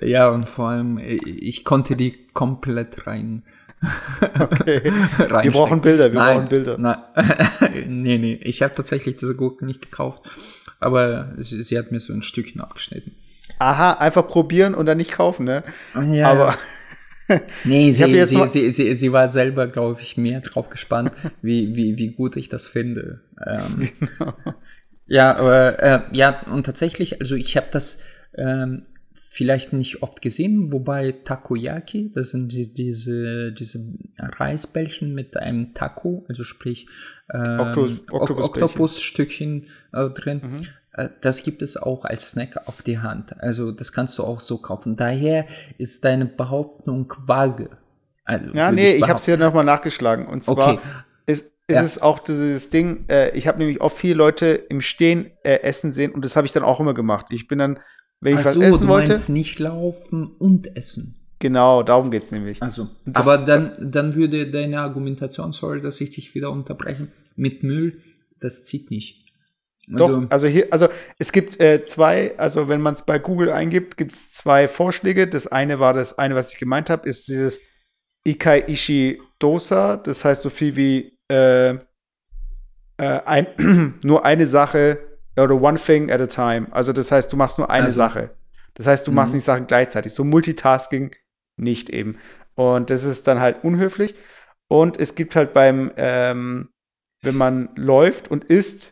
Ja, 0.00 0.28
und 0.28 0.48
vor 0.48 0.68
allem, 0.68 0.98
ich 0.98 1.64
konnte 1.64 1.96
die 1.96 2.26
komplett 2.32 3.06
rein. 3.06 3.42
Okay. 4.38 4.84
wir 4.84 5.50
brauchen 5.50 5.80
Bilder, 5.80 6.12
wir 6.12 6.20
nein, 6.20 6.36
brauchen 6.36 6.48
Bilder. 6.48 6.78
Nein. 6.78 6.98
nee, 7.88 8.16
nee, 8.16 8.38
ich 8.44 8.62
habe 8.62 8.72
tatsächlich 8.72 9.16
diese 9.16 9.34
Gurke 9.34 9.66
nicht 9.66 9.82
gekauft, 9.82 10.22
aber 10.78 11.32
sie, 11.38 11.60
sie, 11.62 11.76
hat 11.76 11.90
mir 11.90 11.98
so 11.98 12.12
ein 12.12 12.22
Stückchen 12.22 12.60
abgeschnitten. 12.60 13.16
Aha, 13.58 13.94
einfach 13.94 14.28
probieren 14.28 14.76
und 14.76 14.86
dann 14.86 14.98
nicht 14.98 15.10
kaufen, 15.10 15.46
ne? 15.46 15.64
Ja, 16.12 16.30
aber 16.30 16.56
nee, 17.64 17.92
sie, 17.92 18.24
sie, 18.24 18.46
sie, 18.46 18.70
sie, 18.70 18.94
sie 18.94 19.12
war 19.12 19.28
selber, 19.28 19.66
glaube 19.66 20.00
ich, 20.00 20.16
mehr 20.16 20.40
drauf 20.40 20.70
gespannt, 20.70 21.12
wie, 21.42 21.74
wie, 21.74 21.98
wie 21.98 22.08
gut 22.08 22.36
ich 22.36 22.48
das 22.48 22.66
finde. 22.66 23.20
Ähm, 23.46 23.90
genau. 23.98 24.34
Ja, 25.06 25.36
aber 25.36 25.82
äh, 25.82 26.00
ja, 26.12 26.46
und 26.46 26.64
tatsächlich, 26.64 27.20
also 27.20 27.34
ich 27.34 27.56
habe 27.56 27.66
das 27.70 28.04
ähm, 28.34 28.82
vielleicht 29.14 29.72
nicht 29.72 30.02
oft 30.02 30.22
gesehen, 30.22 30.72
wobei 30.72 31.12
Takoyaki, 31.12 32.10
das 32.14 32.30
sind 32.30 32.52
die, 32.52 32.72
diese, 32.72 33.52
diese 33.52 33.78
Reisbällchen 34.18 35.14
mit 35.14 35.36
einem 35.36 35.74
Taco, 35.74 36.24
also 36.28 36.44
sprich 36.44 36.86
ähm, 37.32 37.60
Oktopusstückchen 38.10 39.66
Oktopus 39.92 40.14
äh, 40.14 40.20
drin. 40.20 40.40
Mhm. 40.44 40.66
Äh, 40.92 41.08
das 41.20 41.42
gibt 41.42 41.62
es 41.62 41.76
auch 41.76 42.04
als 42.04 42.30
Snack 42.30 42.66
auf 42.66 42.82
die 42.82 42.98
Hand. 42.98 43.40
Also 43.40 43.72
das 43.72 43.92
kannst 43.92 44.18
du 44.18 44.24
auch 44.24 44.40
so 44.40 44.58
kaufen. 44.58 44.96
Daher 44.96 45.46
ist 45.78 46.04
deine 46.04 46.26
Behauptung 46.26 47.12
vage. 47.26 47.70
Also, 48.24 48.52
ja, 48.54 48.70
nee, 48.70 48.92
ich, 48.92 48.98
ich 48.98 49.08
habe 49.08 49.16
es 49.16 49.26
ja 49.26 49.36
nochmal 49.36 49.64
nachgeschlagen. 49.64 50.26
Und 50.26 50.44
zwar 50.44 50.74
okay. 50.74 50.80
ist, 51.26 51.46
ist 51.66 51.74
ja. 51.74 51.82
es 51.82 52.00
auch 52.00 52.18
dieses 52.20 52.70
Ding, 52.70 53.04
äh, 53.08 53.36
ich 53.36 53.48
habe 53.48 53.58
nämlich 53.58 53.80
auch 53.80 53.92
viele 53.92 54.14
Leute 54.14 54.46
im 54.46 54.80
Stehen 54.80 55.30
äh, 55.42 55.60
essen 55.62 55.92
sehen 55.92 56.12
und 56.12 56.24
das 56.24 56.36
habe 56.36 56.46
ich 56.46 56.52
dann 56.52 56.62
auch 56.62 56.80
immer 56.80 56.94
gemacht. 56.94 57.26
Ich 57.30 57.48
bin 57.48 57.58
dann, 57.58 57.80
wenn 58.20 58.34
ich 58.34 58.40
Ach 58.40 58.46
was 58.46 58.54
so, 58.54 58.62
essen 58.62 58.82
du 58.82 58.88
wollte. 58.88 59.08
Meinst 59.08 59.30
nicht 59.30 59.58
laufen 59.58 60.30
und 60.38 60.76
essen. 60.76 61.16
Genau, 61.40 61.82
darum 61.82 62.12
geht 62.12 62.22
es 62.22 62.30
nämlich. 62.30 62.62
Also, 62.62 62.88
aber 63.14 63.38
dann, 63.38 63.72
dann 63.80 64.14
würde 64.14 64.48
deine 64.48 64.80
Argumentation, 64.80 65.52
sorry, 65.52 65.80
dass 65.80 66.00
ich 66.00 66.12
dich 66.12 66.32
wieder 66.36 66.52
unterbreche, 66.52 67.08
mit 67.34 67.64
Müll, 67.64 68.00
das 68.38 68.62
zieht 68.62 68.92
nicht. 68.92 69.22
Doch, 69.88 70.08
also, 70.08 70.26
also 70.30 70.48
hier, 70.48 70.68
also 70.70 70.88
es 71.18 71.32
gibt 71.32 71.60
äh, 71.60 71.84
zwei, 71.84 72.38
also 72.38 72.68
wenn 72.68 72.80
man 72.80 72.94
es 72.94 73.02
bei 73.02 73.18
Google 73.18 73.50
eingibt, 73.50 73.96
gibt 73.96 74.12
es 74.12 74.32
zwei 74.32 74.68
Vorschläge. 74.68 75.26
Das 75.26 75.48
eine 75.48 75.80
war 75.80 75.92
das 75.92 76.18
eine, 76.18 76.36
was 76.36 76.52
ich 76.52 76.58
gemeint 76.58 76.88
habe, 76.88 77.08
ist 77.08 77.28
dieses 77.28 77.60
Ikai 78.24 78.60
Ishi 78.68 79.20
Dosa. 79.38 79.96
Das 79.96 80.24
heißt 80.24 80.42
so 80.42 80.50
viel 80.50 80.76
wie 80.76 81.18
äh, 81.28 81.70
äh, 81.70 81.78
ein, 82.98 83.98
nur 84.04 84.24
eine 84.24 84.46
Sache 84.46 84.98
oder 85.36 85.60
one 85.60 85.78
thing 85.78 86.10
at 86.10 86.20
a 86.20 86.26
time. 86.26 86.68
Also 86.70 86.92
das 86.92 87.10
heißt, 87.10 87.32
du 87.32 87.36
machst 87.36 87.58
nur 87.58 87.68
eine 87.68 87.86
also. 87.86 87.96
Sache. 87.96 88.30
Das 88.74 88.86
heißt, 88.86 89.06
du 89.06 89.10
mhm. 89.10 89.16
machst 89.16 89.34
nicht 89.34 89.44
Sachen 89.44 89.66
gleichzeitig. 89.66 90.12
So 90.12 90.24
Multitasking 90.24 91.14
nicht 91.56 91.90
eben. 91.90 92.18
Und 92.54 92.90
das 92.90 93.04
ist 93.04 93.26
dann 93.26 93.40
halt 93.40 93.64
unhöflich. 93.64 94.14
Und 94.68 94.98
es 94.98 95.14
gibt 95.14 95.36
halt 95.36 95.52
beim, 95.52 95.92
ähm, 95.96 96.70
wenn 97.20 97.36
man 97.36 97.70
läuft 97.76 98.30
und 98.30 98.44
isst, 98.44 98.91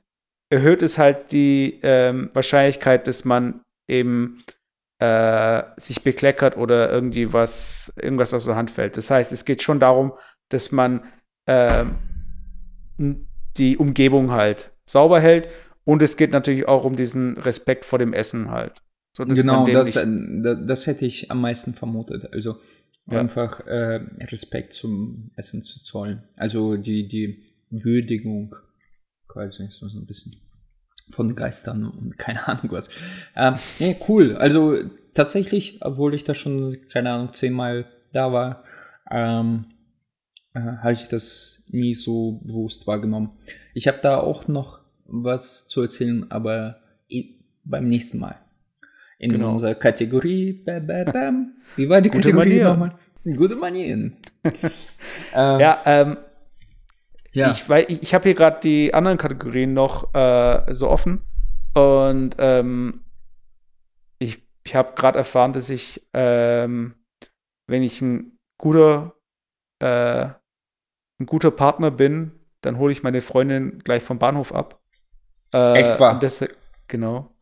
erhöht 0.50 0.82
es 0.82 0.98
halt 0.98 1.32
die 1.32 1.78
ähm, 1.82 2.30
Wahrscheinlichkeit, 2.34 3.06
dass 3.06 3.24
man 3.24 3.62
eben 3.88 4.42
äh, 4.98 5.62
sich 5.78 6.02
bekleckert 6.02 6.56
oder 6.56 6.92
irgendwie 6.92 7.32
was, 7.32 7.92
irgendwas 7.96 8.34
aus 8.34 8.44
der 8.44 8.56
Hand 8.56 8.70
fällt. 8.70 8.96
Das 8.96 9.10
heißt, 9.10 9.32
es 9.32 9.44
geht 9.44 9.62
schon 9.62 9.80
darum, 9.80 10.12
dass 10.50 10.72
man 10.72 11.02
äh, 11.46 11.84
die 13.56 13.78
Umgebung 13.78 14.32
halt 14.32 14.72
sauber 14.88 15.20
hält 15.20 15.48
und 15.84 16.02
es 16.02 16.16
geht 16.16 16.32
natürlich 16.32 16.68
auch 16.68 16.84
um 16.84 16.96
diesen 16.96 17.36
Respekt 17.38 17.84
vor 17.84 17.98
dem 17.98 18.12
Essen 18.12 18.50
halt. 18.50 18.82
So, 19.16 19.24
genau, 19.24 19.66
das, 19.66 19.96
äh, 19.96 20.06
das 20.06 20.86
hätte 20.86 21.06
ich 21.06 21.30
am 21.30 21.40
meisten 21.40 21.72
vermutet. 21.72 22.32
Also 22.32 22.58
ja. 23.10 23.20
einfach 23.20 23.66
äh, 23.66 24.00
Respekt 24.20 24.72
zum 24.74 25.30
Essen 25.36 25.62
zu 25.62 25.82
zollen. 25.82 26.24
Also 26.36 26.76
die, 26.76 27.08
die 27.08 27.46
Würdigung 27.70 28.54
quasi 29.30 29.68
so, 29.70 29.88
so 29.88 29.98
ein 29.98 30.06
bisschen 30.06 30.36
von 31.10 31.34
Geistern 31.34 31.86
und 31.86 32.18
keine 32.18 32.46
Ahnung 32.48 32.70
was. 32.70 32.90
Ähm, 33.36 33.56
nee, 33.78 33.96
cool. 34.08 34.36
Also 34.36 34.76
tatsächlich, 35.14 35.78
obwohl 35.82 36.14
ich 36.14 36.24
da 36.24 36.34
schon, 36.34 36.76
keine 36.92 37.12
Ahnung, 37.12 37.32
zehnmal 37.32 37.86
da 38.12 38.32
war, 38.32 38.62
ähm, 39.10 39.66
äh, 40.54 40.60
habe 40.60 40.92
ich 40.92 41.08
das 41.08 41.64
nie 41.70 41.94
so 41.94 42.40
bewusst 42.44 42.86
wahrgenommen. 42.86 43.30
Ich 43.74 43.88
habe 43.88 43.98
da 44.02 44.18
auch 44.18 44.48
noch 44.48 44.80
was 45.06 45.68
zu 45.68 45.82
erzählen, 45.82 46.30
aber 46.30 46.80
beim 47.64 47.88
nächsten 47.88 48.18
Mal. 48.18 48.36
In 49.18 49.30
genau. 49.30 49.52
unserer 49.52 49.74
Kategorie. 49.74 50.52
Bam, 50.52 50.86
bam, 50.86 51.04
bam. 51.04 51.52
Wie 51.76 51.88
war 51.88 52.00
die 52.00 52.08
Kategorie 52.08 52.60
nochmal? 52.60 52.94
Gute 53.22 53.54
Manieren. 53.54 54.16
ähm, 54.44 54.62
ja, 55.60 55.82
ähm, 55.84 56.16
ja. 57.32 57.50
Ich, 57.52 57.68
weil 57.68 57.86
ich, 57.88 58.02
ich 58.02 58.14
habe 58.14 58.24
hier 58.24 58.34
gerade 58.34 58.60
die 58.60 58.94
anderen 58.94 59.18
Kategorien 59.18 59.72
noch 59.72 60.14
äh, 60.14 60.74
so 60.74 60.88
offen 60.88 61.22
und 61.74 62.36
ähm, 62.38 63.04
ich, 64.18 64.42
ich 64.64 64.74
habe 64.74 64.94
gerade 64.94 65.18
erfahren, 65.18 65.52
dass 65.52 65.68
ich, 65.68 66.02
ähm, 66.12 66.94
wenn 67.66 67.82
ich 67.82 68.00
ein 68.02 68.38
guter, 68.58 69.14
äh, 69.80 70.26
ein 71.18 71.26
guter 71.26 71.50
Partner 71.50 71.90
bin, 71.90 72.32
dann 72.60 72.78
hole 72.78 72.92
ich 72.92 73.02
meine 73.02 73.22
Freundin 73.22 73.78
gleich 73.78 74.02
vom 74.02 74.18
Bahnhof 74.18 74.52
ab. 74.52 74.80
Äh, 75.54 75.80
Echt 75.80 76.00
wahr? 76.00 76.18
Das, 76.18 76.44
genau. 76.88 77.34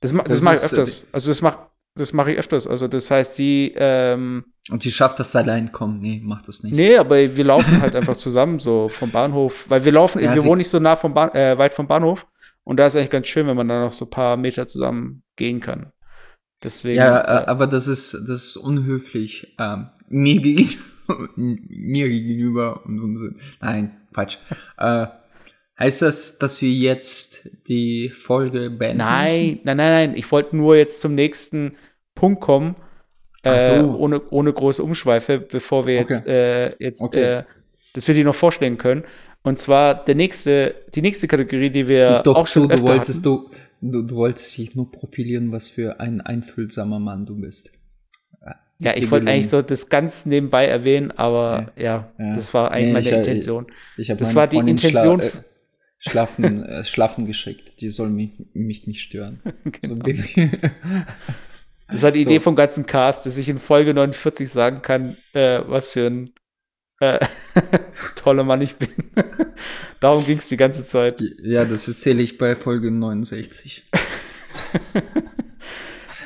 Das, 0.00 0.12
das, 0.12 0.24
das 0.24 0.42
mache 0.42 0.54
ich 0.54 0.62
öfters. 0.62 1.06
Also 1.12 1.30
das 1.30 1.42
mache 1.42 1.70
das 1.96 2.12
mache 2.12 2.32
ich 2.32 2.38
öfters. 2.38 2.66
Also 2.66 2.88
das 2.88 3.10
heißt, 3.10 3.34
sie 3.34 3.72
ähm, 3.76 4.44
und 4.70 4.84
die 4.84 4.92
schafft 4.92 5.18
das 5.18 5.34
allein, 5.34 5.72
komm, 5.72 5.98
nee, 5.98 6.20
macht 6.22 6.48
das 6.48 6.62
nicht. 6.62 6.74
Nee, 6.74 6.96
aber 6.96 7.36
wir 7.36 7.44
laufen 7.44 7.80
halt 7.80 7.94
einfach 7.94 8.16
zusammen 8.16 8.58
so 8.58 8.88
vom 8.88 9.10
Bahnhof, 9.10 9.66
weil 9.68 9.84
wir 9.84 9.92
laufen, 9.92 10.22
ja, 10.22 10.34
wir 10.34 10.44
wohnen 10.44 10.58
nicht 10.58 10.70
so 10.70 10.78
nah 10.78 10.96
vom 10.96 11.14
Bahn, 11.14 11.32
äh, 11.34 11.56
weit 11.58 11.74
vom 11.74 11.86
Bahnhof 11.86 12.26
und 12.64 12.78
da 12.78 12.86
ist 12.86 12.96
eigentlich 12.96 13.10
ganz 13.10 13.28
schön, 13.28 13.46
wenn 13.46 13.56
man 13.56 13.68
da 13.68 13.80
noch 13.80 13.92
so 13.92 14.04
ein 14.04 14.10
paar 14.10 14.36
Meter 14.36 14.68
zusammen 14.68 15.22
gehen 15.36 15.60
kann. 15.60 15.92
Deswegen. 16.62 16.96
Ja, 16.96 17.20
äh, 17.20 17.46
aber 17.46 17.66
das 17.66 17.86
ist, 17.86 18.12
das 18.12 18.28
ist 18.28 18.56
unhöflich 18.56 19.54
ähm, 19.58 19.88
mir, 20.08 20.40
gegenüber, 20.40 20.82
mir 21.36 22.08
gegenüber 22.08 22.84
und 22.84 23.00
Unsinn. 23.00 23.36
Nein, 23.60 23.96
Quatsch. 24.12 24.38
äh, 24.78 25.06
heißt 25.78 26.02
das, 26.02 26.38
dass 26.38 26.62
wir 26.62 26.70
jetzt 26.70 27.48
die 27.68 28.08
Folge 28.08 28.70
beenden? 28.70 28.98
Nein, 28.98 29.46
müssen? 29.46 29.60
nein, 29.64 29.76
nein, 29.76 30.10
nein. 30.10 30.16
Ich 30.16 30.30
wollte 30.32 30.56
nur 30.56 30.76
jetzt 30.76 31.00
zum 31.00 31.14
nächsten 31.14 31.76
Punkt 32.14 32.40
kommen 32.40 32.76
äh, 33.54 33.80
so. 33.80 33.96
ohne, 33.96 34.20
ohne 34.30 34.52
große 34.52 34.82
Umschweife, 34.82 35.38
bevor 35.38 35.86
wir 35.86 35.94
jetzt, 35.94 36.20
okay. 36.20 36.66
äh, 36.66 36.74
jetzt 36.78 37.00
okay. 37.00 37.22
äh, 37.22 37.44
dass 37.94 38.06
wir 38.06 38.14
die 38.14 38.24
noch 38.24 38.34
vorstellen 38.34 38.78
können. 38.78 39.04
Und 39.42 39.58
zwar 39.58 40.04
der 40.04 40.16
nächste, 40.16 40.74
die 40.94 41.02
nächste 41.02 41.28
Kategorie, 41.28 41.70
die 41.70 41.86
wir 41.86 42.22
Doch 42.24 42.36
auch 42.36 42.48
zu, 42.48 42.66
du 42.66 42.80
wolltest 42.82 43.24
du, 43.24 43.48
du, 43.80 44.02
du 44.02 44.16
wolltest 44.16 44.58
dich 44.58 44.74
nur 44.74 44.90
profilieren, 44.90 45.52
was 45.52 45.68
für 45.68 46.00
ein 46.00 46.20
einfühlsamer 46.20 46.98
Mann 46.98 47.26
du 47.26 47.36
bist. 47.36 47.78
Ja, 48.78 48.92
ich 48.94 49.10
wollte 49.10 49.30
eigentlich 49.30 49.48
so 49.48 49.62
das 49.62 49.88
ganz 49.88 50.26
nebenbei 50.26 50.66
erwähnen, 50.66 51.10
aber 51.10 51.72
ja, 51.76 51.82
ja, 51.82 52.10
ja. 52.18 52.34
das 52.34 52.52
war 52.52 52.72
eigentlich 52.72 52.86
nee, 52.88 52.92
meine 52.92 53.06
ich, 53.06 53.12
Intention. 53.12 53.66
Ich, 53.96 54.10
ich 54.10 54.16
das 54.16 54.34
war 54.34 54.48
die 54.48 54.58
Intention. 54.58 55.20
Schla 55.20 55.28
äh, 55.30 55.32
schlafen, 55.98 56.64
äh, 56.64 56.84
schlafen 56.84 57.26
geschickt. 57.26 57.80
Die 57.80 57.88
soll 57.88 58.10
mich, 58.10 58.32
mich 58.52 58.86
nicht 58.86 59.00
stören. 59.00 59.40
genau. 59.64 59.94
so 59.94 59.96
bin 59.96 60.16
ich. 60.16 60.34
das 61.88 62.02
war 62.02 62.10
die 62.10 62.22
so. 62.22 62.30
Idee 62.30 62.40
vom 62.40 62.56
ganzen 62.56 62.86
Cast, 62.86 63.26
dass 63.26 63.38
ich 63.38 63.48
in 63.48 63.58
Folge 63.58 63.94
49 63.94 64.48
sagen 64.50 64.82
kann, 64.82 65.16
äh, 65.32 65.60
was 65.66 65.90
für 65.90 66.06
ein 66.06 66.30
äh, 67.00 67.18
toller 68.16 68.44
Mann 68.44 68.62
ich 68.62 68.76
bin. 68.76 68.88
Darum 70.00 70.24
ging 70.24 70.38
es 70.38 70.48
die 70.48 70.56
ganze 70.56 70.84
Zeit. 70.84 71.22
Ja, 71.42 71.64
das 71.64 71.88
erzähle 71.88 72.22
ich 72.22 72.38
bei 72.38 72.56
Folge 72.56 72.90
69. 72.90 73.84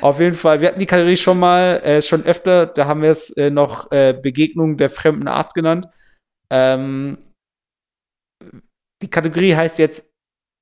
Auf 0.01 0.19
jeden 0.19 0.35
Fall, 0.35 0.61
wir 0.61 0.69
hatten 0.69 0.79
die 0.79 0.87
Kategorie 0.87 1.17
schon 1.17 1.39
mal, 1.39 1.79
äh, 1.83 2.01
schon 2.01 2.23
öfter, 2.25 2.65
da 2.65 2.87
haben 2.87 3.03
wir 3.03 3.11
es 3.11 3.29
äh, 3.31 3.51
noch 3.51 3.91
äh, 3.91 4.17
Begegnung 4.19 4.77
der 4.77 4.89
fremden 4.89 5.27
Art 5.27 5.53
genannt. 5.53 5.87
Ähm, 6.49 7.19
die 9.01 9.09
Kategorie 9.09 9.55
heißt 9.55 9.79
jetzt 9.79 10.05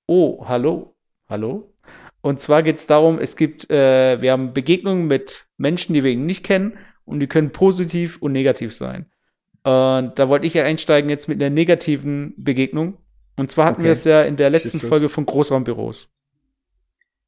Oh, 0.08 0.46
hallo, 0.48 0.96
hallo. 1.28 1.74
Und 2.22 2.40
zwar 2.40 2.64
geht 2.64 2.78
es 2.78 2.88
darum, 2.88 3.20
es 3.20 3.38
gibt, 3.38 3.70
äh, 3.70 4.22
wir 4.22 4.32
haben 4.32 4.54
Begegnungen 4.54 5.08
mit 5.08 5.48
Menschen, 5.58 5.94
die 5.94 6.04
wir 6.04 6.12
eben 6.12 6.26
nicht 6.26 6.44
kennen 6.44 6.78
und 7.06 7.20
die 7.20 7.28
können 7.28 7.52
positiv 7.52 8.22
und 8.22 8.32
negativ 8.32 8.74
sein. 8.74 9.06
Und 9.64 10.18
da 10.18 10.30
wollte 10.30 10.48
ich 10.48 10.54
ja 10.54 10.64
einsteigen 10.64 11.10
jetzt 11.10 11.28
mit 11.28 11.42
einer 11.42 11.50
negativen 11.50 12.34
Begegnung. 12.38 12.98
Und 13.36 13.52
zwar 13.52 13.68
hatten 13.68 13.82
okay. 13.82 13.86
wir 13.86 13.92
es 13.92 14.04
ja 14.04 14.24
in 14.24 14.36
der 14.36 14.50
letzten 14.50 14.80
Folge 14.80 15.10
von 15.10 15.26
Großraumbüros. 15.26 16.12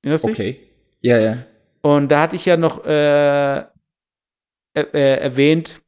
Erinnerst 0.02 0.26
Okay. 0.26 0.60
Ja, 1.02 1.20
ja. 1.20 1.46
Und 1.82 2.10
da 2.10 2.22
hatte 2.22 2.36
ich 2.36 2.46
ja 2.46 2.58
noch 2.58 2.84
äh, 2.86 3.60
äh, 3.60 3.64
erwähnt, 4.74 5.82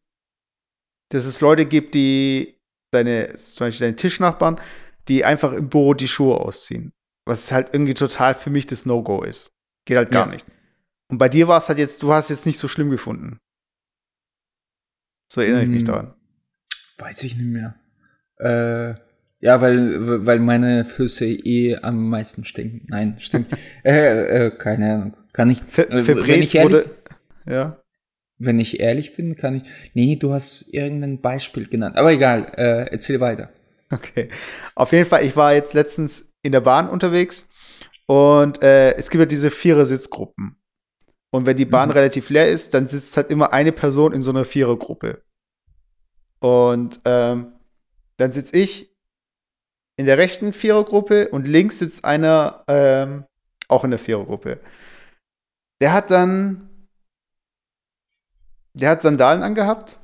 dass 1.09 1.25
es 1.25 1.41
Leute 1.41 1.65
gibt, 1.65 1.93
die 1.93 2.59
deine, 2.91 3.35
zum 3.35 3.67
Beispiel 3.67 3.87
deine 3.87 3.95
Tischnachbarn, 3.95 4.59
die 5.07 5.25
einfach 5.25 5.53
im 5.53 5.69
Büro 5.69 5.93
die 5.93 6.07
Schuhe 6.07 6.37
ausziehen. 6.37 6.93
Was 7.25 7.51
halt 7.51 7.69
irgendwie 7.73 7.93
total 7.93 8.35
für 8.35 8.49
mich 8.49 8.67
das 8.67 8.85
No-Go 8.85 9.23
ist. 9.23 9.51
Geht 9.85 9.97
halt 9.97 10.11
gar 10.11 10.27
ja. 10.27 10.33
nicht. 10.33 10.45
Und 11.09 11.17
bei 11.17 11.29
dir 11.29 11.47
war 11.47 11.57
es 11.57 11.69
halt 11.69 11.79
jetzt, 11.79 12.01
du 12.03 12.13
hast 12.13 12.25
es 12.25 12.39
jetzt 12.39 12.45
nicht 12.45 12.57
so 12.57 12.67
schlimm 12.67 12.89
gefunden. 12.89 13.39
So 15.31 15.41
erinnere 15.41 15.63
hm, 15.63 15.69
ich 15.69 15.79
mich 15.79 15.87
hm. 15.87 15.87
daran. 15.87 16.13
Weiß 16.97 17.23
ich 17.23 17.35
nicht 17.35 17.47
mehr. 17.47 17.75
Äh, 18.39 18.95
ja, 19.39 19.59
weil, 19.61 20.25
weil 20.25 20.39
meine 20.39 20.85
Füße 20.85 21.25
eh 21.25 21.77
am 21.77 22.09
meisten 22.09 22.45
stinken. 22.45 22.85
Nein, 22.87 23.15
stinken. 23.19 23.57
äh, 23.83 24.45
äh, 24.45 24.51
keine 24.51 24.93
Ahnung. 24.93 25.17
Kann 25.33 25.49
ich. 25.49 25.61
Für, 25.67 25.89
äh, 25.89 26.03
für 26.03 26.27
wenn 26.27 26.39
ich 26.39 26.55
ehrlich, 26.55 26.73
wurde, 26.73 26.89
ja. 27.45 27.83
Wenn 28.37 28.59
ich 28.59 28.79
ehrlich 28.79 29.15
bin, 29.15 29.35
kann 29.35 29.57
ich. 29.57 29.63
Nee, 29.93 30.15
du 30.15 30.33
hast 30.33 30.73
irgendein 30.73 31.21
Beispiel 31.21 31.67
genannt. 31.67 31.97
Aber 31.97 32.11
egal, 32.11 32.51
äh, 32.55 32.91
erzähl 32.91 33.19
weiter. 33.19 33.49
Okay. 33.97 34.29
Auf 34.75 34.91
jeden 34.91 35.07
Fall, 35.07 35.23
ich 35.23 35.35
war 35.35 35.53
jetzt 35.53 35.73
letztens 35.73 36.25
in 36.41 36.51
der 36.51 36.61
Bahn 36.61 36.89
unterwegs 36.89 37.47
und 38.07 38.61
äh, 38.61 38.93
es 38.95 39.09
gibt 39.09 39.19
ja 39.19 39.25
diese 39.25 39.51
Vierer-Sitzgruppen. 39.51 40.55
Und 41.31 41.45
wenn 41.45 41.57
die 41.57 41.65
Bahn 41.65 41.89
mhm. 41.89 41.95
relativ 41.95 42.29
leer 42.29 42.49
ist, 42.49 42.73
dann 42.73 42.87
sitzt 42.87 43.17
halt 43.17 43.31
immer 43.31 43.53
eine 43.53 43.71
Person 43.71 44.13
in 44.13 44.21
so 44.21 44.31
einer 44.31 44.45
Vierergruppe. 44.45 45.23
Und 46.39 46.99
ähm, 47.05 47.53
dann 48.17 48.31
sitze 48.31 48.55
ich 48.55 48.93
in 49.95 50.05
der 50.05 50.17
rechten 50.17 50.53
Vierergruppe 50.53 51.29
und 51.29 51.47
links 51.47 51.79
sitzt 51.79 52.03
einer 52.03 52.63
ähm, 52.67 53.25
auch 53.67 53.83
in 53.83 53.91
der 53.91 53.99
Vierergruppe. 53.99 54.59
Der 55.81 55.93
hat 55.93 56.11
dann, 56.11 56.87
der 58.73 58.91
hat 58.91 59.01
Sandalen 59.01 59.43
angehabt 59.43 59.99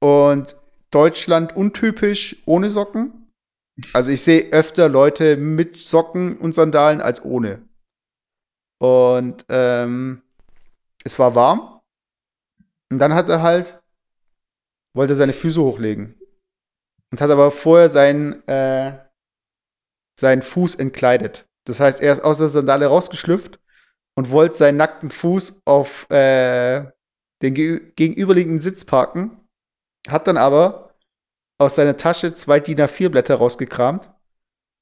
und 0.00 0.56
Deutschland 0.92 1.56
untypisch 1.56 2.36
ohne 2.46 2.70
Socken. 2.70 3.32
Also 3.92 4.10
ich 4.10 4.22
sehe 4.22 4.52
öfter 4.52 4.88
Leute 4.88 5.36
mit 5.36 5.76
Socken 5.76 6.38
und 6.38 6.54
Sandalen 6.54 7.00
als 7.00 7.24
ohne. 7.24 7.66
Und 8.80 9.44
ähm, 9.48 10.22
es 11.04 11.18
war 11.18 11.34
warm. 11.34 11.80
Und 12.90 12.98
dann 12.98 13.14
hat 13.14 13.28
er 13.28 13.42
halt, 13.42 13.80
wollte 14.94 15.14
seine 15.14 15.32
Füße 15.32 15.60
hochlegen. 15.60 16.14
Und 17.10 17.20
hat 17.20 17.30
aber 17.30 17.50
vorher 17.50 17.88
seinen, 17.88 18.46
äh, 18.46 18.98
seinen 20.18 20.42
Fuß 20.42 20.76
entkleidet. 20.76 21.46
Das 21.66 21.80
heißt, 21.80 22.00
er 22.00 22.12
ist 22.12 22.24
aus 22.24 22.38
der 22.38 22.48
Sandale 22.48 22.86
rausgeschlüpft 22.86 23.60
und 24.16 24.30
wollte 24.30 24.56
seinen 24.56 24.76
nackten 24.76 25.10
Fuß 25.10 25.62
auf 25.64 26.10
äh, 26.10 26.90
den 27.42 27.54
ge 27.54 27.86
gegenüberliegenden 27.96 28.60
Sitz 28.60 28.84
parken, 28.84 29.41
hat 30.08 30.26
dann 30.26 30.36
aber 30.36 30.94
aus 31.58 31.76
seiner 31.76 31.96
Tasche 31.96 32.34
zwei 32.34 32.60
DIN 32.60 32.78
A4-Blätter 32.78 33.36
rausgekramt 33.36 34.10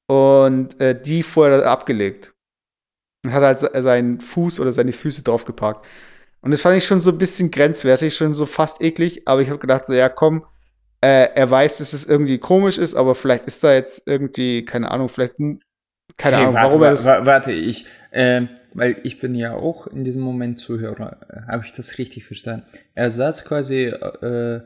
und 0.07 0.79
äh, 0.81 0.99
die 0.99 1.23
vorher 1.23 1.65
abgelegt. 1.65 2.33
Und 3.23 3.33
hat 3.33 3.43
halt 3.43 3.83
seinen 3.83 4.19
Fuß 4.19 4.59
oder 4.59 4.71
seine 4.71 4.93
Füße 4.93 5.23
drauf 5.23 5.45
geparkt. 5.45 5.85
Und 6.41 6.51
das 6.51 6.61
fand 6.61 6.75
ich 6.75 6.85
schon 6.85 6.99
so 6.99 7.11
ein 7.11 7.19
bisschen 7.19 7.51
grenzwertig, 7.51 8.15
schon 8.15 8.33
so 8.33 8.47
fast 8.47 8.81
eklig, 8.81 9.27
aber 9.27 9.41
ich 9.41 9.49
habe 9.49 9.59
gedacht, 9.59 9.85
so, 9.85 9.93
ja, 9.93 10.09
komm, 10.09 10.43
äh, 11.01 11.29
er 11.35 11.49
weiß, 11.49 11.77
dass 11.77 11.93
es 11.93 12.05
irgendwie 12.05 12.39
komisch 12.39 12.79
ist, 12.79 12.95
aber 12.95 13.13
vielleicht 13.13 13.45
ist 13.45 13.63
da 13.63 13.73
jetzt 13.73 14.01
irgendwie, 14.07 14.65
keine 14.65 14.89
Ahnung, 14.89 15.07
vielleicht 15.07 15.35
keine 16.17 16.37
hey, 16.37 16.43
Ahnung, 16.43 16.55
warte, 16.55 16.67
warum 16.67 16.83
er 16.83 16.89
das. 16.91 17.05
Warte, 17.05 17.51
ich, 17.51 17.85
äh, 18.11 18.43
weil 18.73 18.99
ich 19.03 19.19
bin 19.19 19.35
ja 19.35 19.53
auch 19.53 19.87
in 19.87 20.03
diesem 20.03 20.21
Moment 20.21 20.59
Zuhörer. 20.59 21.17
Habe 21.47 21.63
ich 21.65 21.73
das 21.73 21.97
richtig 21.97 22.25
verstanden? 22.25 22.65
Er 22.95 23.11
saß 23.11 23.45
quasi 23.45 23.85
äh, 23.85 24.61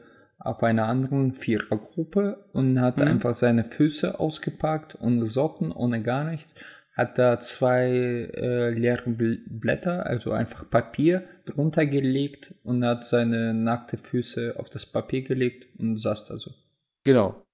auf 0.46 0.64
einer 0.64 0.88
anderen 0.88 1.34
Vierergruppe 1.34 2.46
und 2.54 2.80
hat 2.80 2.98
mhm. 2.98 3.08
einfach 3.08 3.34
seine 3.34 3.64
Füße 3.64 4.20
ausgepackt 4.20 4.96
und 4.96 5.26
Socken 5.26 5.72
ohne 5.72 6.02
gar 6.02 6.24
nichts. 6.24 6.56
Hat 6.94 7.18
da 7.18 7.40
zwei 7.40 8.30
äh, 8.34 8.70
leere 8.70 9.10
Blätter, 9.10 10.06
also 10.06 10.32
einfach 10.32 10.70
Papier, 10.70 11.24
drunter 11.46 11.86
gelegt 11.86 12.56
und 12.64 12.86
hat 12.86 13.06
seine 13.06 13.54
nackte 13.54 13.98
Füße 13.98 14.56
auf 14.58 14.70
das 14.70 14.86
Papier 14.86 15.24
gelegt 15.24 15.68
und 15.78 15.98
saß 15.98 16.26
da 16.28 16.38
so. 16.38 16.52
Genau 17.04 17.46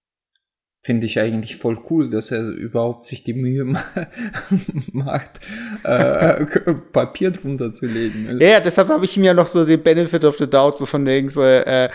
finde 0.83 1.05
ich 1.05 1.19
eigentlich 1.19 1.57
voll 1.57 1.79
cool, 1.89 2.09
dass 2.09 2.31
er 2.31 2.41
überhaupt 2.49 3.05
sich 3.05 3.23
die 3.23 3.33
Mühe 3.33 3.65
macht, 4.93 5.39
äh, 5.83 6.45
Papier 6.91 7.31
drunter 7.31 7.71
zu 7.71 7.85
legen. 7.85 8.39
Ja, 8.39 8.59
deshalb 8.59 8.89
habe 8.89 9.05
ich 9.05 9.15
ihm 9.15 9.23
ja 9.23 9.33
noch 9.33 9.47
so 9.47 9.63
den 9.63 9.83
Benefit 9.83 10.25
of 10.25 10.37
the 10.37 10.49
Doubt, 10.49 10.77
so 10.79 10.85
von 10.85 11.05
wegen 11.05 11.29
so, 11.29 11.43
äh, 11.43 11.89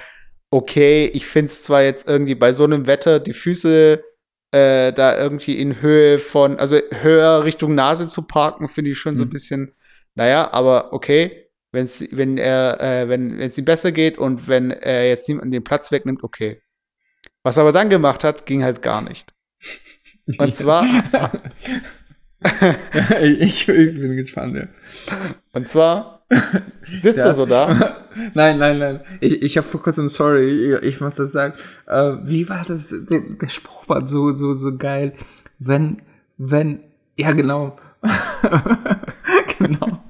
okay, 0.50 1.10
ich 1.12 1.26
finde 1.26 1.52
es 1.52 1.62
zwar 1.62 1.82
jetzt 1.82 2.06
irgendwie 2.06 2.34
bei 2.34 2.52
so 2.52 2.64
einem 2.64 2.86
Wetter 2.86 3.20
die 3.20 3.32
Füße 3.32 4.02
äh, 4.52 4.92
da 4.92 5.18
irgendwie 5.18 5.58
in 5.58 5.80
Höhe 5.80 6.18
von, 6.18 6.58
also 6.58 6.78
höher 6.92 7.44
Richtung 7.44 7.74
Nase 7.74 8.08
zu 8.08 8.22
parken, 8.22 8.68
finde 8.68 8.92
ich 8.92 8.98
schon 8.98 9.14
mhm. 9.14 9.18
so 9.18 9.24
ein 9.24 9.30
bisschen, 9.30 9.72
naja, 10.14 10.52
aber 10.52 10.92
okay, 10.92 11.48
wenn's, 11.72 12.04
wenn 12.10 12.38
er, 12.38 12.80
äh, 12.80 13.08
wenn 13.08 13.38
es 13.38 13.58
ihm 13.58 13.64
besser 13.64 13.92
geht 13.92 14.18
und 14.18 14.48
wenn 14.48 14.70
er 14.70 15.08
jetzt 15.08 15.28
niemanden 15.28 15.50
den 15.50 15.64
Platz 15.64 15.92
wegnimmt, 15.92 16.22
okay. 16.22 16.60
Was 17.42 17.56
er 17.56 17.62
aber 17.62 17.72
dann 17.72 17.90
gemacht 17.90 18.24
hat, 18.24 18.46
ging 18.46 18.64
halt 18.64 18.82
gar 18.82 19.02
nicht. 19.02 19.32
Und 20.38 20.54
zwar. 20.54 20.84
ich, 23.22 23.68
ich, 23.68 23.76
bin 23.94 24.16
gespannt, 24.16 24.56
ja. 24.56 24.68
Und 25.52 25.68
zwar 25.68 26.26
sitzt 26.82 27.18
ja. 27.18 27.26
er 27.26 27.32
so 27.32 27.46
da. 27.46 28.05
Nein, 28.34 28.58
nein, 28.58 28.78
nein. 28.78 29.00
Ich, 29.20 29.42
ich 29.42 29.56
habe 29.56 29.66
vor 29.66 29.82
kurzem, 29.82 30.08
sorry, 30.08 30.74
ich, 30.74 30.82
ich 30.82 31.00
muss 31.00 31.16
das 31.16 31.32
sagen. 31.32 31.54
Äh, 31.86 32.14
wie 32.24 32.48
war 32.48 32.64
das? 32.66 32.94
Der, 33.08 33.20
der, 33.20 33.48
Spruch 33.48 33.88
war 33.88 34.06
so, 34.06 34.32
so, 34.32 34.54
so 34.54 34.76
geil. 34.76 35.12
Wenn, 35.58 36.02
wenn, 36.38 36.80
ja, 37.16 37.32
genau. 37.32 37.78
genau. 39.58 40.04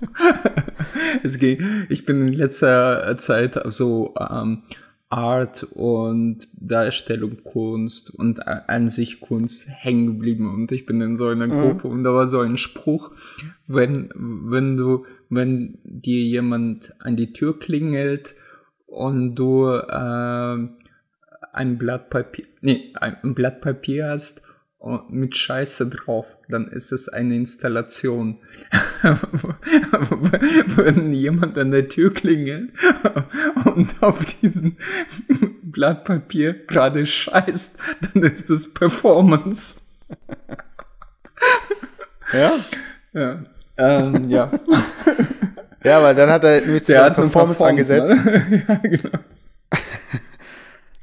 es 1.22 1.38
ging, 1.38 1.86
ich 1.88 2.04
bin 2.04 2.28
in 2.28 2.32
letzter 2.32 3.16
Zeit 3.18 3.60
so, 3.70 4.14
ähm, 4.18 4.62
Art 5.08 5.62
und 5.74 6.48
Darstellung 6.58 7.44
Kunst 7.44 8.10
und 8.10 8.46
an 8.46 8.88
sich 8.88 9.20
Kunst 9.20 9.68
hängen 9.68 10.06
geblieben 10.06 10.52
und 10.52 10.72
ich 10.72 10.84
bin 10.84 11.00
in 11.00 11.16
so 11.16 11.28
einer 11.28 11.46
mhm. 11.46 11.60
Gruppe 11.60 11.88
mhm. 11.88 11.94
und 11.94 12.04
da 12.04 12.12
war 12.12 12.26
so 12.26 12.40
ein 12.40 12.58
Spruch, 12.58 13.12
wenn, 13.66 14.10
wenn 14.14 14.76
du, 14.76 15.06
wenn 15.28 15.78
dir 15.84 16.22
jemand 16.22 16.94
an 17.00 17.16
die 17.16 17.32
Tür 17.32 17.58
klingelt 17.58 18.34
und 18.86 19.34
du 19.34 19.68
äh, 19.68 20.68
ein 21.52 21.78
Blatt 21.78 22.10
Papier, 22.10 22.46
nee, 22.60 22.92
ein 23.00 23.34
Blatt 23.34 23.60
Papier 23.60 24.08
hast 24.08 24.56
mit 25.08 25.36
Scheiße 25.36 25.88
drauf, 25.88 26.36
dann 26.48 26.68
ist 26.68 26.92
es 26.92 27.08
eine 27.08 27.34
Installation. 27.34 28.38
Wenn 30.76 31.12
jemand 31.12 31.58
an 31.58 31.72
der 31.72 31.88
Tür 31.88 32.12
klingelt 32.12 32.70
und 33.64 34.02
auf 34.02 34.24
diesen 34.24 34.76
Blatt 35.62 36.04
Papier 36.04 36.66
gerade 36.66 37.04
scheißt, 37.04 37.80
dann 38.00 38.22
ist 38.22 38.50
es 38.50 38.74
Performance. 38.74 39.86
Ja? 42.32 42.52
Ja. 43.12 43.44
Ähm, 43.78 44.28
ja. 44.28 44.50
Ja, 45.84 46.02
weil 46.02 46.14
dann 46.14 46.30
hat 46.30 46.42
er 46.42 46.60
nämlich 46.62 46.82
Der 46.84 47.04
hat 47.04 47.14
Performance 47.14 47.64
angesetzt. 47.64 48.08
Ne? 48.08 48.64
ja, 48.68 48.74
genau. 48.76 49.18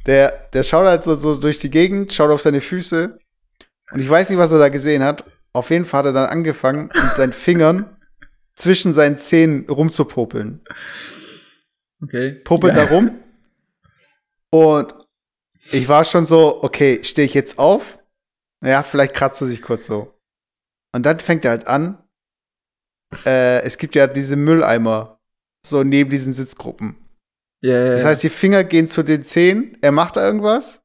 Der, 0.06 0.48
der 0.52 0.64
schaut 0.64 0.86
halt 0.86 1.04
so, 1.04 1.16
so 1.16 1.36
durch 1.36 1.60
die 1.60 1.70
Gegend, 1.70 2.14
schaut 2.14 2.30
auf 2.30 2.42
seine 2.42 2.60
Füße. 2.60 3.18
Und 3.92 4.00
ich 4.00 4.10
weiß 4.10 4.30
nicht, 4.30 4.40
was 4.40 4.52
er 4.52 4.60
da 4.60 4.70
gesehen 4.70 5.04
hat. 5.04 5.24
Auf 5.54 5.70
jeden 5.70 5.86
Fall 5.86 6.00
hat 6.00 6.08
er 6.08 6.14
dann 6.14 6.30
angefangen, 6.30 6.90
mit 6.94 7.16
seinen 7.16 7.34
Fingern 7.34 7.96
zwischen 8.56 8.92
seinen 8.92 9.18
Zähnen 9.18 9.70
rumzupopeln. 9.70 10.62
Okay. 12.02 12.32
Popelt 12.44 12.76
ja. 12.76 12.84
da 12.84 12.90
rum. 12.92 13.12
Und 14.50 14.94
ich 15.72 15.88
war 15.88 16.04
schon 16.04 16.26
so, 16.26 16.62
okay, 16.62 17.00
stehe 17.04 17.26
ich 17.26 17.34
jetzt 17.34 17.58
auf? 17.58 18.00
Ja, 18.62 18.84
vielleicht 18.84 19.14
kratzt 19.14 19.42
er 19.42 19.48
sich 19.48 19.62
kurz 19.62 19.86
so. 19.86 20.14
Und 20.92 21.06
dann 21.06 21.20
fängt 21.20 21.46
er 21.46 21.52
halt 21.52 21.68
an. 21.68 22.03
Äh, 23.26 23.62
es 23.62 23.78
gibt 23.78 23.96
ja 23.96 24.08
diese 24.08 24.36
Mülleimer 24.36 25.20
so 25.60 25.84
neben 25.84 26.10
diesen 26.10 26.34
Sitzgruppen. 26.34 26.96
Ja, 27.62 27.92
Das 27.92 28.04
heißt, 28.04 28.24
die 28.24 28.30
Finger 28.30 28.64
gehen 28.64 28.88
zu 28.88 29.04
den 29.04 29.24
Zehen, 29.24 29.78
er 29.82 29.92
macht 29.92 30.18
da 30.18 30.26
irgendwas, 30.26 30.82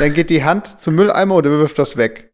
dann 0.00 0.12
geht 0.12 0.30
die 0.30 0.42
Hand 0.44 0.80
zum 0.80 0.96
Mülleimer 0.96 1.36
und 1.36 1.46
er 1.46 1.52
wirft 1.52 1.78
das 1.78 1.96
weg. 1.96 2.32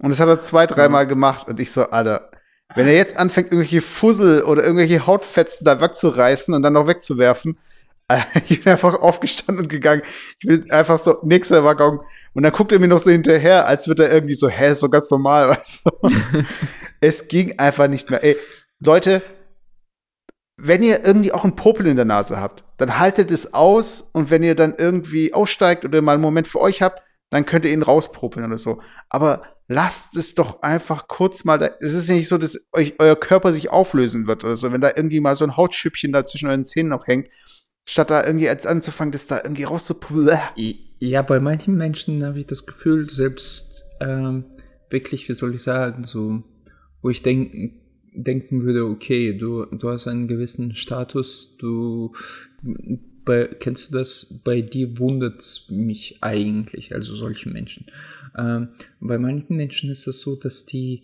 Und 0.00 0.10
das 0.10 0.20
hat 0.20 0.28
er 0.28 0.40
zwei, 0.40 0.66
dreimal 0.66 1.06
gemacht. 1.06 1.48
Und 1.48 1.58
ich 1.58 1.72
so, 1.72 1.82
Alter, 1.90 2.30
wenn 2.74 2.86
er 2.86 2.94
jetzt 2.94 3.16
anfängt, 3.16 3.48
irgendwelche 3.48 3.82
Fussel 3.82 4.42
oder 4.42 4.62
irgendwelche 4.62 5.06
Hautfetzen 5.06 5.64
da 5.64 5.80
wegzureißen 5.80 6.54
und 6.54 6.62
dann 6.62 6.74
noch 6.74 6.86
wegzuwerfen, 6.86 7.58
ich 8.48 8.62
bin 8.62 8.72
einfach 8.72 9.00
aufgestanden 9.00 9.64
und 9.64 9.68
gegangen. 9.68 10.02
Ich 10.38 10.46
bin 10.46 10.70
einfach 10.70 10.98
so, 10.98 11.18
nächster 11.22 11.64
Waggon. 11.64 12.00
Und 12.34 12.42
dann 12.42 12.52
guckt 12.52 12.70
er 12.72 12.78
mir 12.78 12.88
noch 12.88 13.00
so 13.00 13.10
hinterher, 13.10 13.66
als 13.66 13.88
wird 13.88 14.00
er 14.00 14.12
irgendwie 14.12 14.34
so, 14.34 14.48
hä, 14.48 14.70
ist 14.70 14.82
doch 14.82 14.90
ganz 14.90 15.10
normal, 15.10 15.48
weißt 15.56 15.86
du? 15.86 15.90
es 17.00 17.28
ging 17.28 17.58
einfach 17.58 17.88
nicht 17.88 18.10
mehr. 18.10 18.22
Ey, 18.22 18.36
Leute, 18.86 19.22
wenn 20.56 20.82
ihr 20.82 21.04
irgendwie 21.04 21.32
auch 21.32 21.44
einen 21.44 21.56
Popel 21.56 21.86
in 21.86 21.96
der 21.96 22.04
Nase 22.04 22.40
habt, 22.40 22.64
dann 22.76 22.98
haltet 22.98 23.30
es 23.30 23.54
aus 23.54 24.00
und 24.12 24.30
wenn 24.30 24.42
ihr 24.42 24.54
dann 24.54 24.74
irgendwie 24.76 25.34
aussteigt 25.34 25.84
oder 25.84 26.00
mal 26.02 26.12
einen 26.12 26.22
Moment 26.22 26.46
für 26.46 26.60
euch 26.60 26.82
habt, 26.82 27.02
dann 27.30 27.46
könnt 27.46 27.64
ihr 27.64 27.72
ihn 27.72 27.82
rauspopeln 27.82 28.46
oder 28.46 28.58
so. 28.58 28.80
Aber 29.08 29.42
lasst 29.66 30.16
es 30.16 30.34
doch 30.34 30.62
einfach 30.62 31.08
kurz 31.08 31.44
mal. 31.44 31.58
Da. 31.58 31.70
Es 31.80 31.92
ist 31.92 32.08
ja 32.08 32.14
nicht 32.14 32.28
so, 32.28 32.38
dass 32.38 32.66
euch, 32.72 32.94
euer 32.98 33.16
Körper 33.16 33.52
sich 33.52 33.70
auflösen 33.70 34.26
wird 34.26 34.44
oder 34.44 34.56
so. 34.56 34.72
Wenn 34.72 34.80
da 34.80 34.92
irgendwie 34.94 35.20
mal 35.20 35.34
so 35.34 35.44
ein 35.44 35.56
Hautschüppchen 35.56 36.12
da 36.12 36.24
zwischen 36.24 36.48
euren 36.48 36.64
Zähnen 36.64 36.90
noch 36.90 37.06
hängt, 37.06 37.28
statt 37.84 38.10
da 38.10 38.24
irgendwie 38.24 38.48
als 38.48 38.66
anzufangen, 38.66 39.12
das 39.12 39.26
da 39.26 39.40
irgendwie 39.42 39.64
rauszupopeln. 39.64 40.38
Ja, 41.00 41.22
bei 41.22 41.40
manchen 41.40 41.76
Menschen 41.76 42.24
habe 42.24 42.38
ich 42.38 42.46
das 42.46 42.66
Gefühl, 42.66 43.10
selbst 43.10 43.84
ähm, 44.00 44.44
wirklich, 44.90 45.28
wie 45.28 45.34
soll 45.34 45.54
ich 45.54 45.62
sagen, 45.62 46.04
so, 46.04 46.44
wo 47.02 47.10
ich 47.10 47.22
denken, 47.22 47.80
denken 48.14 48.62
würde, 48.62 48.86
okay, 48.86 49.36
du, 49.36 49.66
du 49.66 49.90
hast 49.90 50.06
einen 50.06 50.26
gewissen 50.26 50.72
Status, 50.74 51.56
du 51.58 52.12
bei, 53.24 53.46
kennst 53.46 53.90
du 53.90 53.98
das? 53.98 54.40
Bei 54.44 54.60
dir 54.60 54.98
wundert's 54.98 55.70
mich 55.70 56.18
eigentlich, 56.20 56.94
also 56.94 57.14
solche 57.14 57.48
Menschen. 57.48 57.86
Ähm, 58.36 58.68
bei 59.00 59.18
manchen 59.18 59.56
Menschen 59.56 59.90
ist 59.90 60.06
es 60.06 60.20
so, 60.20 60.36
dass 60.36 60.66
die 60.66 61.02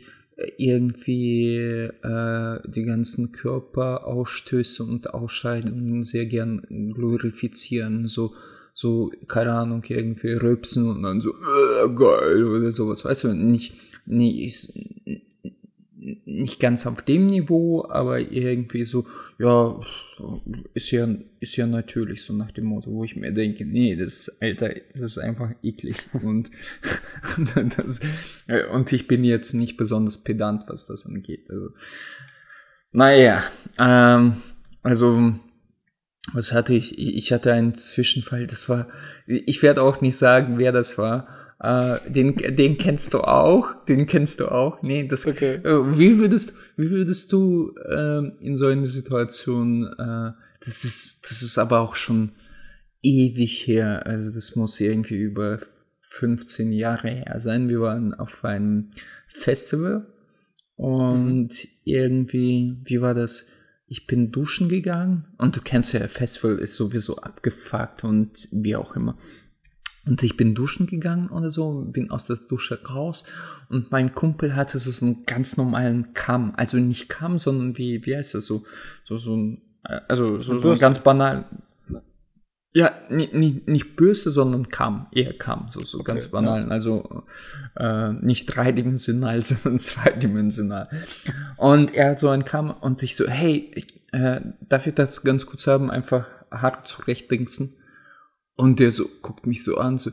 irgendwie 0.56 1.56
äh, 1.56 2.58
die 2.66 2.84
ganzen 2.84 3.32
Körperausstöße 3.32 4.82
und 4.82 5.12
Ausscheidungen 5.12 6.02
sehr 6.02 6.26
gern 6.26 6.62
glorifizieren, 6.94 8.06
so 8.06 8.34
so, 8.72 9.12
keine 9.26 9.52
Ahnung, 9.52 9.82
irgendwie 9.88 10.32
rülpsen 10.32 10.88
und 10.88 11.02
dann 11.02 11.20
so, 11.20 11.30
äh, 11.30 11.88
geil 11.94 12.44
oder 12.44 12.72
sowas, 12.72 13.04
weißt 13.04 13.24
du, 13.24 13.34
nicht, 13.34 13.74
nicht, 14.06 14.72
nicht 16.24 16.61
ganz 16.61 16.86
auf 16.86 17.02
dem 17.02 17.26
Niveau, 17.26 17.86
aber 17.88 18.20
irgendwie 18.20 18.84
so, 18.84 19.06
ja, 19.38 19.80
ist 20.74 20.90
ja, 20.90 21.08
ist 21.40 21.56
ja 21.56 21.66
natürlich 21.66 22.24
so 22.24 22.34
nach 22.34 22.50
dem 22.52 22.66
Motto, 22.66 22.90
wo 22.90 23.04
ich 23.04 23.16
mir 23.16 23.32
denke, 23.32 23.64
nee, 23.64 23.96
das, 23.96 24.38
Alter, 24.40 24.74
das 24.92 25.00
ist 25.00 25.18
einfach 25.18 25.50
eklig 25.62 25.96
und, 26.12 26.50
das, 27.76 28.00
und 28.72 28.92
ich 28.92 29.06
bin 29.06 29.24
jetzt 29.24 29.54
nicht 29.54 29.76
besonders 29.76 30.22
pedant, 30.22 30.64
was 30.68 30.86
das 30.86 31.06
angeht, 31.06 31.48
also, 31.48 31.70
naja, 32.92 33.44
ähm, 33.78 34.34
also, 34.82 35.34
was 36.32 36.52
hatte 36.52 36.74
ich? 36.74 36.98
Ich 36.98 37.32
hatte 37.32 37.52
einen 37.52 37.74
Zwischenfall, 37.74 38.46
das 38.46 38.68
war, 38.68 38.88
ich 39.26 39.62
werde 39.62 39.82
auch 39.82 40.00
nicht 40.00 40.16
sagen, 40.16 40.58
wer 40.58 40.72
das 40.72 40.98
war. 40.98 41.28
Uh, 41.62 41.98
den, 42.08 42.36
den 42.36 42.78
kennst 42.78 43.12
du 43.12 43.20
auch, 43.20 43.84
den 43.84 44.06
kennst 44.06 44.40
du 44.40 44.48
auch. 44.48 44.80
Nee, 44.82 45.06
das 45.06 45.26
Okay. 45.26 45.58
Uh, 45.58 45.98
wie 45.98 46.18
würdest, 46.18 46.78
wie 46.78 46.90
würdest 46.90 47.32
du 47.32 47.74
uh, 47.76 48.30
in 48.40 48.56
so 48.56 48.66
einer 48.66 48.86
Situation, 48.86 49.84
äh, 49.84 50.32
das 50.64 50.84
ist, 50.84 51.30
das 51.30 51.42
ist 51.42 51.58
aber 51.58 51.80
auch 51.80 51.96
schon 51.96 52.32
ewig 53.02 53.66
her, 53.66 54.06
also 54.06 54.32
das 54.32 54.56
muss 54.56 54.80
irgendwie 54.80 55.18
über 55.18 55.58
15 56.00 56.72
Jahre 56.72 57.08
her 57.11 57.38
sein. 57.40 57.68
Wir 57.68 57.82
waren 57.82 58.14
auf 58.14 58.42
einem 58.42 58.90
Festival 59.28 60.06
und 60.76 61.48
mhm. 61.48 61.68
irgendwie, 61.84 62.80
wie 62.84 63.02
war 63.02 63.12
das? 63.12 63.50
ich 63.90 64.06
bin 64.06 64.30
duschen 64.30 64.68
gegangen 64.68 65.26
und 65.36 65.56
du 65.56 65.61
kennst 65.61 65.92
ja, 65.94 66.06
Festival 66.06 66.58
ist 66.58 66.76
sowieso 66.76 67.16
abgefuckt 67.16 68.04
und 68.04 68.48
wie 68.52 68.76
auch 68.76 68.94
immer. 68.94 69.18
Und 70.07 70.22
ich 70.22 70.36
bin 70.36 70.55
duschen 70.55 70.86
gegangen 70.86 71.28
oder 71.28 71.51
so, 71.51 71.82
bin 71.82 72.11
aus 72.11 72.24
der 72.24 72.36
Dusche 72.36 72.80
raus 72.88 73.24
und 73.68 73.92
mein 73.92 74.14
Kumpel 74.14 74.57
hatte 74.57 74.78
so, 74.78 74.90
so 74.90 75.05
einen 75.05 75.26
ganz 75.26 75.57
normalen 75.59 76.14
Kamm. 76.14 76.55
Also 76.57 76.78
nicht 76.78 77.09
Kamm, 77.09 77.36
sondern 77.36 77.76
wie, 77.76 78.05
wie 78.07 78.16
heißt 78.16 78.34
das 78.34 78.46
so? 78.46 78.64
So, 79.05 79.18
so 79.18 79.36
ein, 79.36 79.62
also 80.09 80.40
so, 80.40 80.59
so 80.59 80.70
ein 80.70 80.78
ganz 80.78 81.01
banal. 81.01 81.44
Ja, 82.72 82.92
nicht, 83.11 83.34
nicht, 83.34 83.68
nicht 83.68 83.96
Bürste, 83.96 84.30
sondern 84.30 84.68
Kamm, 84.68 85.09
eher 85.12 85.36
Kamm, 85.36 85.66
so, 85.68 85.80
so 85.80 85.98
okay, 85.98 86.12
ganz 86.12 86.28
banal. 86.28 86.62
Ja. 86.62 86.68
Also 86.68 87.24
äh, 87.76 88.12
nicht 88.12 88.46
dreidimensional, 88.46 89.42
sondern 89.42 89.78
zweidimensional. 89.78 90.88
Und 91.57 91.92
er 91.94 92.11
hat 92.11 92.18
so 92.18 92.28
einen 92.28 92.44
Kamm 92.44 92.70
und 92.70 93.03
ich 93.03 93.16
so, 93.16 93.28
hey, 93.28 93.70
ich, 93.74 94.03
äh, 94.12 94.40
darf 94.68 94.86
ich 94.86 94.94
das 94.94 95.24
ganz 95.24 95.46
kurz 95.46 95.66
haben, 95.66 95.90
einfach 95.90 96.26
hart 96.51 96.86
zurechtdingsen? 96.86 97.74
Und 98.61 98.78
der 98.78 98.92
so 98.92 99.06
guckt 99.22 99.46
mich 99.46 99.64
so 99.64 99.78
an, 99.78 99.96
so, 99.96 100.11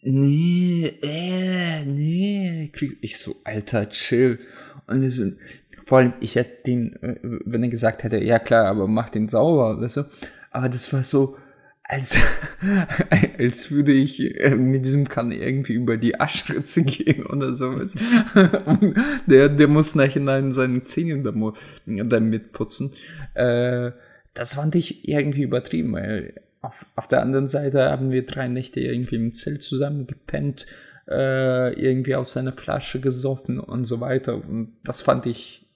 nee, 0.00 0.86
äh, 1.02 1.84
nee. 1.84 2.72
Ich 3.02 3.18
so, 3.18 3.36
Alter, 3.44 3.90
chill. 3.90 4.38
Und 4.86 5.06
so, 5.10 5.30
vor 5.84 5.98
allem, 5.98 6.14
ich 6.18 6.36
hätte 6.36 6.62
den, 6.66 6.96
wenn 7.44 7.62
er 7.62 7.68
gesagt 7.68 8.02
hätte, 8.02 8.16
ja 8.16 8.38
klar, 8.38 8.68
aber 8.68 8.88
mach 8.88 9.10
den 9.10 9.28
sauber, 9.28 9.78
weißt 9.82 9.98
du? 9.98 10.04
Aber 10.50 10.70
das 10.70 10.90
war 10.94 11.02
so, 11.02 11.36
als, 11.82 12.16
als 13.38 13.70
würde 13.70 13.92
ich 13.92 14.18
mit 14.56 14.86
diesem 14.86 15.06
Kann 15.06 15.30
irgendwie 15.30 15.74
über 15.74 15.98
die 15.98 16.18
Aschritze 16.18 16.84
gehen 16.86 17.26
oder 17.26 17.52
sowas. 17.52 17.96
Und 18.64 18.94
der, 19.26 19.50
der 19.50 19.68
muss 19.68 19.94
nachhinein 19.94 20.52
seine 20.52 20.84
Zähne 20.84 21.22
damit 21.84 22.52
putzen. 22.52 22.94
Äh, 23.34 23.90
das 24.32 24.54
fand 24.54 24.74
ich 24.74 25.06
irgendwie 25.06 25.42
übertrieben, 25.42 25.92
weil 25.92 26.32
auf, 26.60 26.86
auf 26.96 27.08
der 27.08 27.22
anderen 27.22 27.46
Seite 27.46 27.90
haben 27.90 28.10
wir 28.10 28.26
drei 28.26 28.48
Nächte 28.48 28.80
irgendwie 28.80 29.16
im 29.16 29.32
Zelt 29.32 29.62
zusammen 29.62 30.06
gepennt, 30.06 30.66
äh, 31.08 31.72
irgendwie 31.80 32.14
aus 32.14 32.32
seiner 32.32 32.52
Flasche 32.52 33.00
gesoffen 33.00 33.58
und 33.58 33.84
so 33.84 34.00
weiter. 34.00 34.36
Und 34.36 34.76
das 34.84 35.00
fand 35.00 35.26
ich, 35.26 35.66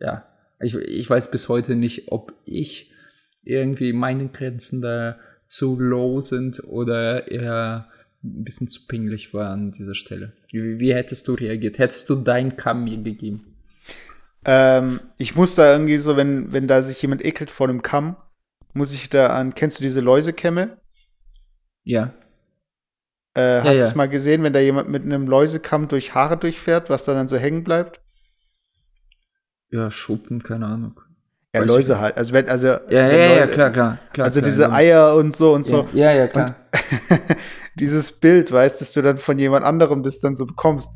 ja, 0.00 0.26
ich, 0.60 0.74
ich 0.74 1.08
weiß 1.08 1.30
bis 1.30 1.48
heute 1.48 1.76
nicht, 1.76 2.10
ob 2.10 2.34
ich 2.44 2.92
irgendwie 3.44 3.92
meine 3.92 4.28
Grenzen 4.28 4.82
da 4.82 5.18
zu 5.46 5.78
low 5.78 6.20
sind 6.20 6.64
oder 6.64 7.30
eher 7.30 7.88
ein 8.24 8.44
bisschen 8.44 8.68
zu 8.68 8.86
pingelig 8.86 9.34
war 9.34 9.50
an 9.50 9.72
dieser 9.72 9.94
Stelle. 9.94 10.32
Wie, 10.50 10.78
wie 10.78 10.94
hättest 10.94 11.26
du 11.28 11.34
reagiert? 11.34 11.78
Hättest 11.78 12.08
du 12.08 12.16
dein 12.16 12.56
Kamm 12.56 12.84
mir 12.84 12.98
gegeben? 12.98 13.56
Ähm, 14.44 15.00
ich 15.18 15.34
muss 15.34 15.54
da 15.54 15.72
irgendwie 15.72 15.98
so, 15.98 16.16
wenn, 16.16 16.52
wenn 16.52 16.68
da 16.68 16.82
sich 16.82 17.00
jemand 17.02 17.24
ekelt 17.24 17.50
vor 17.50 17.68
einem 17.68 17.82
Kamm, 17.82 18.16
muss 18.72 18.92
ich 18.92 19.10
da 19.10 19.28
an, 19.28 19.54
kennst 19.54 19.78
du 19.78 19.82
diese 19.82 20.00
Läusekämme? 20.00 20.78
Ja. 21.84 22.12
Äh, 23.34 23.58
hast 23.60 23.64
Ja, 23.66 23.72
du 23.72 23.78
ja. 23.78 23.84
es 23.86 23.94
mal 23.94 24.08
gesehen, 24.08 24.42
wenn 24.42 24.52
da 24.52 24.60
jemand 24.60 24.88
mit 24.88 25.02
einem 25.04 25.26
Läusekamm 25.26 25.88
durch 25.88 26.14
Haare 26.14 26.36
durchfährt, 26.36 26.90
was 26.90 27.04
da 27.04 27.14
dann 27.14 27.28
so 27.28 27.36
hängen 27.36 27.64
bleibt? 27.64 28.00
Ja, 29.70 29.90
Schuppen, 29.90 30.42
keine 30.42 30.66
Ahnung. 30.66 31.00
Ja, 31.54 31.60
Weiß 31.62 31.68
Läuse 31.68 31.98
halt. 32.00 32.16
Also 32.16 32.32
wenn, 32.34 32.48
also 32.48 32.66
Ja, 32.68 32.80
wenn 32.88 32.90
ja, 33.10 33.16
ja, 33.16 33.44
Läuse- 33.44 33.52
klar, 33.52 33.70
klar, 33.70 33.98
klar. 34.12 34.24
Also 34.26 34.40
klar, 34.40 34.50
diese 34.50 34.62
ja. 34.64 34.72
Eier 34.72 35.14
und 35.16 35.34
so 35.36 35.54
und 35.54 35.66
so. 35.66 35.88
Ja, 35.92 36.12
ja, 36.12 36.26
klar. 36.28 36.56
dieses 37.78 38.12
Bild, 38.12 38.52
weißt, 38.52 38.80
dass 38.80 38.92
du 38.92 39.02
dann 39.02 39.18
von 39.18 39.38
jemand 39.38 39.64
anderem 39.64 40.02
das 40.02 40.20
dann 40.20 40.36
so 40.36 40.46
bekommst. 40.46 40.90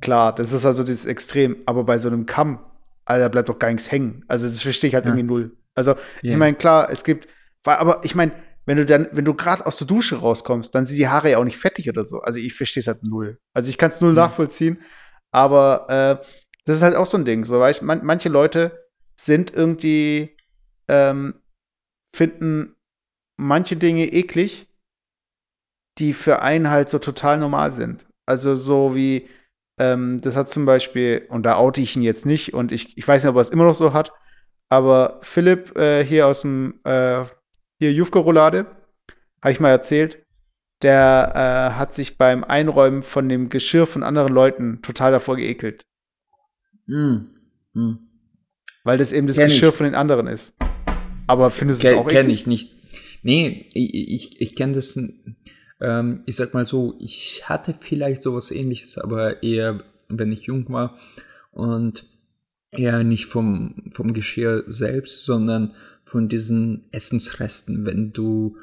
Klar, 0.00 0.34
das 0.34 0.52
ist 0.52 0.64
also 0.64 0.82
dieses 0.82 1.04
Extrem. 1.06 1.56
Aber 1.66 1.84
bei 1.84 1.98
so 1.98 2.08
einem 2.08 2.24
Kamm, 2.26 2.58
Alter, 3.04 3.28
bleibt 3.28 3.48
doch 3.50 3.58
gar 3.58 3.68
nichts 3.70 3.90
hängen. 3.90 4.24
Also 4.28 4.46
das 4.46 4.62
verstehe 4.62 4.88
ich 4.88 4.94
halt 4.94 5.04
Ja. 5.04 5.10
irgendwie 5.10 5.26
null. 5.26 5.56
Also 5.76 5.92
Ja. 6.22 6.32
ich 6.32 6.36
meine, 6.36 6.56
klar, 6.56 6.90
es 6.90 7.04
gibt, 7.04 7.28
aber 7.64 8.00
ich 8.04 8.14
meine, 8.14 8.32
wenn 8.66 8.76
du 8.76 8.86
dann, 8.86 9.08
wenn 9.12 9.24
du 9.24 9.34
gerade 9.34 9.66
aus 9.66 9.78
der 9.78 9.86
Dusche 9.86 10.16
rauskommst, 10.16 10.74
dann 10.74 10.86
sind 10.86 10.98
die 10.98 11.08
Haare 11.08 11.30
ja 11.30 11.38
auch 11.38 11.44
nicht 11.44 11.56
fettig 11.58 11.88
oder 11.88 12.04
so. 12.04 12.20
Also 12.20 12.38
ich 12.38 12.54
verstehe 12.54 12.80
es 12.80 12.86
halt 12.86 13.02
null. 13.02 13.38
Also 13.54 13.68
ich 13.70 13.78
kann 13.78 13.90
es 13.90 14.00
null 14.00 14.10
Ja. 14.14 14.26
nachvollziehen. 14.26 14.82
Aber 15.32 15.86
äh, 15.88 16.24
das 16.66 16.76
ist 16.76 16.82
halt 16.82 16.94
auch 16.94 17.06
so 17.06 17.16
ein 17.16 17.24
Ding. 17.24 17.44
So, 17.44 17.58
weißt, 17.58 17.82
man, 17.82 18.04
manche 18.04 18.28
Leute 18.28 18.86
sind 19.18 19.52
irgendwie 19.54 20.36
ähm, 20.88 21.34
finden 22.14 22.74
manche 23.36 23.76
Dinge 23.76 24.06
eklig, 24.12 24.66
die 25.98 26.12
für 26.12 26.42
einen 26.42 26.70
halt 26.70 26.88
so 26.90 26.98
total 26.98 27.38
normal 27.38 27.70
sind. 27.72 28.06
Also 28.26 28.54
so 28.56 28.94
wie, 28.94 29.28
ähm, 29.78 30.20
das 30.20 30.36
hat 30.36 30.48
zum 30.48 30.64
Beispiel, 30.66 31.26
und 31.28 31.44
da 31.44 31.56
oute 31.56 31.80
ich 31.80 31.96
ihn 31.96 32.02
jetzt 32.02 32.26
nicht, 32.26 32.54
und 32.54 32.72
ich, 32.72 32.96
ich 32.96 33.06
weiß 33.06 33.22
nicht, 33.22 33.30
ob 33.30 33.36
er 33.36 33.40
es 33.40 33.50
immer 33.50 33.64
noch 33.64 33.74
so 33.74 33.92
hat, 33.92 34.12
aber 34.70 35.18
Philipp 35.22 35.76
äh, 35.76 36.04
hier 36.04 36.28
aus 36.28 36.42
dem, 36.42 36.80
äh, 36.84 37.24
hier 37.78 37.92
Jufka-Roulade, 37.92 38.66
habe 39.42 39.52
ich 39.52 39.60
mal 39.60 39.70
erzählt, 39.70 40.24
der 40.82 41.32
äh, 41.34 41.78
hat 41.78 41.94
sich 41.94 42.16
beim 42.16 42.44
Einräumen 42.44 43.02
von 43.02 43.28
dem 43.28 43.50
Geschirr 43.50 43.86
von 43.86 44.02
anderen 44.02 44.32
Leuten 44.32 44.80
total 44.80 45.12
davor 45.12 45.36
geekelt. 45.36 45.82
Mm. 46.86 47.16
Mm. 47.74 47.94
Weil 48.84 48.98
das 48.98 49.12
eben 49.12 49.26
das 49.26 49.36
Kenn 49.36 49.48
Geschirr 49.48 49.70
ich. 49.70 49.74
von 49.74 49.84
den 49.84 49.94
anderen 49.94 50.26
ist. 50.26 50.54
Aber 51.26 51.50
findest 51.50 51.82
du 51.82 51.88
es 51.88 51.94
auch 51.94 52.06
Kenne 52.06 52.28
eklig? 52.28 52.40
ich 52.40 52.46
nicht. 52.46 52.74
Nee, 53.22 53.68
ich, 53.74 53.94
ich, 53.94 54.40
ich 54.40 54.56
kenne 54.56 54.74
das, 54.74 54.98
ähm, 55.80 56.22
ich 56.26 56.36
sag 56.36 56.54
mal 56.54 56.66
so, 56.66 56.94
ich 57.00 57.48
hatte 57.48 57.74
vielleicht 57.78 58.22
sowas 58.22 58.50
ähnliches, 58.50 58.96
aber 58.98 59.42
eher, 59.42 59.82
wenn 60.08 60.32
ich 60.32 60.44
jung 60.44 60.68
war 60.70 60.96
und 61.50 62.04
eher 62.72 63.02
nicht 63.04 63.26
vom, 63.26 63.82
vom 63.92 64.12
Geschirr 64.12 64.64
selbst, 64.66 65.24
sondern 65.24 65.74
von 66.04 66.28
diesen 66.28 66.86
Essensresten, 66.92 67.86
wenn 67.86 68.12
du 68.12 68.56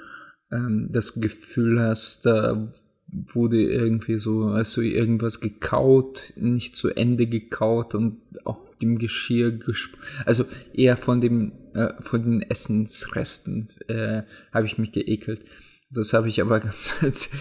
ähm, 0.52 0.88
das 0.92 1.20
Gefühl 1.20 1.80
hast, 1.80 2.26
da 2.26 2.72
wurde 3.10 3.62
irgendwie 3.62 4.18
so, 4.18 4.54
hast 4.54 4.76
du 4.76 4.82
irgendwas 4.82 5.40
gekaut, 5.40 6.34
nicht 6.36 6.76
zu 6.76 6.90
Ende 6.90 7.28
gekaut 7.28 7.96
und 7.96 8.22
auf 8.46 8.58
dem 8.82 9.00
Geschirr 9.00 9.52
gesp 9.52 9.96
also 10.26 10.46
eher 10.74 10.98
von 10.98 11.20
dem 11.20 11.54
äh, 11.74 11.94
von 12.00 12.24
den 12.24 12.42
Essensresten 12.44 13.70
äh, 13.88 14.24
habe 14.54 14.68
ich 14.68 14.78
mich 14.78 14.92
geekelt. 14.92 15.42
Das 15.90 16.14
habe 16.14 16.28
ich 16.28 16.42
aber 16.42 16.60
ganz 17.00 17.32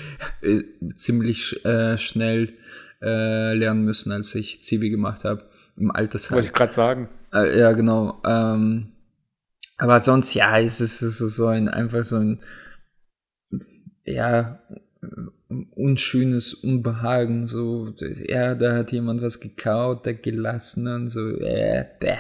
äh, 0.41 0.63
ziemlich 0.95 1.65
äh, 1.65 1.99
schnell 1.99 2.55
äh, 3.03 3.55
lernen 3.55 3.85
müssen, 3.85 4.13
als 4.13 4.35
ich 4.35 4.63
Zivi 4.63 4.89
gemacht 4.89 5.25
habe 5.25 5.45
im 5.77 5.91
Altersheim. 5.91 6.37
Wollte 6.37 6.49
ich 6.49 6.55
gerade 6.55 6.73
sagen. 6.73 7.09
Äh, 7.33 7.59
ja, 7.59 7.73
genau. 7.73 8.21
Ähm, 8.25 8.93
aber 9.77 10.01
sonst, 10.01 10.35
ja, 10.35 10.59
es 10.59 10.81
ist 10.81 10.99
so, 10.99 11.27
so 11.27 11.47
ein, 11.47 11.69
einfach 11.69 12.05
so 12.05 12.17
ein, 12.17 12.41
ja, 14.05 14.61
unschönes 15.75 16.55
Unbehagen, 16.55 17.47
so, 17.47 17.93
ja, 18.27 18.55
da 18.55 18.77
hat 18.77 18.93
jemand 18.93 19.23
was 19.23 19.41
gekaut, 19.41 20.07
da 20.07 20.13
gelassen 20.13 20.89
und 20.89 21.09
so, 21.09 21.37
äh, 21.39 21.87
bäh. 22.01 22.17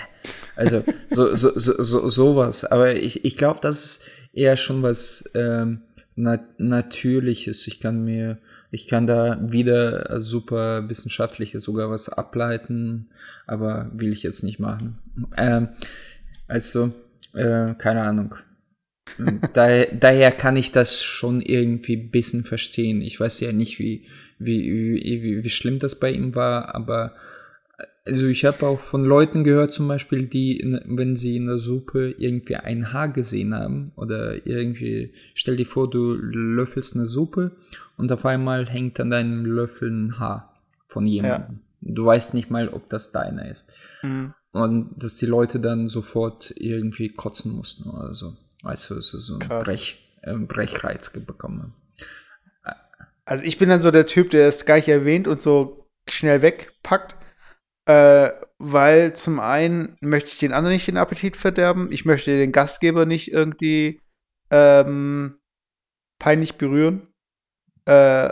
Also, 0.54 0.84
so, 1.08 1.34
so, 1.34 1.58
so, 1.58 1.82
so, 1.82 2.08
sowas. 2.08 2.64
Aber 2.64 2.94
ich, 2.94 3.24
ich 3.24 3.36
glaube, 3.36 3.60
das 3.60 3.84
ist 3.84 4.10
eher 4.32 4.56
schon 4.56 4.82
was 4.82 5.28
ähm, 5.34 5.82
nat 6.14 6.58
Natürliches. 6.58 7.66
Ich 7.66 7.80
kann 7.80 8.04
mir, 8.04 8.38
ich 8.70 8.88
kann 8.88 9.06
da 9.06 9.38
wieder 9.40 10.20
super 10.20 10.88
wissenschaftliches 10.88 11.64
sogar 11.64 11.90
was 11.90 12.08
ableiten, 12.08 13.10
aber 13.46 13.90
will 13.92 14.12
ich 14.12 14.22
jetzt 14.22 14.42
nicht 14.42 14.58
machen. 14.58 14.98
Ähm, 15.36 15.68
also, 16.48 16.92
äh, 17.34 17.74
keine 17.74 18.02
Ahnung. 18.02 18.34
daher, 19.52 19.94
daher 19.94 20.32
kann 20.32 20.56
ich 20.56 20.72
das 20.72 21.02
schon 21.02 21.40
irgendwie 21.40 21.96
ein 21.96 22.10
bisschen 22.10 22.44
verstehen. 22.44 23.00
Ich 23.00 23.18
weiß 23.18 23.40
ja 23.40 23.52
nicht, 23.52 23.78
wie, 23.78 24.06
wie, 24.38 24.70
wie, 25.22 25.44
wie 25.44 25.50
schlimm 25.50 25.78
das 25.78 25.98
bei 25.98 26.10
ihm 26.10 26.34
war, 26.34 26.74
aber 26.74 27.14
also 28.06 28.26
ich 28.26 28.44
habe 28.44 28.66
auch 28.66 28.78
von 28.78 29.04
Leuten 29.04 29.42
gehört, 29.44 29.72
zum 29.72 29.88
Beispiel, 29.88 30.26
die, 30.26 30.58
in, 30.58 30.80
wenn 30.86 31.16
sie 31.16 31.36
in 31.36 31.46
der 31.46 31.58
Suppe 31.58 32.14
irgendwie 32.18 32.56
ein 32.56 32.92
Haar 32.92 33.08
gesehen 33.08 33.54
haben 33.54 33.90
oder 33.96 34.46
irgendwie, 34.46 35.12
stell 35.34 35.56
dir 35.56 35.66
vor, 35.66 35.90
du 35.90 36.14
löffelst 36.14 36.94
eine 36.94 37.04
Suppe 37.04 37.56
und 37.96 38.12
auf 38.12 38.24
einmal 38.24 38.68
hängt 38.68 39.00
an 39.00 39.10
deinem 39.10 39.44
Löffel 39.44 39.90
ein 39.90 40.18
Haar 40.18 40.62
von 40.88 41.06
jemandem. 41.06 41.60
Ja. 41.80 41.94
Du 41.94 42.06
weißt 42.06 42.34
nicht 42.34 42.50
mal, 42.50 42.68
ob 42.68 42.88
das 42.88 43.12
deiner 43.12 43.50
ist. 43.50 43.72
Mhm. 44.02 44.34
Und 44.52 44.90
dass 44.96 45.16
die 45.16 45.26
Leute 45.26 45.60
dann 45.60 45.88
sofort 45.88 46.54
irgendwie 46.56 47.10
kotzen 47.10 47.52
mussten 47.52 47.90
oder 47.90 48.14
so. 48.14 48.36
Weißt 48.62 48.90
du, 48.90 49.00
so 49.00 49.38
ein 49.38 49.48
Brech, 49.48 49.98
äh, 50.22 50.34
Brechreiz 50.34 51.10
bekommen. 51.10 51.74
Also 53.24 53.42
ich 53.42 53.58
bin 53.58 53.68
dann 53.68 53.80
so 53.80 53.90
der 53.90 54.06
Typ, 54.06 54.30
der 54.30 54.48
es 54.48 54.64
gar 54.64 54.76
nicht 54.76 54.88
erwähnt 54.88 55.26
und 55.26 55.42
so 55.42 55.88
schnell 56.08 56.42
wegpackt. 56.42 57.16
Äh, 57.86 58.30
weil 58.58 59.14
zum 59.14 59.38
einen 59.38 59.96
möchte 60.00 60.30
ich 60.30 60.38
den 60.38 60.52
anderen 60.52 60.74
nicht 60.74 60.88
den 60.88 60.96
Appetit 60.96 61.36
verderben. 61.36 61.92
Ich 61.92 62.04
möchte 62.04 62.36
den 62.36 62.52
Gastgeber 62.52 63.06
nicht 63.06 63.32
irgendwie 63.32 64.00
ähm, 64.50 65.38
peinlich 66.18 66.56
berühren. 66.56 67.08
Äh, 67.84 68.30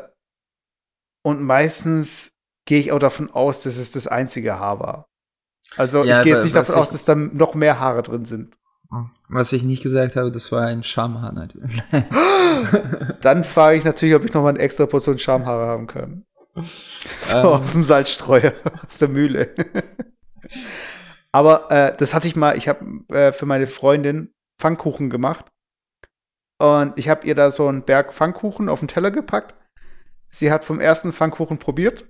und 1.23 1.43
meistens 1.43 2.33
gehe 2.67 2.81
ich 2.81 2.93
auch 2.93 2.99
davon 2.99 3.31
aus, 3.31 3.63
dass 3.63 3.77
es 3.77 3.93
das 3.93 4.07
einzige 4.07 4.59
Haar 4.59 4.81
war. 4.81 5.07
Also 5.77 6.05
ja, 6.05 6.19
ich 6.19 6.25
gehe 6.25 6.35
jetzt 6.35 6.45
nicht 6.45 6.57
davon 6.57 6.75
aus, 6.77 6.91
dass 6.91 7.05
da 7.05 7.15
noch 7.15 7.55
mehr 7.55 7.81
Haare 7.81 8.03
drin 8.03 8.25
sind. 8.25 8.57
Was 9.29 9.53
ich 9.53 9.65
nicht 9.65 9.83
gesagt 9.83 10.17
habe, 10.17 10.31
das 10.31 10.53
war 10.53 10.67
ein 10.67 10.83
Schamhaar 10.83 11.33
natürlich. 11.33 11.83
Dann 13.23 13.43
frage 13.43 13.79
ich 13.79 13.85
natürlich, 13.85 14.15
ob 14.15 14.25
ich 14.25 14.33
noch 14.33 14.43
mal 14.43 14.51
eine 14.51 14.61
extra 14.61 14.87
Portion 14.87 15.19
Schamhaare 15.19 15.67
haben 15.67 15.87
kann. 15.87 16.25
So 17.19 17.37
ähm. 17.37 17.47
aus 17.47 17.73
dem 17.73 17.85
Salzstreuer, 17.85 18.53
aus 18.87 18.99
der 18.99 19.09
Mühle. 19.09 19.55
Aber 21.33 21.71
äh, 21.71 21.97
das 21.97 22.15
hatte 22.15 22.29
ich 22.29 22.37
mal, 22.37 22.57
ich 22.57 22.69
habe 22.69 22.85
äh, 23.09 23.33
für 23.33 23.47
meine 23.47 23.67
Freundin 23.67 24.33
Pfannkuchen 24.59 25.11
gemacht. 25.11 25.47
Und 26.59 26.97
ich 26.99 27.09
habe 27.09 27.27
ihr 27.27 27.35
da 27.35 27.51
so 27.51 27.67
einen 27.67 27.83
Berg 27.83 28.15
Pfannkuchen 28.15 28.69
auf 28.69 28.79
den 28.79 28.89
Teller 28.89 29.11
gepackt. 29.11 29.55
Sie 30.29 30.53
hat 30.53 30.65
vom 30.65 30.81
ersten 30.81 31.13
Pfannkuchen 31.13 31.59
probiert. 31.59 32.07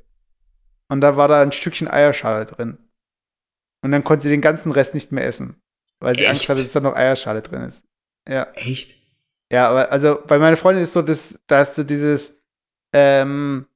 Und 0.89 1.01
da 1.01 1.17
war 1.17 1.29
da 1.29 1.41
ein 1.41 1.53
Stückchen 1.53 1.89
Eierschale 1.89 2.45
drin. 2.45 2.79
Und 3.83 3.91
dann 3.91 4.05
konnte 4.05 4.25
sie 4.25 4.31
den 4.31 4.41
ganzen 4.41 4.73
Rest 4.73 4.95
nicht 4.95 5.13
mehr 5.13 5.25
essen. 5.25 5.63
Weil 6.01 6.15
sie 6.17 6.23
Echt? 6.23 6.31
Angst 6.31 6.49
hatte, 6.49 6.63
dass 6.63 6.73
da 6.73 6.81
noch 6.81 6.95
Eierschale 6.95 7.43
drin 7.43 7.63
ist. 7.63 7.83
Ja. 8.29 8.45
Echt? 8.55 8.97
Ja, 9.51 9.71
aber 9.71 9.91
also 9.91 10.19
bei 10.27 10.39
meiner 10.39 10.57
Freundin 10.57 10.85
ist 10.85 10.93
so, 10.93 11.03
dass, 11.03 11.41
da 11.47 11.63
ist 11.63 11.75
so 11.75 11.85
dieses, 11.85 12.43
ähm, 12.93 13.67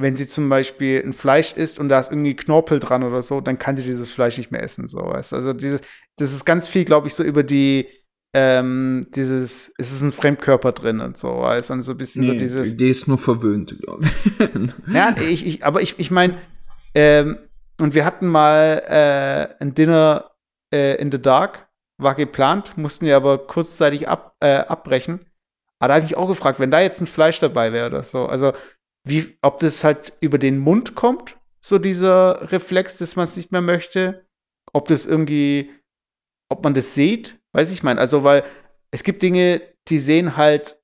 wenn 0.00 0.14
sie 0.14 0.28
zum 0.28 0.48
Beispiel 0.48 1.02
ein 1.04 1.12
Fleisch 1.12 1.54
isst 1.54 1.80
und 1.80 1.88
da 1.88 1.98
ist 1.98 2.12
irgendwie 2.12 2.36
Knorpel 2.36 2.78
dran 2.78 3.02
oder 3.02 3.20
so, 3.20 3.40
dann 3.40 3.58
kann 3.58 3.76
sie 3.76 3.82
dieses 3.82 4.10
Fleisch 4.10 4.38
nicht 4.38 4.52
mehr 4.52 4.62
essen. 4.62 4.86
So, 4.86 4.98
weißt? 4.98 5.34
Also 5.34 5.52
dieses, 5.52 5.80
das 6.16 6.32
ist 6.32 6.44
ganz 6.44 6.68
viel, 6.68 6.84
glaube 6.84 7.08
ich, 7.08 7.14
so 7.14 7.24
über 7.24 7.42
die, 7.42 7.88
ähm, 8.32 9.08
dieses, 9.16 9.72
es 9.76 9.92
ist 9.92 10.02
ein 10.02 10.12
Fremdkörper 10.12 10.70
drin 10.70 11.00
und 11.00 11.18
so, 11.18 11.40
weißt 11.40 11.72
und 11.72 11.82
so 11.82 11.92
ein 11.92 11.98
bisschen 11.98 12.22
nee, 12.22 12.28
so 12.28 12.34
dieses. 12.34 12.76
Die 12.76 12.88
ist 12.88 13.08
nur 13.08 13.18
verwöhnt, 13.18 13.76
glaube 13.80 14.04
ich. 14.06 14.74
ja, 14.94 15.16
ich, 15.28 15.44
ich, 15.44 15.64
aber 15.64 15.82
ich, 15.82 15.98
ich 15.98 16.12
meine, 16.12 16.34
ähm, 16.94 17.38
und 17.80 17.94
wir 17.94 18.04
hatten 18.04 18.28
mal 18.28 18.82
äh, 18.88 19.62
ein 19.62 19.74
Dinner 19.74 20.30
äh, 20.72 20.94
in 21.00 21.10
the 21.10 21.20
Dark, 21.20 21.68
war 22.00 22.14
geplant, 22.14 22.78
mussten 22.78 23.04
wir 23.04 23.16
aber 23.16 23.38
kurzzeitig 23.38 24.06
ab, 24.06 24.36
äh, 24.38 24.58
abbrechen. 24.58 25.26
Aber 25.80 25.88
da 25.88 25.94
habe 25.94 26.04
ich 26.04 26.10
mich 26.12 26.18
auch 26.18 26.28
gefragt, 26.28 26.60
wenn 26.60 26.70
da 26.70 26.80
jetzt 26.80 27.00
ein 27.00 27.08
Fleisch 27.08 27.40
dabei 27.40 27.72
wäre 27.72 27.88
oder 27.88 28.04
so, 28.04 28.26
also 28.26 28.52
wie, 29.08 29.36
ob 29.42 29.58
das 29.58 29.84
halt 29.84 30.12
über 30.20 30.38
den 30.38 30.58
Mund 30.58 30.94
kommt, 30.94 31.36
so 31.60 31.78
dieser 31.78 32.50
Reflex, 32.52 32.96
dass 32.96 33.16
man 33.16 33.24
es 33.24 33.36
nicht 33.36 33.52
mehr 33.52 33.60
möchte, 33.60 34.26
ob 34.72 34.88
das 34.88 35.06
irgendwie, 35.06 35.70
ob 36.50 36.62
man 36.64 36.74
das 36.74 36.94
sieht, 36.94 37.40
weiß 37.52 37.70
ich 37.70 37.82
mein. 37.82 37.98
Also, 37.98 38.24
weil 38.24 38.44
es 38.90 39.02
gibt 39.02 39.22
Dinge, 39.22 39.60
die 39.88 39.98
sehen 39.98 40.36
halt 40.36 40.80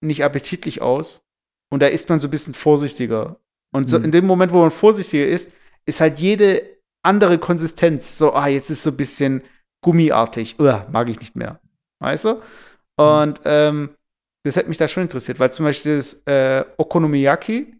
nicht 0.00 0.24
appetitlich 0.24 0.80
aus 0.82 1.24
und 1.72 1.82
da 1.82 1.86
ist 1.86 2.08
man 2.08 2.18
so 2.20 2.28
ein 2.28 2.30
bisschen 2.30 2.54
vorsichtiger. 2.54 3.40
Und 3.74 3.90
so 3.90 3.98
Mhm. 3.98 4.04
in 4.06 4.10
dem 4.12 4.26
Moment, 4.26 4.52
wo 4.52 4.60
man 4.60 4.70
vorsichtiger 4.70 5.26
ist, 5.26 5.52
ist 5.86 6.00
halt 6.00 6.18
jede 6.18 6.62
andere 7.04 7.38
Konsistenz 7.38 8.18
so, 8.18 8.32
ah, 8.32 8.46
jetzt 8.48 8.70
ist 8.70 8.82
so 8.82 8.90
ein 8.90 8.96
bisschen 8.96 9.42
gummiartig, 9.84 10.58
Uah, 10.58 10.86
mag 10.90 11.08
ich 11.08 11.20
nicht 11.20 11.36
mehr. 11.36 11.60
Weißt 12.00 12.24
du? 12.24 12.42
Und 12.96 13.40
ähm, 13.44 13.95
das 14.46 14.56
hat 14.56 14.68
mich 14.68 14.78
da 14.78 14.86
schon 14.88 15.02
interessiert, 15.02 15.38
weil 15.40 15.52
zum 15.52 15.64
Beispiel 15.64 15.96
das 15.96 16.22
äh, 16.26 16.64
Okonomiyaki, 16.76 17.74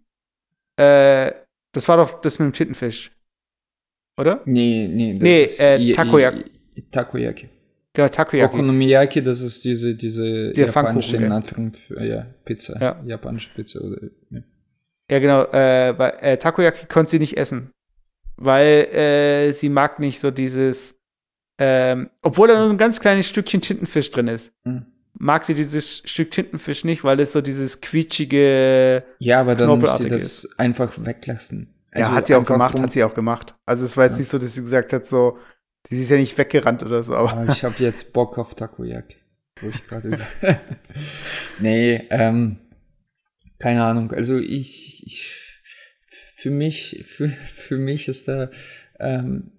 äh, 0.77 1.33
das 1.73 1.89
war 1.89 1.97
doch 1.97 2.21
das 2.21 2.39
mit 2.39 2.47
dem 2.47 2.53
Tintenfisch. 2.53 3.13
Oder? 4.19 4.41
Nee, 4.47 4.89
nee. 4.91 5.13
Das 5.15 5.23
Nee, 5.23 5.43
ist 5.43 5.61
äh, 5.61 5.93
Takoyaki. 5.93 6.45
Takoyaki. 6.91 7.49
Genau, 7.93 8.09
Takoyaki. 8.09 8.55
Okonomiyaki, 8.55 9.23
das 9.23 9.41
ist 9.41 9.65
diese, 9.65 9.95
diese 9.95 10.53
Der 10.53 10.67
japanische 10.67 11.17
in 11.17 11.23
ja. 11.25 11.37
Anführungszeichen, 11.37 12.09
ja, 12.09 12.27
Pizza. 12.45 12.79
Ja. 12.81 13.03
Japanische 13.07 13.51
Pizza 13.55 13.81
oder, 13.81 13.99
ja. 14.31 14.41
Ja, 15.11 15.19
genau. 15.21 15.45
Äh, 15.45 15.97
weil, 15.99 16.13
äh, 16.21 16.37
Takoyaki 16.37 16.87
konnte 16.87 17.13
sie 17.13 17.19
nicht 17.21 17.37
essen. 17.37 17.71
Weil 18.37 18.87
äh, 18.93 19.53
sie 19.53 19.69
mag 19.69 19.99
nicht 20.01 20.19
so 20.19 20.31
dieses, 20.31 20.99
ähm, 21.59 22.11
obwohl 22.23 22.49
da 22.49 22.59
nur 22.59 22.69
ein 22.71 22.77
ganz 22.79 23.01
kleines 23.01 23.27
Stückchen 23.29 23.61
Tintenfisch 23.61 24.11
drin 24.11 24.29
ist, 24.29 24.53
Hm. 24.65 24.85
Mag 25.19 25.45
sie 25.45 25.55
dieses 25.55 26.03
Stück 26.05 26.31
Tintenfisch 26.31 26.85
nicht, 26.85 27.05
weil 27.05 27.19
es 27.21 27.33
so 27.33 27.41
dieses 27.41 27.81
quietschige. 27.81 29.05
Ja, 29.19 29.41
aber 29.41 29.55
dann 29.55 29.79
muss 29.79 29.99
sie 29.99 30.09
das 30.09 30.59
einfach 30.59 30.93
weglassen. 31.05 31.75
ja, 31.95 32.01
Also 32.03 32.13
hat 32.13 32.27
sie 32.27 32.35
auch 32.35 32.45
gemacht, 32.45 32.75
drum- 32.75 32.83
hat 32.83 32.93
sie 32.93 33.05
auch 33.05 33.15
gemacht. 33.15 33.55
Also 33.67 33.85
es 33.85 33.97
war 33.97 34.05
jetzt 34.05 34.15
Ja. 34.15 34.19
nicht 34.19 34.29
so, 34.29 34.39
dass 34.39 34.55
sie 34.55 34.63
gesagt 34.63 34.93
hat, 34.93 35.07
so, 35.07 35.39
Die 35.91 36.03
ist 36.03 36.11
ja 36.11 36.17
nicht 36.17 36.37
weggerannt 36.37 36.83
oder 36.83 37.03
so, 37.05 37.15
aber. 37.15 37.33
Aber 37.33 37.53
ich 37.53 37.63
habe 37.63 37.77
jetzt 37.79 38.13
Bock 38.13 38.39
auf 38.39 38.57
Takoyaki. 38.57 39.17
Wo 39.61 39.69
ich 39.69 39.87
gerade. 39.87 40.19
nee, 41.61 42.03
ähm, 42.11 42.57
keine 43.59 43.85
Ahnung. 43.85 44.13
Also 44.13 44.39
ich, 44.39 45.07
ich 45.07 45.61
für 46.09 46.51
mich, 46.51 47.05
für, 47.07 47.29
für 47.29 47.79
mich 47.79 48.09
ist 48.09 48.29
da, 48.29 48.51
ähm, 48.99 49.53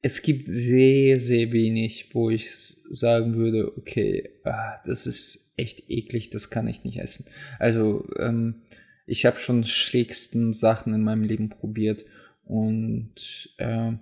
es 0.00 0.22
gibt 0.22 0.48
sehr, 0.48 1.20
sehr 1.20 1.52
wenig, 1.52 2.14
wo 2.14 2.30
ich 2.30 2.50
sagen 2.50 3.34
würde, 3.34 3.76
okay, 3.76 4.30
ah, 4.44 4.80
das 4.84 5.06
ist 5.06 5.54
echt 5.56 5.90
eklig, 5.90 6.30
das 6.30 6.50
kann 6.50 6.68
ich 6.68 6.84
nicht 6.84 6.98
essen. 6.98 7.26
Also 7.58 8.08
ähm, 8.16 8.62
ich 9.06 9.26
habe 9.26 9.38
schon 9.38 9.64
schrägsten 9.64 10.52
Sachen 10.52 10.94
in 10.94 11.02
meinem 11.02 11.24
Leben 11.24 11.48
probiert 11.48 12.04
und 12.44 13.50
äh, 13.58 13.92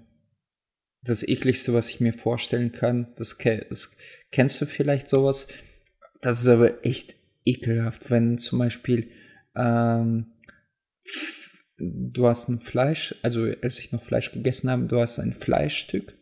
das 1.02 1.26
ekligste, 1.26 1.72
was 1.72 1.88
ich 1.88 2.00
mir 2.00 2.12
vorstellen 2.12 2.72
kann, 2.72 3.14
das, 3.16 3.38
das 3.38 3.96
kennst 4.32 4.60
du 4.60 4.66
vielleicht 4.66 5.08
sowas. 5.08 5.48
Das 6.20 6.40
ist 6.40 6.48
aber 6.48 6.84
echt 6.84 7.14
ekelhaft, 7.44 8.10
wenn 8.10 8.38
zum 8.38 8.58
Beispiel 8.58 9.10
ähm, 9.54 10.26
du 11.78 12.26
hast 12.26 12.48
ein 12.48 12.60
Fleisch, 12.60 13.14
also 13.22 13.46
als 13.62 13.78
ich 13.78 13.92
noch 13.92 14.02
Fleisch 14.02 14.32
gegessen 14.32 14.70
habe, 14.70 14.84
du 14.84 15.00
hast 15.00 15.18
ein 15.18 15.32
Fleischstück 15.32 16.14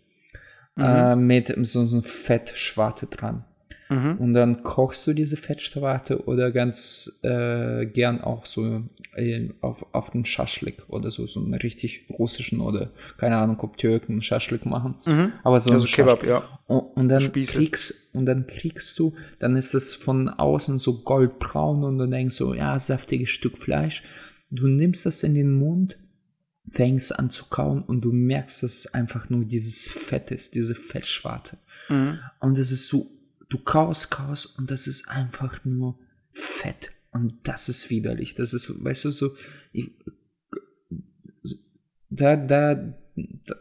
mhm. 0.77 0.85
äh, 0.85 1.17
mit 1.17 1.55
so, 1.67 1.85
so 1.87 2.01
Fettschwarte 2.01 3.07
dran. 3.07 3.45
Mhm. 3.89 4.17
Und 4.19 4.35
dann 4.35 4.63
kochst 4.63 5.07
du 5.07 5.13
diese 5.13 5.37
Fettschwarte 5.37 6.25
oder 6.25 6.51
ganz 6.51 7.21
äh, 7.23 7.85
gern 7.85 8.23
auch 8.23 8.47
so 8.47 8.83
äh, 9.15 9.51
auf, 9.61 9.87
auf 9.93 10.11
dem 10.11 10.25
Schaschlik 10.25 10.85
oder 10.89 11.11
so, 11.11 11.27
so 11.27 11.41
einen 11.41 11.55
richtig 11.55 12.07
russischen 12.11 12.61
oder 12.61 12.91
keine 13.19 13.37
Ahnung, 13.37 13.61
ob 13.61 13.77
Türken 13.77 14.23
Schaschlik 14.23 14.65
machen. 14.65 14.95
Mhm. 15.05 15.33
Aber 15.43 15.61
so 15.61 15.71
also 15.71 15.87
Kebab, 15.87 16.25
ja. 16.25 16.43
Und, 16.67 16.81
und 16.97 17.09
dann 17.09 17.31
kriegst 17.33 18.15
und 18.15 18.27
dann 18.27 18.47
kriegst 18.47 18.99
du, 18.99 19.13
dann 19.39 19.55
ist 19.55 19.75
es 19.75 19.95
von 19.95 20.31
außen 20.31 20.79
so 20.79 21.03
goldbraun 21.03 21.85
und 21.85 21.99
du 21.99 22.07
denkst 22.07 22.37
so, 22.37 22.55
ja, 22.55 22.79
saftiges 22.79 23.31
Stück 23.31 23.59
Fleisch. 23.59 24.03
Du 24.55 24.69
nimmst 24.69 25.07
das 25.07 25.23
in 25.23 25.35
den 25.35 25.53
Mund, 25.53 25.99
fängst 26.71 27.19
an 27.19 27.31
zu 27.31 27.47
kauen 27.47 27.83
und 27.83 28.03
du 28.03 28.13
merkst, 28.13 28.63
dass 28.63 28.75
es 28.75 28.95
einfach 28.95 29.31
nur 29.31 29.45
dieses 29.45 29.89
Fett 29.89 30.31
ist, 30.31 30.55
diese 30.55 30.75
Fettschwarte. 30.75 31.59
Mhm. 31.89 32.19
Und 32.41 32.59
es 32.59 32.73
ist 32.73 32.89
so 32.89 33.11
du 33.49 33.59
kaust, 33.59 34.11
kaust 34.11 34.59
und 34.59 34.71
das 34.71 34.87
ist 34.87 35.09
einfach 35.09 35.65
nur 35.65 35.99
Fett. 36.33 36.91
Und 37.13 37.35
das 37.45 37.69
ist 37.69 37.91
widerlich. 37.91 38.35
Das 38.35 38.53
ist, 38.55 38.85
weißt 38.85 39.05
du, 39.05 39.11
so, 39.13 39.31
ich, 39.73 39.93
da, 42.11 42.37
da, 42.37 42.75
da, 42.75 43.55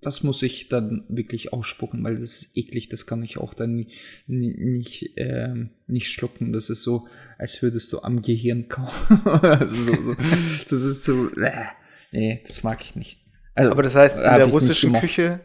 das 0.00 0.22
muss 0.22 0.42
ich 0.42 0.68
dann 0.68 1.04
wirklich 1.08 1.52
ausspucken, 1.52 2.04
weil 2.04 2.18
das 2.18 2.42
ist 2.42 2.56
eklig, 2.56 2.88
das 2.88 3.06
kann 3.06 3.22
ich 3.22 3.38
auch 3.38 3.54
dann 3.54 3.86
nicht, 4.26 5.16
äh, 5.16 5.54
nicht 5.86 6.10
schlucken. 6.10 6.52
Das 6.52 6.70
ist 6.70 6.82
so, 6.82 7.08
als 7.36 7.60
würdest 7.62 7.92
du 7.92 8.00
am 8.02 8.22
Gehirn 8.22 8.68
kauen. 8.68 8.88
also 9.42 9.92
so, 9.92 10.02
so, 10.02 10.14
das 10.14 10.72
ist 10.72 11.04
so, 11.04 11.28
äh, 11.40 11.64
nee, 12.12 12.40
das 12.46 12.62
mag 12.62 12.80
ich 12.82 12.94
nicht. 12.96 13.18
Also, 13.54 13.72
Aber 13.72 13.82
das 13.82 13.94
heißt, 13.94 14.18
in 14.18 14.22
der 14.22 14.46
russischen 14.46 14.92
Küche 14.94 15.40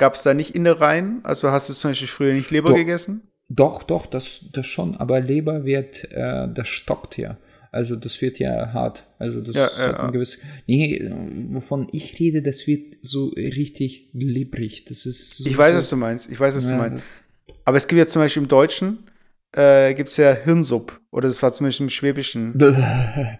Gab 0.00 0.14
es 0.14 0.22
da 0.22 0.32
nicht 0.32 0.54
Innereien? 0.54 1.20
Also 1.24 1.50
hast 1.50 1.68
du 1.68 1.74
zum 1.74 1.90
Beispiel 1.90 2.08
früher 2.08 2.32
nicht 2.32 2.50
Leber 2.50 2.70
doch, 2.70 2.76
gegessen? 2.76 3.20
Doch, 3.50 3.82
doch, 3.82 4.06
das, 4.06 4.50
das 4.50 4.64
schon. 4.64 4.96
Aber 4.96 5.20
Leber 5.20 5.66
wird, 5.66 6.10
äh, 6.10 6.48
das 6.50 6.68
stockt 6.68 7.18
ja. 7.18 7.36
Also 7.72 7.96
das 7.96 8.20
wird 8.20 8.38
ja 8.38 8.72
hart. 8.72 9.06
Also 9.18 9.40
das 9.40 9.56
ja, 9.56 9.62
hat 9.64 9.78
ja, 9.78 10.04
ein 10.04 10.12
gewisses. 10.12 10.42
Nee, 10.66 11.08
wovon 11.50 11.88
ich 11.92 12.18
rede, 12.18 12.42
das 12.42 12.66
wird 12.66 12.96
so 13.02 13.28
richtig 13.28 14.08
librig. 14.12 14.84
Das 14.86 15.06
ist 15.06 15.36
so, 15.36 15.48
Ich 15.48 15.56
weiß, 15.56 15.74
was 15.74 15.88
du 15.88 15.96
meinst. 15.96 16.30
Ich 16.30 16.40
weiß, 16.40 16.56
was 16.56 16.64
ja, 16.64 16.70
du 16.70 16.76
meinst. 16.76 17.04
Aber 17.64 17.76
es 17.76 17.86
gibt 17.86 17.98
ja 17.98 18.06
zum 18.06 18.22
Beispiel 18.22 18.42
im 18.42 18.48
Deutschen 18.48 18.98
äh, 19.52 19.94
gibt 19.94 20.10
es 20.10 20.16
ja 20.16 20.32
Hirnsupp. 20.32 21.00
Oder 21.10 21.28
das 21.28 21.42
war 21.42 21.52
zum 21.52 21.66
Beispiel 21.66 21.86
im 21.86 21.90
Schwäbischen. 21.90 22.54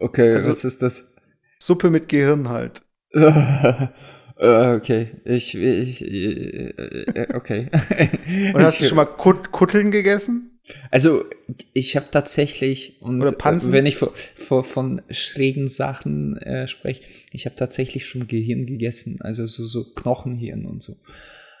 okay, 0.00 0.32
also, 0.32 0.50
was 0.50 0.64
ist 0.64 0.82
das? 0.82 1.16
Suppe 1.58 1.90
mit 1.90 2.08
Gehirn 2.08 2.48
halt. 2.48 2.82
Äh, 4.36 4.74
okay, 4.74 5.12
ich, 5.24 5.54
ich, 5.54 6.02
äh, 6.04 6.70
äh, 6.70 7.34
okay. 7.34 7.70
Und 8.52 8.62
hast 8.64 8.80
du 8.80 8.84
schon 8.84 8.96
mal 8.96 9.04
Kut 9.04 9.52
Kutteln 9.52 9.92
gegessen? 9.92 10.53
Also, 10.90 11.24
ich 11.72 11.96
habe 11.96 12.06
tatsächlich, 12.10 13.02
und 13.02 13.38
Pansen? 13.38 13.72
wenn 13.72 13.86
ich 13.86 13.96
vor, 13.96 14.12
vor, 14.14 14.64
von 14.64 15.02
schrägen 15.10 15.68
Sachen 15.68 16.36
äh, 16.38 16.66
spreche, 16.66 17.02
ich 17.32 17.44
habe 17.46 17.56
tatsächlich 17.56 18.06
schon 18.06 18.26
Gehirn 18.26 18.64
gegessen, 18.66 19.18
also 19.20 19.46
so, 19.46 19.64
so 19.64 19.84
Knochenhirn 19.94 20.64
und 20.64 20.82
so. 20.82 20.96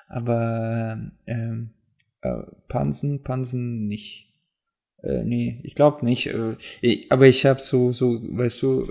Aber 0.08 1.10
ähm, 1.26 1.70
äh, 2.22 2.42
Pansen, 2.68 3.22
Pansen 3.22 3.86
nicht. 3.86 4.28
Äh, 5.02 5.24
nee, 5.24 5.60
ich 5.62 5.74
glaube 5.74 6.04
nicht. 6.04 6.28
Äh, 6.82 7.06
aber 7.10 7.26
ich 7.26 7.44
habe 7.44 7.60
so, 7.60 7.92
so, 7.92 8.20
weißt 8.22 8.62
du, 8.62 8.88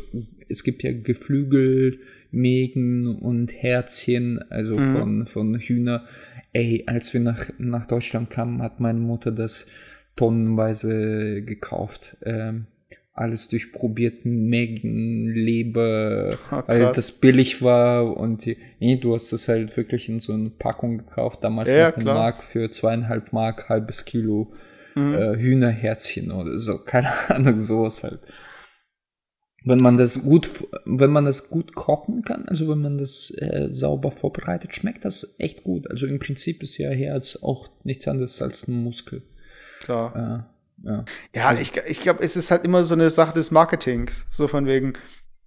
es 0.48 0.64
gibt 0.64 0.84
ja 0.84 0.92
Geflügel, 0.94 2.00
Mägen 2.30 3.08
und 3.08 3.52
Herzchen, 3.52 4.40
also 4.52 4.78
mhm. 4.78 4.96
von, 4.96 5.28
von 5.28 5.60
Hühner. 5.60 6.06
Ey, 6.52 6.84
als 6.86 7.14
wir 7.14 7.22
nach, 7.22 7.50
nach 7.58 7.88
Deutschland 7.88 8.30
kamen, 8.30 8.62
hat 8.62 8.80
meine 8.80 9.00
Mutter 9.00 9.32
das 9.32 9.72
tonnenweise 10.16 11.44
gekauft. 11.44 12.18
Ähm, 12.24 12.68
alles 13.16 13.48
durchprobiert, 13.48 14.26
Mägen, 14.26 15.28
Leber, 15.28 16.36
oh, 16.52 16.64
weil 16.66 16.92
das 16.94 17.20
billig 17.20 17.62
war 17.62 18.18
und 18.18 18.48
nee, 18.80 18.98
du 18.98 19.14
hast 19.14 19.32
das 19.32 19.48
halt 19.48 19.76
wirklich 19.78 20.10
in 20.10 20.20
so 20.20 20.34
eine 20.34 20.50
Packung 20.50 20.98
gekauft, 20.98 21.44
damals 21.44 21.72
ja, 21.72 21.90
noch 21.90 21.98
in 21.98 22.06
Mark 22.06 22.44
für 22.44 22.72
zweieinhalb 22.72 23.32
Mark, 23.32 23.70
halbes 23.70 24.06
Kilo 24.06 24.52
mhm. 24.96 25.14
äh, 25.14 25.38
Hühnerherzchen 25.38 26.32
oder 26.32 26.58
so, 26.58 26.80
keine 26.86 27.12
Ahnung, 27.30 27.60
sowas 27.60 28.04
halt 28.04 28.20
wenn 29.66 29.80
man 29.80 29.98
das 29.98 30.24
gut, 30.24 30.50
wenn 30.86 31.12
man 31.12 31.26
das 31.26 31.50
gut 31.50 31.74
kochen 31.74 32.24
kann, 32.24 32.46
also 32.48 32.70
wenn 32.70 32.82
man 32.82 32.98
das 32.98 33.32
äh, 33.38 33.68
sauber 33.70 34.12
vorbereitet, 34.12 34.76
schmeckt 34.76 35.06
das 35.06 35.36
echt 35.40 35.64
gut. 35.64 35.90
Also 35.90 36.06
im 36.06 36.20
Prinzip 36.20 36.62
ist 36.64 36.78
ja 36.78 36.90
Herz 36.90 37.40
auch 37.42 37.70
nichts 37.84 38.08
anderes 38.08 38.42
als 38.42 38.68
ein 38.68 38.84
Muskel. 38.84 39.22
Klar. 39.84 40.16
Äh, 40.16 40.88
ja, 40.88 41.06
ja 41.36 41.48
also, 41.48 41.62
ich, 41.62 41.76
ich 41.88 42.02
glaube, 42.02 42.24
es 42.24 42.36
ist 42.36 42.52
halt 42.52 42.64
immer 42.66 42.84
so 42.84 42.96
eine 42.96 43.10
Sache 43.10 43.34
des 43.34 43.52
Marketings. 43.52 44.26
So 44.30 44.48
von 44.48 44.66
wegen, 44.66 44.94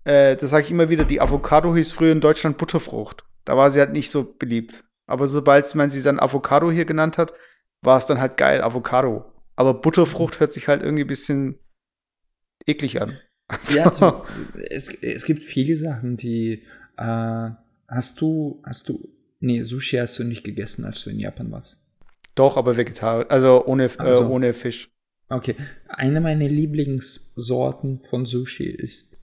äh, 0.05 0.37
das 0.37 0.51
sage 0.51 0.64
ich 0.64 0.70
immer 0.70 0.89
wieder, 0.89 1.05
die 1.05 1.20
Avocado 1.20 1.74
hieß 1.74 1.93
früher 1.93 2.12
in 2.12 2.20
Deutschland 2.20 2.59
Butterfrucht. 2.59 3.24
Da 3.45 3.57
war 3.57 3.70
sie 3.70 3.80
halt 3.80 3.93
nicht 3.93 4.11
so 4.11 4.34
beliebt. 4.39 4.84
Aber 5.07 5.26
sobald 5.26 5.72
man 5.74 5.91
sie 5.91 6.03
dann 6.03 6.20
Avocado 6.20 6.70
hier 6.70 6.84
genannt 6.84 7.16
hat, 7.16 7.32
war 7.80 7.99
es 7.99 8.07
dann 8.07 8.20
halt 8.20 8.37
geil, 8.37 8.62
Avocado. 8.62 9.24
Aber 9.55 9.74
Butterfrucht 9.74 10.41
hört 10.41 10.53
sich 10.53 10.68
halt 10.68 10.82
irgendwie 10.82 11.05
ein 11.05 11.09
bisschen 11.09 11.59
eklig 12.66 13.01
an. 13.01 13.16
Also. 13.49 13.78
Ja, 13.78 13.93
zu, 13.93 14.24
es, 14.70 14.93
es 14.93 15.24
gibt 15.24 15.41
viele 15.41 15.76
Sachen, 15.76 16.16
die 16.16 16.64
äh, 16.97 17.51
hast 17.87 18.20
du, 18.20 18.61
hast 18.64 18.89
du, 18.89 19.09
nee, 19.39 19.62
Sushi 19.62 19.99
hast 19.99 20.18
du 20.18 20.24
nicht 20.24 20.43
gegessen, 20.43 20.84
als 20.84 21.05
du 21.05 21.11
in 21.11 21.20
Japan 21.20 21.53
warst. 21.53 21.86
Doch, 22.37 22.57
aber 22.57 22.76
vegetarisch, 22.76 23.26
also 23.28 23.64
ohne, 23.66 23.91
also, 23.99 24.22
äh, 24.22 24.26
ohne 24.26 24.53
Fisch. 24.53 24.91
Okay, 25.28 25.57
eine 25.89 26.20
meiner 26.20 26.49
Lieblingssorten 26.49 27.99
von 27.99 28.24
Sushi 28.24 28.66
ist, 28.66 29.16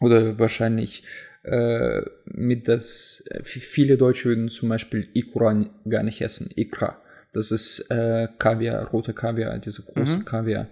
oder 0.00 0.38
wahrscheinlich 0.38 1.02
äh, 1.42 2.00
mit 2.24 2.68
das, 2.68 3.24
viele 3.42 3.98
Deutsche 3.98 4.30
würden 4.30 4.48
zum 4.48 4.68
Beispiel 4.68 5.08
Ikura 5.12 5.64
gar 5.88 6.02
nicht 6.02 6.22
essen, 6.22 6.50
Ikra. 6.56 7.02
Das 7.32 7.50
ist 7.50 7.90
äh, 7.90 8.28
Kaviar, 8.38 8.86
roter 8.86 9.12
Kaviar, 9.12 9.58
diese 9.58 9.82
große 9.82 10.20
mhm. 10.20 10.24
Kaviar. 10.24 10.68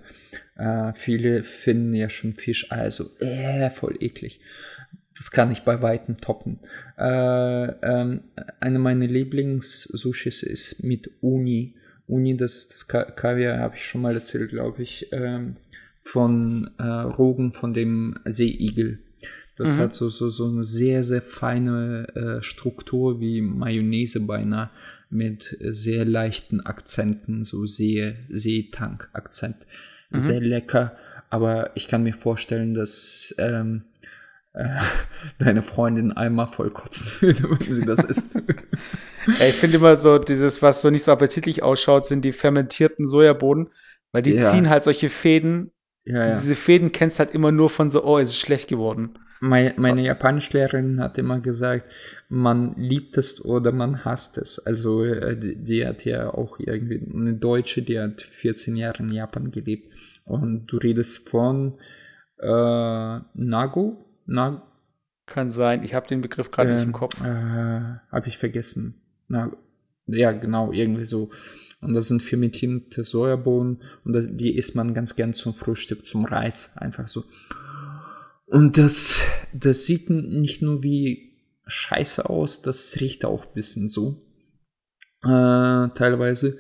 Äh, 0.56 0.94
viele 0.94 1.42
finden 1.42 1.92
ja 1.92 2.08
schon 2.08 2.32
Fisch, 2.32 2.72
also 2.72 3.10
äh, 3.20 3.68
voll 3.68 3.96
eklig. 4.00 4.40
Das 5.16 5.30
kann 5.30 5.52
ich 5.52 5.62
bei 5.62 5.80
Weitem 5.80 6.16
toppen. 6.16 6.58
Äh, 6.98 7.66
ähm, 7.66 8.22
eine 8.60 8.78
meiner 8.78 9.06
Lieblings-Sushis 9.06 10.42
ist 10.42 10.82
mit 10.82 11.10
Uni. 11.20 11.74
Uni, 12.06 12.36
das 12.36 12.56
ist 12.56 12.72
das 12.72 12.88
Ka 12.88 13.04
Kaviar, 13.04 13.58
habe 13.58 13.76
ich 13.76 13.84
schon 13.84 14.02
mal 14.02 14.14
erzählt, 14.14 14.50
glaube 14.50 14.82
ich, 14.82 15.08
ähm, 15.12 15.56
von 16.00 16.70
äh, 16.78 16.82
Rogen 16.82 17.52
von 17.52 17.72
dem 17.72 18.18
Seeigel. 18.24 18.98
Das 19.56 19.76
mhm. 19.76 19.80
hat 19.80 19.94
so, 19.94 20.08
so, 20.08 20.28
so 20.30 20.50
eine 20.50 20.62
sehr, 20.62 21.02
sehr 21.04 21.22
feine 21.22 22.08
äh, 22.14 22.42
Struktur 22.42 23.20
wie 23.20 23.40
Mayonnaise 23.40 24.20
beinahe 24.20 24.70
mit 25.10 25.56
sehr 25.60 26.04
leichten 26.04 26.60
Akzenten, 26.60 27.44
so 27.44 27.64
See, 27.66 28.16
Seetank-Akzent 28.30 29.56
mhm. 30.10 30.18
sehr 30.18 30.40
lecker. 30.40 30.96
Aber 31.30 31.70
ich 31.76 31.88
kann 31.88 32.02
mir 32.02 32.14
vorstellen, 32.14 32.74
dass 32.74 33.34
ähm, 33.38 33.84
äh, 34.54 34.68
deine 35.38 35.62
Freundin 35.62 36.12
einmal 36.12 36.46
voll 36.46 36.70
kotzen 36.70 37.20
würde, 37.20 37.60
wenn 37.60 37.72
sie 37.72 37.84
das 37.84 38.04
isst. 38.08 38.36
Ey, 38.36 39.50
ich 39.50 39.56
finde 39.56 39.78
immer 39.78 39.96
so, 39.96 40.18
dieses, 40.18 40.62
was 40.62 40.80
so 40.80 40.90
nicht 40.90 41.04
so 41.04 41.12
appetitlich 41.12 41.62
ausschaut, 41.62 42.06
sind 42.06 42.24
die 42.24 42.32
fermentierten 42.32 43.06
Sojabohnen, 43.06 43.68
weil 44.12 44.22
die 44.22 44.36
ja. 44.36 44.50
ziehen 44.50 44.68
halt 44.68 44.84
solche 44.84 45.08
Fäden. 45.08 45.72
Ja, 46.04 46.28
ja. 46.28 46.34
Diese 46.34 46.54
Fäden 46.54 46.92
kennst 46.92 47.18
halt 47.18 47.32
immer 47.32 47.50
nur 47.50 47.70
von 47.70 47.90
so, 47.90 48.04
oh, 48.04 48.18
es 48.18 48.30
ist 48.30 48.38
schlecht 48.38 48.68
geworden. 48.68 49.18
Meine, 49.40 49.74
meine 49.76 50.02
Japanischlehrerin 50.02 51.00
hat 51.00 51.18
immer 51.18 51.40
gesagt, 51.40 51.90
man 52.28 52.74
liebt 52.76 53.18
es 53.18 53.44
oder 53.44 53.72
man 53.72 54.04
hasst 54.04 54.38
es. 54.38 54.58
Also 54.58 55.04
äh, 55.04 55.36
die, 55.36 55.56
die, 55.56 55.86
hat 55.86 56.04
ja 56.04 56.32
auch 56.32 56.58
irgendwie 56.58 57.06
eine 57.12 57.34
Deutsche, 57.34 57.82
die 57.82 57.98
hat 57.98 58.22
14 58.22 58.76
Jahre 58.76 59.02
in 59.02 59.12
Japan 59.12 59.50
gelebt. 59.50 59.92
Und 60.24 60.66
du 60.66 60.76
redest 60.76 61.28
von 61.28 61.78
äh, 62.38 63.18
Nago? 63.34 64.03
Nag 64.26 64.62
Kann 65.26 65.50
sein, 65.50 65.82
ich 65.84 65.94
habe 65.94 66.06
den 66.06 66.20
Begriff 66.20 66.50
gerade 66.50 66.70
äh, 66.70 66.74
nicht 66.74 66.84
im 66.84 66.92
Kopf. 66.92 67.20
Äh, 67.20 67.24
habe 67.24 68.28
ich 68.28 68.38
vergessen. 68.38 69.02
Na, 69.28 69.50
ja, 70.06 70.32
genau, 70.32 70.72
irgendwie 70.72 71.04
so. 71.04 71.30
Und 71.80 71.94
das 71.94 72.08
sind 72.08 72.22
fermentierte 72.22 73.04
Sojabohnen 73.04 73.82
und 74.04 74.12
das, 74.14 74.26
die 74.30 74.56
isst 74.56 74.74
man 74.74 74.94
ganz 74.94 75.16
gern 75.16 75.34
zum 75.34 75.54
Frühstück, 75.54 76.06
zum 76.06 76.24
Reis, 76.24 76.76
einfach 76.78 77.08
so. 77.08 77.24
Und 78.46 78.78
das, 78.78 79.20
das 79.52 79.84
sieht 79.84 80.10
nicht 80.10 80.62
nur 80.62 80.82
wie 80.82 81.34
scheiße 81.66 82.28
aus, 82.28 82.62
das 82.62 82.96
riecht 83.00 83.24
auch 83.24 83.46
ein 83.46 83.54
bisschen 83.54 83.88
so. 83.88 84.22
Äh, 85.22 85.88
teilweise. 85.94 86.58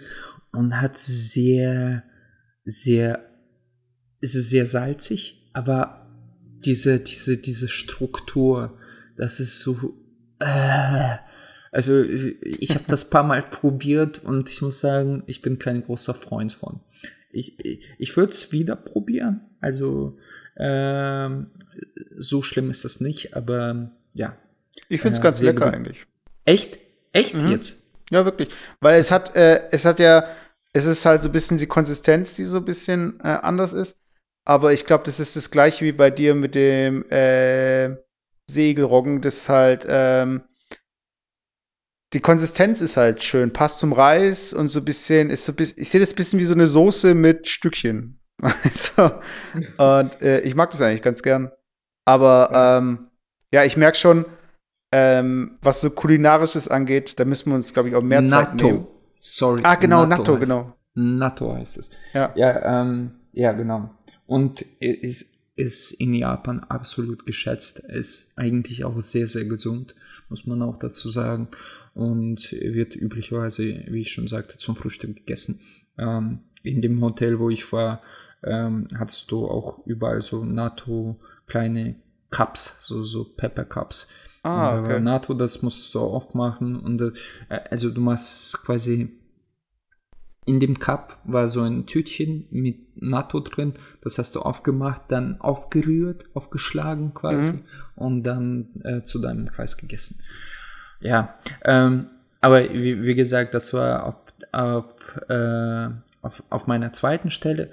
Und 0.52 0.80
hat 0.80 0.96
sehr, 0.96 2.04
sehr, 2.64 3.24
ist 4.20 4.36
es 4.36 4.48
sehr 4.48 4.66
salzig, 4.66 5.50
aber 5.52 6.03
diese, 6.64 7.00
diese, 7.00 7.36
diese 7.36 7.68
Struktur, 7.68 8.78
das 9.16 9.40
ist 9.40 9.60
so, 9.60 9.94
äh, 10.40 11.16
also 11.72 12.02
ich 12.02 12.70
habe 12.70 12.84
das 12.86 13.10
paar 13.10 13.24
Mal 13.24 13.42
probiert 13.42 14.22
und 14.24 14.50
ich 14.50 14.62
muss 14.62 14.80
sagen, 14.80 15.22
ich 15.26 15.40
bin 15.40 15.58
kein 15.58 15.82
großer 15.82 16.14
Freund 16.14 16.52
von. 16.52 16.80
Ich, 17.32 17.64
ich, 17.64 17.80
ich 17.98 18.16
würde 18.16 18.30
es 18.30 18.52
wieder 18.52 18.76
probieren. 18.76 19.40
Also 19.60 20.18
ähm, 20.56 21.48
so 22.16 22.42
schlimm 22.42 22.70
ist 22.70 22.84
das 22.84 23.00
nicht, 23.00 23.34
aber 23.34 23.90
ja. 24.12 24.36
Ich 24.88 25.00
finde 25.00 25.14
es 25.14 25.20
äh, 25.20 25.22
ganz 25.22 25.42
lecker 25.42 25.72
eigentlich. 25.72 26.06
Echt? 26.44 26.78
Echt 27.12 27.34
mhm. 27.34 27.50
jetzt? 27.50 27.84
Ja, 28.10 28.24
wirklich. 28.24 28.48
Weil 28.80 29.00
es 29.00 29.10
hat, 29.10 29.34
äh, 29.34 29.68
es 29.70 29.84
hat 29.84 29.98
ja, 29.98 30.28
es 30.72 30.86
ist 30.86 31.04
halt 31.04 31.22
so 31.22 31.28
ein 31.28 31.32
bisschen 31.32 31.58
die 31.58 31.66
Konsistenz, 31.66 32.36
die 32.36 32.44
so 32.44 32.58
ein 32.58 32.64
bisschen 32.64 33.18
äh, 33.20 33.28
anders 33.28 33.72
ist. 33.72 33.96
Aber 34.44 34.72
ich 34.72 34.84
glaube, 34.84 35.04
das 35.04 35.20
ist 35.20 35.36
das 35.36 35.50
gleiche 35.50 35.84
wie 35.84 35.92
bei 35.92 36.10
dir 36.10 36.34
mit 36.34 36.54
dem 36.54 37.04
äh, 37.10 37.96
Segelroggen, 38.50 39.22
das 39.22 39.48
halt, 39.48 39.86
ähm, 39.88 40.42
die 42.12 42.20
Konsistenz 42.20 42.80
ist 42.80 42.96
halt 42.96 43.24
schön, 43.24 43.52
passt 43.52 43.78
zum 43.78 43.92
Reis 43.92 44.52
und 44.52 44.68
so 44.68 44.80
ein 44.80 44.84
bisschen, 44.84 45.30
ist 45.30 45.46
so 45.46 45.52
ein 45.52 45.56
bisschen, 45.56 45.80
ich 45.80 45.88
sehe 45.88 46.00
das 46.00 46.12
ein 46.12 46.16
bisschen 46.16 46.38
wie 46.38 46.44
so 46.44 46.54
eine 46.54 46.66
Soße 46.66 47.14
mit 47.14 47.48
Stückchen. 47.48 48.20
so. 48.74 49.10
Und 49.78 50.22
äh, 50.22 50.40
ich 50.40 50.54
mag 50.54 50.70
das 50.70 50.82
eigentlich 50.82 51.02
ganz 51.02 51.22
gern. 51.22 51.50
Aber 52.04 52.50
ähm, 52.52 53.10
ja, 53.50 53.64
ich 53.64 53.76
merke 53.76 53.96
schon, 53.96 54.26
ähm, 54.92 55.58
was 55.62 55.80
so 55.80 55.90
kulinarisches 55.90 56.68
angeht, 56.68 57.18
da 57.18 57.24
müssen 57.24 57.50
wir 57.50 57.56
uns, 57.56 57.72
glaube 57.72 57.88
ich, 57.88 57.94
auch 57.94 58.02
mehr 58.02 58.20
Natto. 58.20 58.44
Zeit 58.44 58.62
nehmen. 58.62 58.86
Sorry. 59.16 59.60
Ah, 59.64 59.76
genau, 59.76 60.04
Natto, 60.04 60.34
Natto 60.34 60.38
genau. 60.38 60.72
Natto 60.94 61.54
heißt 61.54 61.78
es. 61.78 61.92
Ja, 62.12 62.32
ja, 62.36 62.82
ähm, 62.82 63.12
ja 63.32 63.52
genau. 63.52 63.90
Und 64.26 64.62
ist, 64.80 65.44
ist 65.56 65.92
in 65.92 66.14
Japan 66.14 66.60
absolut 66.60 67.26
geschätzt. 67.26 67.78
Ist 67.78 68.38
eigentlich 68.38 68.84
auch 68.84 69.00
sehr, 69.00 69.28
sehr 69.28 69.44
gesund, 69.44 69.94
muss 70.28 70.46
man 70.46 70.62
auch 70.62 70.78
dazu 70.78 71.08
sagen. 71.08 71.48
Und 71.94 72.52
wird 72.52 72.96
üblicherweise, 72.96 73.84
wie 73.88 74.00
ich 74.00 74.12
schon 74.12 74.26
sagte, 74.26 74.56
zum 74.56 74.76
Frühstück 74.76 75.16
gegessen. 75.16 75.60
Ähm, 75.98 76.40
in 76.62 76.82
dem 76.82 77.00
Hotel, 77.02 77.38
wo 77.38 77.50
ich 77.50 77.70
war, 77.72 78.02
ähm, 78.42 78.88
hattest 78.96 79.30
du 79.30 79.46
auch 79.46 79.86
überall 79.86 80.22
so 80.22 80.44
NATO 80.44 81.20
kleine 81.46 81.96
Cups, 82.30 82.84
so, 82.86 83.02
so 83.02 83.24
Pepper 83.24 83.64
Cups. 83.64 84.08
Ah, 84.42 84.80
okay. 84.80 85.00
NATO, 85.00 85.34
das 85.34 85.62
musst 85.62 85.94
du 85.94 86.00
oft 86.00 86.34
machen. 86.34 86.76
Und 86.76 87.00
äh, 87.00 87.60
also 87.70 87.90
du 87.90 88.00
machst 88.00 88.62
quasi 88.64 89.20
in 90.46 90.60
dem 90.60 90.78
Cup 90.78 91.18
war 91.24 91.48
so 91.48 91.62
ein 91.62 91.86
Tütchen 91.86 92.46
mit 92.50 93.02
NATO 93.02 93.40
drin. 93.40 93.74
Das 94.02 94.18
hast 94.18 94.34
du 94.34 94.40
aufgemacht, 94.40 95.02
dann 95.08 95.40
aufgerührt, 95.40 96.26
aufgeschlagen 96.34 97.14
quasi 97.14 97.52
mhm. 97.52 97.64
und 97.96 98.22
dann 98.24 98.68
äh, 98.84 99.02
zu 99.02 99.20
deinem 99.20 99.50
Kreis 99.50 99.76
gegessen. 99.76 100.22
Ja, 101.00 101.34
ähm, 101.64 102.06
aber 102.40 102.62
wie, 102.62 103.02
wie, 103.02 103.14
gesagt, 103.14 103.54
das 103.54 103.72
war 103.72 104.04
auf, 104.04 104.16
auf, 104.52 105.20
äh, 105.28 105.88
auf, 106.20 106.42
auf 106.50 106.66
meiner 106.66 106.92
zweiten 106.92 107.30
Stelle. 107.30 107.70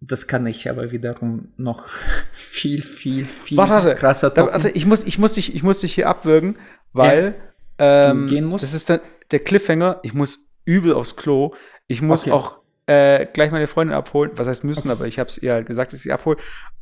Das 0.00 0.26
kann 0.26 0.46
ich 0.46 0.70
aber 0.70 0.92
wiederum 0.92 1.48
noch 1.58 1.88
viel, 2.32 2.80
viel, 2.80 3.26
viel 3.26 3.58
warte, 3.58 3.94
krasser 3.96 4.32
toppen. 4.32 4.52
Warte, 4.52 4.70
ich 4.70 4.86
muss, 4.86 5.04
ich 5.04 5.18
muss 5.18 5.34
dich, 5.34 5.54
ich 5.54 5.62
muss 5.62 5.80
dich 5.80 5.94
hier 5.94 6.08
abwürgen, 6.08 6.58
weil 6.94 7.34
ja, 7.78 8.10
ähm, 8.10 8.26
gehen 8.28 8.46
musst. 8.46 8.64
das 8.64 8.72
ist 8.72 8.88
dann 8.88 9.00
der 9.30 9.40
Cliffhanger. 9.40 10.00
Ich 10.02 10.14
muss 10.14 10.49
übel 10.70 10.94
aufs 10.94 11.16
Klo. 11.16 11.54
Ich 11.88 12.00
muss 12.00 12.22
okay. 12.22 12.32
auch 12.32 12.60
äh, 12.86 13.26
gleich 13.26 13.50
meine 13.50 13.66
Freundin 13.66 13.96
abholen. 13.96 14.30
Was 14.36 14.46
heißt 14.46 14.64
müssen, 14.64 14.90
aber 14.90 15.06
ich 15.06 15.18
habe 15.18 15.28
es 15.28 15.38
ihr 15.38 15.52
halt 15.52 15.66
gesagt, 15.66 15.92
dass 15.92 15.98
ich 15.98 16.04
sie 16.04 16.12
abhole. 16.12 16.36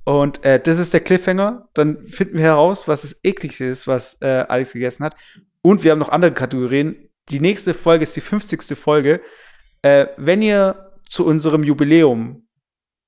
Und 0.04 0.44
äh, 0.44 0.60
das 0.60 0.78
ist 0.78 0.92
der 0.92 1.00
Cliffhanger. 1.00 1.68
Dann 1.74 2.06
finden 2.06 2.36
wir 2.36 2.44
heraus, 2.44 2.86
was 2.86 3.02
das 3.02 3.16
ekligste 3.22 3.64
ist, 3.64 3.86
was 3.88 4.18
äh, 4.20 4.44
Alex 4.48 4.72
gegessen 4.72 5.04
hat. 5.04 5.16
Und 5.62 5.84
wir 5.84 5.92
haben 5.92 5.98
noch 5.98 6.10
andere 6.10 6.32
Kategorien. 6.32 6.96
Die 7.30 7.40
nächste 7.40 7.74
Folge 7.74 8.02
ist 8.02 8.16
die 8.16 8.20
50. 8.20 8.78
Folge. 8.78 9.20
Äh, 9.82 10.06
wenn 10.16 10.42
ihr 10.42 10.92
zu 11.08 11.24
unserem 11.26 11.62
Jubiläum 11.62 12.42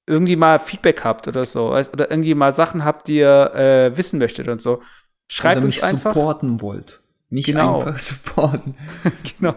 irgendwie 0.06 0.36
mal 0.36 0.58
Feedback 0.58 1.04
habt 1.04 1.28
oder 1.28 1.44
so, 1.44 1.68
oder 1.68 2.10
irgendwie 2.10 2.34
mal 2.34 2.52
Sachen 2.52 2.84
habt, 2.84 3.08
die 3.08 3.18
ihr 3.18 3.54
äh, 3.54 3.96
wissen 3.96 4.18
möchtet 4.18 4.48
und 4.48 4.60
so, 4.60 4.82
schreibt 5.28 5.58
oder 5.58 5.66
uns 5.66 5.82
einfach. 5.82 6.12
supporten 6.12 6.60
wollt. 6.60 6.99
Nicht 7.30 7.46
genau. 7.46 7.80
einfach 7.80 7.98
supporten. 7.98 8.74
genau. 9.38 9.54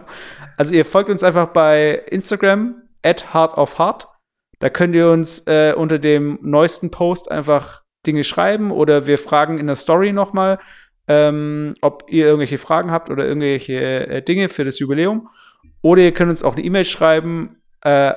Also 0.56 0.72
ihr 0.72 0.84
folgt 0.84 1.10
uns 1.10 1.22
einfach 1.22 1.46
bei 1.46 2.02
Instagram 2.08 2.82
at 3.02 3.34
Heart 3.34 3.58
of 3.58 3.78
Heart. 3.78 4.08
Da 4.60 4.70
könnt 4.70 4.94
ihr 4.94 5.10
uns 5.10 5.40
äh, 5.46 5.74
unter 5.76 5.98
dem 5.98 6.38
neuesten 6.42 6.90
Post 6.90 7.30
einfach 7.30 7.82
Dinge 8.06 8.24
schreiben 8.24 8.70
oder 8.70 9.06
wir 9.06 9.18
fragen 9.18 9.58
in 9.58 9.66
der 9.66 9.76
Story 9.76 10.12
nochmal, 10.12 10.58
ähm, 11.08 11.74
ob 11.80 12.04
ihr 12.08 12.26
irgendwelche 12.26 12.58
Fragen 12.58 12.92
habt 12.92 13.10
oder 13.10 13.26
irgendwelche 13.26 14.06
äh, 14.06 14.22
Dinge 14.22 14.48
für 14.48 14.64
das 14.64 14.78
Jubiläum. 14.78 15.28
Oder 15.82 16.02
ihr 16.02 16.12
könnt 16.12 16.30
uns 16.30 16.42
auch 16.42 16.54
eine 16.54 16.64
E-Mail 16.64 16.86
schreiben, 16.86 17.60
äh, 17.82 18.14